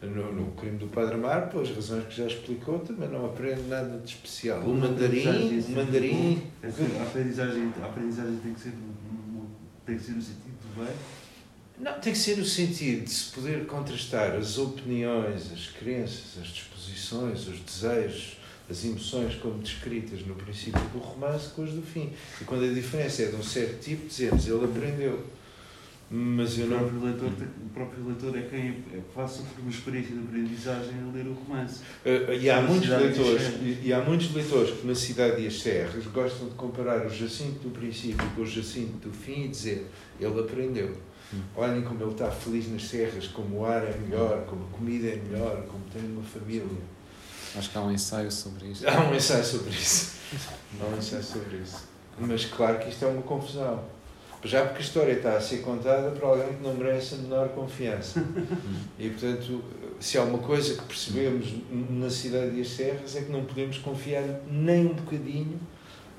[0.03, 3.99] No, no crime do Padre Amaro, pelas razões que já explicou, também não aprende nada
[3.99, 4.61] de especial.
[4.61, 8.73] O mandarim, o mandarim, É assim, A aprendizagem, a aprendizagem tem que ser,
[9.87, 10.95] tem que ser no sentido do bem.
[11.79, 16.49] Não, tem que ser no sentido de se poder contrastar as opiniões, as crenças, as
[16.49, 18.37] disposições, os desejos,
[18.71, 22.11] as emoções como descritas no princípio do romance com as do fim.
[22.41, 25.27] E quando a diferença é de um certo tipo, dizemos, ele aprendeu.
[26.11, 26.79] Mas eu O não.
[26.79, 31.13] próprio leitor, o próprio leitor é quem é, passa por uma experiência de aprendizagem a
[31.13, 31.81] ler o romance.
[32.05, 35.47] Eh, e há Na muitos leitores, e, e há muitos leitores que na Cidade e
[35.49, 39.49] as Serras gostam de comparar o Jacinto do princípio com o Jacinto do fim e
[39.49, 39.87] dizer,
[40.21, 40.95] ele aprendeu.
[41.35, 41.43] Hum.
[41.57, 45.09] Olhem como ele está feliz nas serras, como o ar é melhor, como a comida
[45.09, 46.83] é melhor, como tem uma família.
[47.57, 48.89] Acho que há um ensaio sobre isto.
[48.89, 50.15] Há um ensaio sobre isso.
[50.81, 51.89] Há um ensaio sobre isso.
[52.19, 53.85] Mas claro que isto é uma confusão.
[54.43, 57.49] Já porque a história está a ser contada por alguém que não merece a menor
[57.51, 58.23] confiança.
[58.99, 59.65] E portanto,
[59.99, 63.79] se há uma coisa que percebemos na cidade e as serras é que não podemos
[63.79, 65.59] confiar nem um bocadinho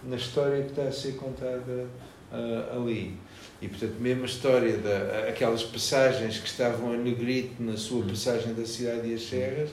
[0.03, 1.87] na história que está a ser contada
[2.31, 3.17] ah, ali.
[3.61, 8.53] E portanto, mesmo a história da aquelas passagens que estavam a negrito na sua passagem
[8.53, 9.69] da cidade e as serras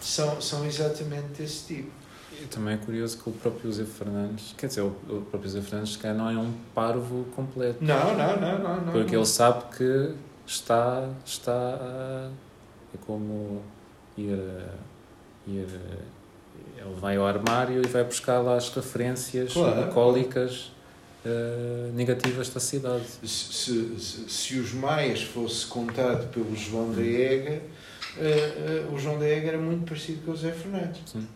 [0.00, 1.90] são, são exatamente desse tipo.
[2.42, 5.62] E também é curioso que o próprio José Fernandes, quer dizer, o o próprio José
[5.62, 7.78] Fernandes, calhar, não é um parvo completo.
[7.82, 8.76] Não, não, não, não.
[8.86, 9.20] não Porque não.
[9.20, 10.14] ele sabe que
[10.46, 12.30] está, está a,
[12.94, 13.62] é como
[14.18, 15.66] ir, a- ir
[16.78, 19.86] ele vai ao armário e vai buscar lá as referências Claro.
[19.86, 20.72] bucólicas
[21.26, 23.04] eh, negativas da cidade.
[23.24, 27.60] Se, se, se- os maias fosse contado pelo João da Ega,
[28.18, 31.00] eh, eh, o João da Ega era muito parecido com o Zé Fernandes.
[31.04, 31.26] Sim.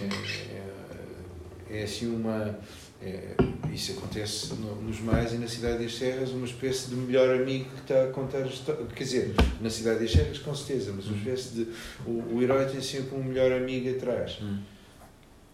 [0.00, 2.58] É, é, é assim uma.
[3.02, 3.34] é,
[3.72, 7.68] isso acontece no- nos maias e na Cidade das Serras, uma espécie de melhor amigo
[7.70, 8.84] que está a contar a história.
[8.94, 11.68] Quer dizer, na Cidade das Serras, com certeza, mas uma espécie de.
[12.06, 14.38] O, o herói tem sempre um melhor amigo atrás.
[14.42, 14.58] Hum.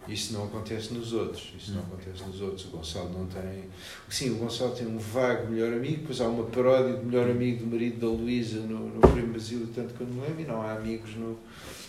[0.09, 1.53] Isso não acontece nos outros.
[1.59, 1.85] Isso não Hum.
[1.93, 2.65] acontece nos outros.
[2.67, 3.65] O Gonçalo não tem.
[4.09, 7.65] Sim, o Gonçalo tem um vago melhor amigo, depois há uma paródia de melhor amigo
[7.65, 10.63] do marido da Luísa no, no Primo Basílio, tanto que eu me lembro, e não
[10.63, 11.39] há amigos no,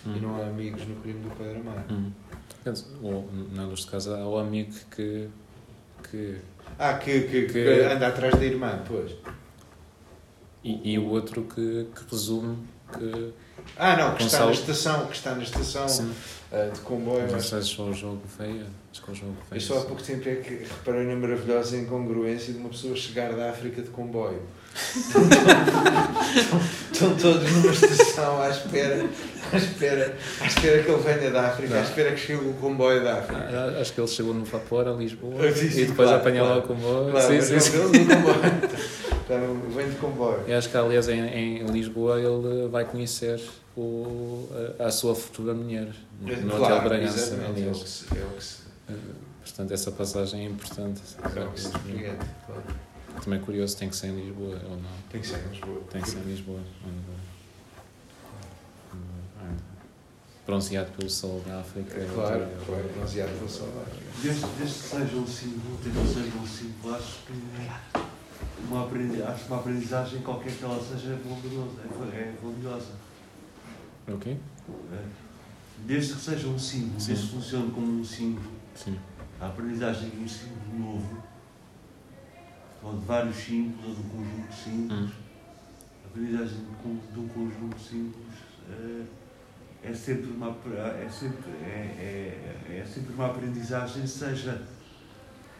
[0.05, 0.19] e Hum.
[0.21, 1.83] não há amigos no crime do Padre Amaro.
[1.93, 2.11] Hum.
[3.01, 5.27] Ou, na luz de casa há o amigo que,
[6.11, 6.35] que
[6.77, 9.11] Ah, que, que, que Que- anda atrás da irmã, pois.
[10.63, 12.57] e, e o outro que, que resume
[12.93, 13.33] que
[13.77, 16.11] Ah, não, que está na Gonçalo- estação, que está na estação sim,
[16.51, 17.39] ah, de comboio.
[17.41, 19.61] se só o jogo veio, acho o jogo Eu veio.
[19.61, 23.49] só há pouco tempo é que reparei na maravilhosa incongruência de uma pessoa chegar da
[23.51, 24.41] África de comboio.
[26.91, 29.05] Estão todos numa estação à espera,
[29.51, 31.83] à espera, à espera que ele venha da África, à Não.
[31.83, 33.47] espera que chegue o comboio da África.
[33.51, 36.45] Ah, Acho que ele chegou no vapor a Lisboa Ah, sim, e depois claro, apanhou
[36.47, 36.59] claro.
[36.59, 37.11] lá o comboio.
[37.11, 37.77] Claro, sim, mas sim, sim.
[37.79, 38.35] comboio.
[39.21, 40.43] Está no- Vem de comboio.
[40.47, 41.19] Eu acho que, aliás, em,
[41.61, 43.39] em Lisboa ele vai conhecer
[44.79, 48.05] a, a sua futura mulher no É, Claro, Hotel Bragança, exatamente, é o que se-
[48.17, 48.93] é o que se- Eh,
[49.43, 51.01] Portanto, essa passagem é importante.
[51.35, 52.63] é o que se compreende, claro.
[53.23, 54.89] Também é curioso, tem que ser em Lisboa ou não?
[55.11, 55.81] Tem que ser em Lisboa.
[55.91, 56.59] Tem que ser em Lisboa.
[56.59, 56.95] Onde,
[58.93, 58.99] onde,
[59.51, 59.61] onde,
[60.45, 61.97] bronzeado pelo sol da África.
[61.99, 64.05] É é claro, claro, bronzeado pelo sol da África.
[64.21, 67.33] Desde, desde que seja um símbolo, desde que seja um símbolo, acho que
[68.67, 71.81] uma, aprendi, acho que uma aprendizagem, qualquer que ela seja, é valorosa.
[72.13, 73.08] É, é valiosa.
[74.13, 74.37] O quê?
[74.93, 75.03] É.
[75.85, 78.97] Desde que seja um símbolo, desde que funcione como um símbolo, Sim.
[79.39, 81.23] a aprendizagem de um símbolo novo,
[82.83, 85.15] ou de vários símbolos, ou de um conjunto de símbolos, Hum.
[86.03, 88.35] a aprendizagem de, um- conjunto de símbolos
[88.69, 94.61] é, é sempre uma é sempre é, é, é sempre uma aprendizagem seja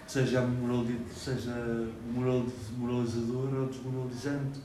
[0.05, 1.53] seja morali- seja
[2.13, 2.45] moral-
[2.77, 4.59] moralizadora ou desmoralizante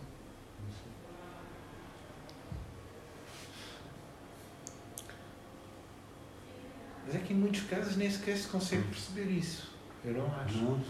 [7.06, 9.68] Mas é que em muitos casos nem sequer se consegue perceber isso.
[10.04, 10.58] Eu não acho.
[10.58, 10.80] não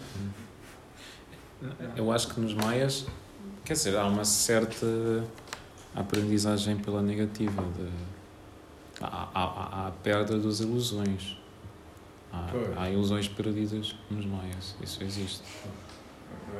[1.97, 3.07] Eu acho que nos maias,
[3.65, 4.86] quer dizer, há uma certa
[5.95, 7.62] aprendizagem pela negativa.
[7.62, 7.89] De,
[9.01, 9.43] há, há,
[9.85, 11.36] há a perda das ilusões.
[12.32, 14.74] Há, há ilusões perdidas nos maias.
[14.82, 15.43] Isso existe.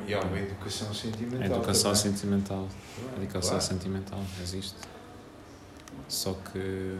[0.07, 1.41] E há uma educação sentimental.
[1.41, 1.95] A educação também.
[2.13, 2.67] sentimental.
[3.13, 3.63] A educação Claro.
[3.65, 4.75] sentimental existe.
[6.07, 6.97] Só que.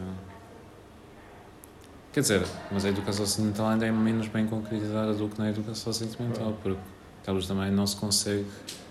[2.16, 5.92] Quer dizer, mas a educação sentimental ainda é menos bem concretizada do que na educação
[5.92, 6.80] sentimental, porque
[7.28, 8.46] elas também não se consegue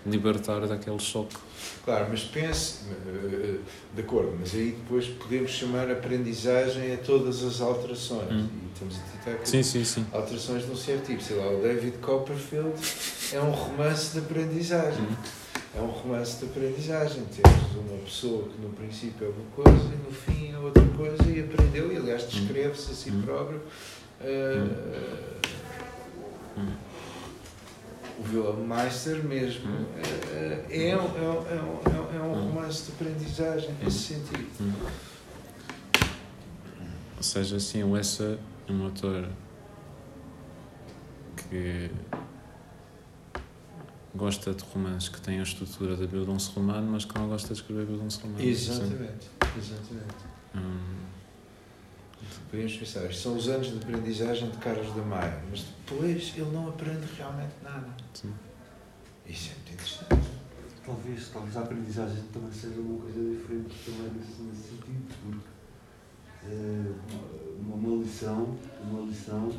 [0.05, 1.35] libertar daquele choque.
[1.83, 3.57] Claro, mas pense, eh,
[3.95, 8.31] de acordo, mas aí depois podemos chamar aprendizagem a todas as alterações.
[8.31, 8.47] Hum.
[8.61, 10.05] E estamos a tentar que Sim, sim, sim.
[10.13, 11.23] alterações de um certo tipo.
[11.23, 12.79] Sei lá, o David Copperfield
[13.33, 15.01] é um romance de aprendizagem.
[15.01, 15.15] Hum.
[15.75, 17.23] É um romance de aprendizagem.
[17.25, 21.23] Temos uma pessoa que no princípio é uma coisa e no fim é outra coisa
[21.29, 23.21] e aprendeu, e aliás descreve-se a si Hum.
[23.23, 23.61] próprio.
[24.21, 24.63] eh,
[26.57, 26.71] Hum.
[28.17, 28.23] O
[29.25, 32.47] mesmo eh, é, é, um- é, um- é, um- é um Hum.
[32.47, 34.47] romance de aprendizagem nesse sentido.
[37.17, 38.39] Ou seja, assim, o Essa
[38.69, 39.27] é um autor
[41.49, 41.89] que
[44.15, 47.59] gosta de romances que têm a estrutura da Bildungs romano, mas que não gosta de
[47.59, 48.43] escrever Bildungs romano.
[48.43, 50.15] Exatamente, exatamente.
[50.55, 51.05] Hum,
[52.49, 56.49] Podemos pensar, estes são os anos de aprendizagem de Carlos da Maia, mas depois ele
[56.51, 57.87] não aprende realmente nada.
[58.13, 58.33] sim.
[59.27, 60.29] Isso é muito interessante.
[60.85, 65.49] talvez talvez a aprendizagem também seja uma coisa diferente também nesse, nesse sentido porque
[66.45, 66.91] eh,
[67.59, 69.51] uma, uma lição uma lição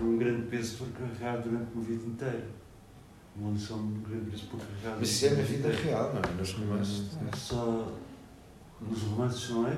[0.00, 2.48] um grande peso por carregar durante uma vida inteira
[3.38, 6.34] uma lição de grande peso por carregar Mas isso é na vida real, não é?
[6.38, 7.14] Nos romances.
[7.20, 7.36] não é?
[7.36, 7.92] Só
[8.80, 9.76] nos romances não é?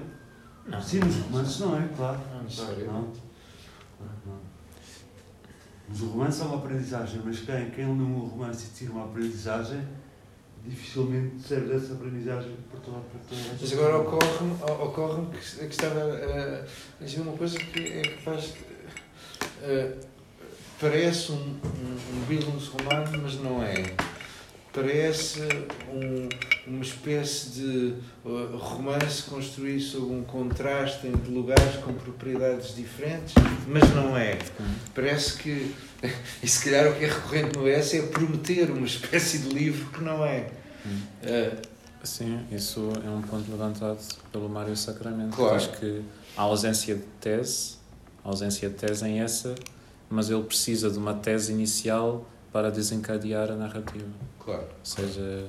[0.66, 0.82] Não.
[0.82, 2.18] Sim, nos romances não é, claro.
[2.18, 3.02] Não Claro não.
[4.26, 4.48] Não.
[5.88, 9.04] Mas o romance é uma aprendizagem, mas quem, quem lê um romance e tira uma
[9.06, 9.82] aprendizagem,
[10.64, 14.52] dificilmente serve dessa aprendizagem para toda, para toda Mas agora ocorre-me
[14.82, 16.00] ocorre que, que estava
[17.00, 18.54] a dizer uma coisa que é capaz.
[19.62, 19.96] eh,
[20.80, 23.94] parece um, um, um Bildungsroman, mas não é.
[24.72, 25.40] Parece
[25.92, 26.28] um,
[26.66, 27.94] uma espécie de
[28.24, 33.34] uh, romance construído sobre um contraste entre lugares com propriedades diferentes,
[33.66, 34.38] mas não é.
[34.94, 35.74] Parece que,
[36.42, 39.86] e se calhar o que é recorrente no S é prometer uma espécie de livro
[39.90, 40.50] que não é.
[41.22, 43.98] Uh, Sim, isso é um ponto levantado
[44.30, 45.34] pelo Mário Sacramento.
[45.34, 45.58] Claro.
[45.58, 46.02] Diz que
[46.36, 47.76] a ausência de tese,
[48.24, 49.54] a ausência de tese em essa,
[50.10, 54.06] mas ele precisa de uma tese inicial para desencadear a narrativa.
[54.42, 54.62] claro.
[54.62, 55.46] Ou seja,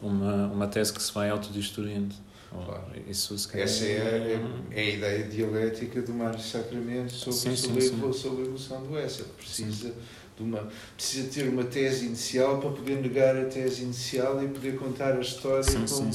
[0.00, 2.14] uma, uma tese que se vai autodestruindo.
[2.50, 2.84] Claro.
[3.08, 7.80] Isso se Essa é, a- é a ideia dialética do Mário Sacramento sobre, Sim, sobre,
[7.82, 9.20] sim, sobre a evolução do S.
[9.20, 9.92] Ele precisa,
[10.36, 14.78] de uma, precisa ter uma tese inicial para poder negar a tese inicial e poder
[14.78, 16.10] contar a história com,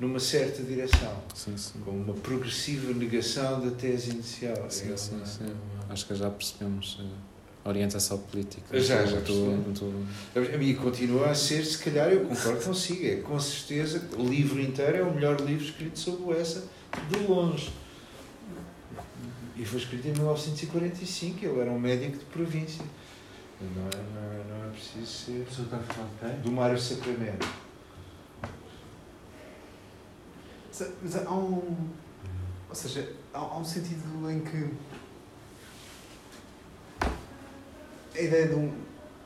[0.00, 1.78] numa certa direção, sim, sim.
[1.84, 4.66] com uma progressiva negação da tese inicial.
[4.68, 5.92] Sim, É uma-.
[5.92, 7.04] Acho que já percebemos eh,
[7.68, 8.78] orientação política.
[8.80, 10.54] Já, já do- percebi.
[10.54, 14.60] do- E continua a ser, se calhar, eu concordo consigo, é com certeza, o livro
[14.60, 16.64] inteiro é o melhor livro escrito sobre o Essa,
[17.10, 17.70] de longe.
[19.56, 22.84] E foi escrito em 1945, ele era um médico de província.
[23.60, 25.46] Não é, não é, não é preciso ser.
[25.50, 26.40] Está a falar de quem?
[26.42, 27.48] Do Mário Sacramento.
[30.78, 31.88] Mas, mas há um.
[32.68, 34.68] Ou seja, há, há um sentido em que.
[38.16, 38.72] A ideia de um,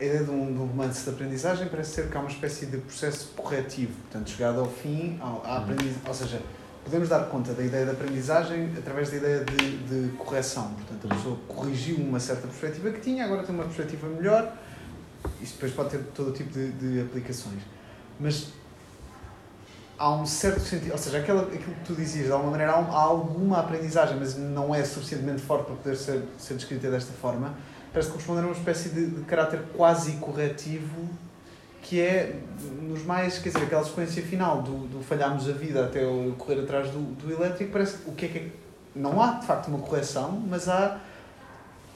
[0.00, 2.66] a ideia de um, de um romance de aprendizagem parece ser que há uma espécie
[2.66, 3.92] de processo corretivo.
[4.10, 6.40] Portanto, chegado ao fim, ao- à aprendiz, ou seja,
[6.84, 9.76] podemos dar conta da ideia de aprendizagem através da ideia de,
[10.08, 10.72] de correção.
[10.74, 14.52] Portanto, a pessoa corrigiu uma certa perspectiva que tinha, agora tem uma perspectiva melhor.
[15.40, 17.60] Isto depois pode ter todo o tipo de, de aplicações.
[18.18, 18.48] Mas
[19.98, 22.78] há um certo sentido, ou seja, aquela, aquilo que tu dizias, de alguma maneira há,
[22.80, 27.12] um- há alguma aprendizagem, mas não é suficientemente forte para poder ser, ser descrita desta
[27.12, 27.54] forma,
[27.92, 31.08] parece corresponder a uma espécie de, de caráter quase corretivo
[31.82, 32.36] que é
[32.82, 36.60] nos mais, quer dizer, aquela sequência final do, do falharmos a vida até o correr
[36.60, 38.48] atrás do, do elétrico, parece que o que é que é,
[38.94, 41.00] não há de facto uma correção, mas há,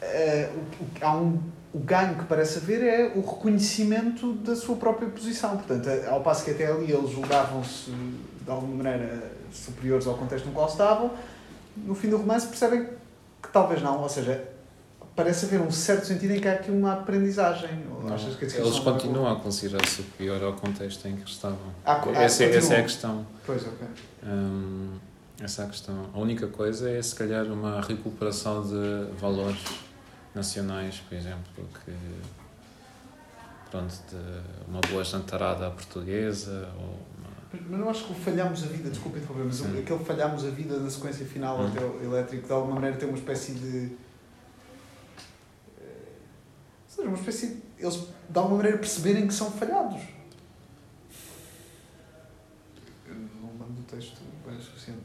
[0.01, 1.39] o, o- há um,
[1.73, 5.57] o ganho que parece haver é o reconhecimento da sua própria posição.
[5.57, 10.47] Portanto, eh, ao passo que até ali eles julgavam-se de alguma maneira superiores ao contexto
[10.47, 11.11] no qual estavam,
[11.77, 12.85] no fim do romance percebem
[13.43, 14.01] que talvez não.
[14.01, 14.49] Ou seja,
[15.15, 17.70] parece haver um certo sentido em que há aqui uma aprendizagem.
[18.03, 21.59] Não, achas que eles é continuam a considerar superior ao contexto em que estavam.
[21.85, 23.27] Ah, ah, essa, essa é a questão.
[23.47, 23.86] Pois, ok.
[24.24, 24.95] Hum,
[25.41, 26.11] essa é a questão.
[26.12, 29.62] A única coisa é, se calhar, uma recuperação de valores
[30.35, 31.93] nacionais, por exemplo, que
[33.70, 36.99] pronto, de uma boa jantarada à portuguesa ou
[37.53, 39.78] Mas não acho que o falhamos a vida, desculpa interromper, mas Sim.
[39.78, 41.69] aquele falhamos a vida da sequência final Hum.
[41.69, 43.91] até o elétrico, de alguma maneira tem uma espécie de.
[47.05, 47.47] Seja, uma espécie.
[47.49, 47.95] de- Eles
[48.31, 50.01] de alguma maneira perceberem que são falhados.
[53.07, 55.01] Eu não lembro do texto bem o suficiente.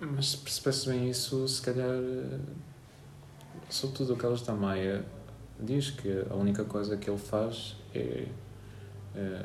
[0.00, 0.10] Mas...
[0.10, 2.38] Mas se percebesse bem isso, se calhar, eh,
[3.70, 5.04] sobretudo o Carlos da Maia
[5.58, 8.26] diz que a única coisa que ele faz é,
[9.16, 9.42] eh,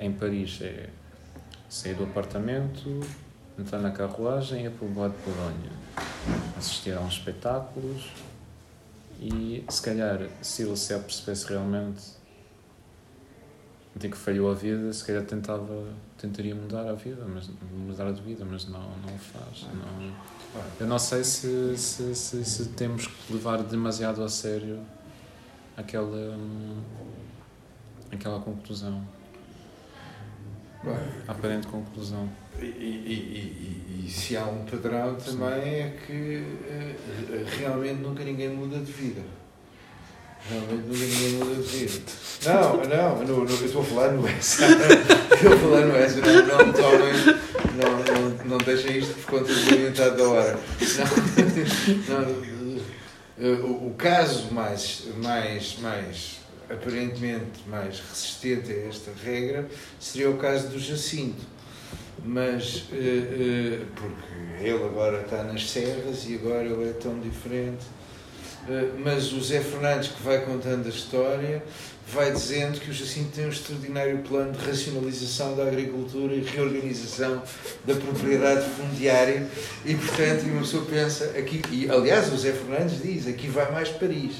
[0.00, 0.90] em Paris é
[1.70, 3.00] sair do apartamento,
[3.58, 5.72] entrar na carruagem e ir para o Bois de Bolonha,
[6.58, 8.10] assistir a uns espetáculos
[9.20, 12.02] e se calhar se ele se apercebesse realmente
[13.96, 15.86] de que falhou a vida, se calhar tentava,
[16.18, 19.66] tentaria mudar a vida, mas mudar de vida, mas não, não o faz.
[19.72, 20.14] Não,
[20.80, 24.80] eu não sei se, se, se, se temos que levar demasiado a sério
[25.76, 26.36] aquela,
[28.10, 29.06] aquela conclusão,
[30.84, 30.94] Bem,
[31.26, 32.28] aparente conclusão.
[32.60, 38.48] E, e, e, e, se há um padrão também é que eh, realmente nunca ninguém
[38.50, 39.22] muda de vida.
[40.48, 42.02] Realmente nunca ninguém muda de vida.
[42.44, 44.62] Não, não, no, no, eu estou a falar no S.
[44.62, 47.14] Estou a falar no S, não, não tomem,
[47.74, 50.60] não, não, não deixem isto por conta do orientado da hora.
[52.08, 52.44] Não, não,
[53.38, 59.68] eh, o, o caso mais, mais, mais aparentemente mais resistente a esta regra
[60.00, 61.53] seria o caso do Jacinto
[62.22, 67.84] mas eh, porque ele agora está nas serras e agora ele é tão diferente.
[68.68, 71.62] Eh, mas o Zé Fernandes que vai contando a história
[72.06, 77.42] vai dizendo que o Jacinto tem um extraordinário plano de racionalização da agricultura e reorganização
[77.84, 79.46] da propriedade fundiária.
[79.84, 83.88] E portanto uma pessoa pensa aqui e aliás o Zé Fernandes diz aqui vai mais
[83.88, 84.36] Paris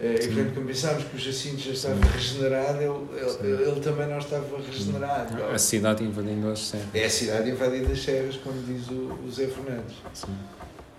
[0.00, 0.28] e Sim.
[0.34, 4.46] portanto quando pensámos que o Jacinto já estava regenerado ele, ele, ele também não estava
[4.58, 6.86] regenerado A cidade invadindo as serras.
[6.94, 9.96] é a cidade invadida das serras, como diz o, o Zé Fernandes.
[10.14, 10.36] Sim.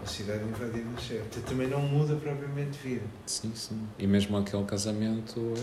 [0.02, 1.22] A cidade invadida o céu.
[1.46, 3.02] Também não muda propriamente de vida.
[3.26, 3.82] Sim, sim.
[4.00, 5.54] E mesmo aquele casamento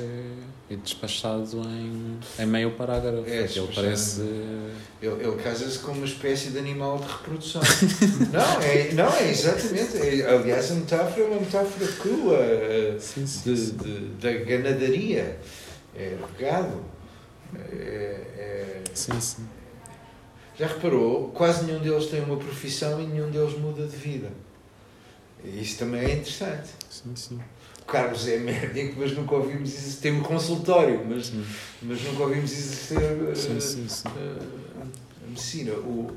[0.68, 3.24] é, é despachado em, em meio parágrafo.
[3.26, 4.20] É, ele parece.
[4.20, 7.62] Ele, ele casa-se com uma espécie de animal de reprodução.
[8.30, 9.96] não, é, não, é exatamente.
[9.96, 15.38] É, aliás, a metáfora é uma metáfora crua eh, Sim, de, de- da ganadaria.
[15.94, 16.84] É regado.
[17.72, 19.46] É, é- Sim, sim.
[20.58, 21.28] Já reparou?
[21.30, 24.30] Quase nenhum deles tem uma profissão e nenhum deles muda de vida.
[25.44, 26.68] Isso também é interessante.
[26.90, 27.40] Sim, sim.
[27.82, 30.00] O Carlos é médico, mas nunca ouvimos existir.
[30.02, 31.44] Tem um consultório, mas, Sim,
[31.82, 33.88] mas nunca ouvimos existir eh, sim, sim.
[33.88, 34.08] sim.
[34.16, 34.82] eh,
[35.24, 35.72] a medicina.
[35.72, 36.16] O,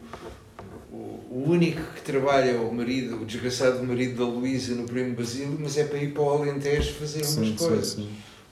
[0.91, 5.16] o, o único que trabalha é o marido, o desgraçado marido da Luísa no Primo
[5.16, 7.88] Basílio, mas é para ir para o Alentejo fazer Sim, umas sim, coisas.
[7.88, 8.10] sim.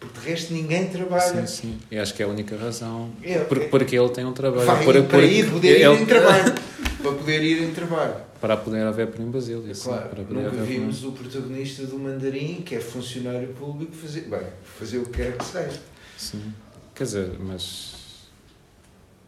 [0.07, 1.45] Porque de resto ninguém trabalha.
[1.45, 1.77] Sim, sim.
[1.91, 3.11] E acho que é a única razão.
[3.23, 4.65] É, Porque, é- porque ele tem um trabalho.
[4.65, 6.53] vai Por- para por- ir poder ir ele- em trabalho.
[7.01, 8.15] para poder ir em trabalho.
[8.39, 9.73] Para poder haver Primo Basílio.
[9.73, 14.21] sim, Claro, para poder nunca vimos o protagonista do Mandarim, que é funcionário público, fazer,
[14.21, 14.41] bem,
[14.77, 15.81] fazer o que quer que seja.
[16.17, 16.53] Sim.
[16.95, 17.95] Quer dizer, mas.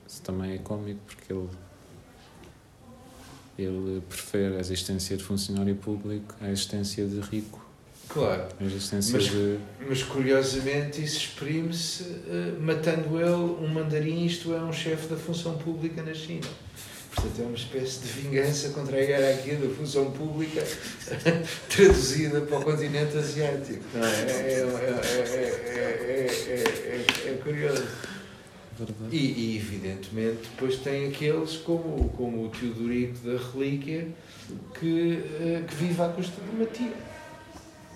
[0.08, 1.48] Isso também é cómico porque ele.
[3.58, 7.66] Ele prefere a existência de funcionário público à existência de rico.
[8.10, 8.44] Claro.
[8.60, 9.60] A existência Mas- de.
[9.88, 15.58] Mas curiosamente isso exprime-se eh, matando ele um mandarim, isto é, um chefe da função
[15.60, 16.48] pública na China.
[17.14, 20.64] Portanto, é uma espécie de vingança contra a hierarquia da função pública
[21.70, 23.84] traduzida para o continente asiático.
[23.96, 24.00] É?
[24.00, 24.64] É, é,
[25.36, 25.48] é,
[26.08, 27.84] é, é, é, curioso.
[29.12, 34.08] E, e, evidentemente depois tem aqueles como, como o Teodorico da Relíquia
[34.80, 37.09] que, eh, que vive à custa de Matia.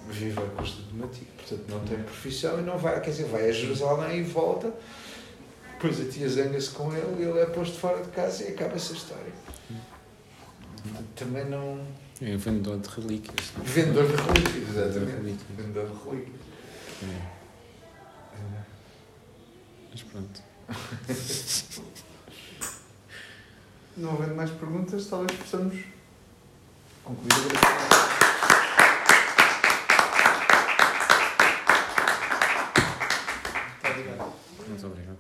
[0.10, 1.28] Vive à custa de Matia.
[1.38, 4.74] Portanto, não tem profissão e não vai, quer dizer, vai a Jerusalém e volta.
[5.74, 8.94] Depois a tia zanga-se com ele e ele é posto fora de casa e acaba-se
[8.94, 9.34] a história.
[10.82, 11.86] Portanto, também não.
[12.22, 13.52] É vendedor de relíquias.
[13.64, 15.12] Vendedor de relíquias, exatamente.
[15.12, 15.58] relíquias.
[15.58, 16.42] Vendedor de relíquias.
[17.04, 17.44] É.
[19.92, 20.42] Mas pronto.
[23.96, 25.76] Não havendo mais perguntas, talvez possamos
[27.04, 28.63] concluir agora.
[34.84, 35.13] sobre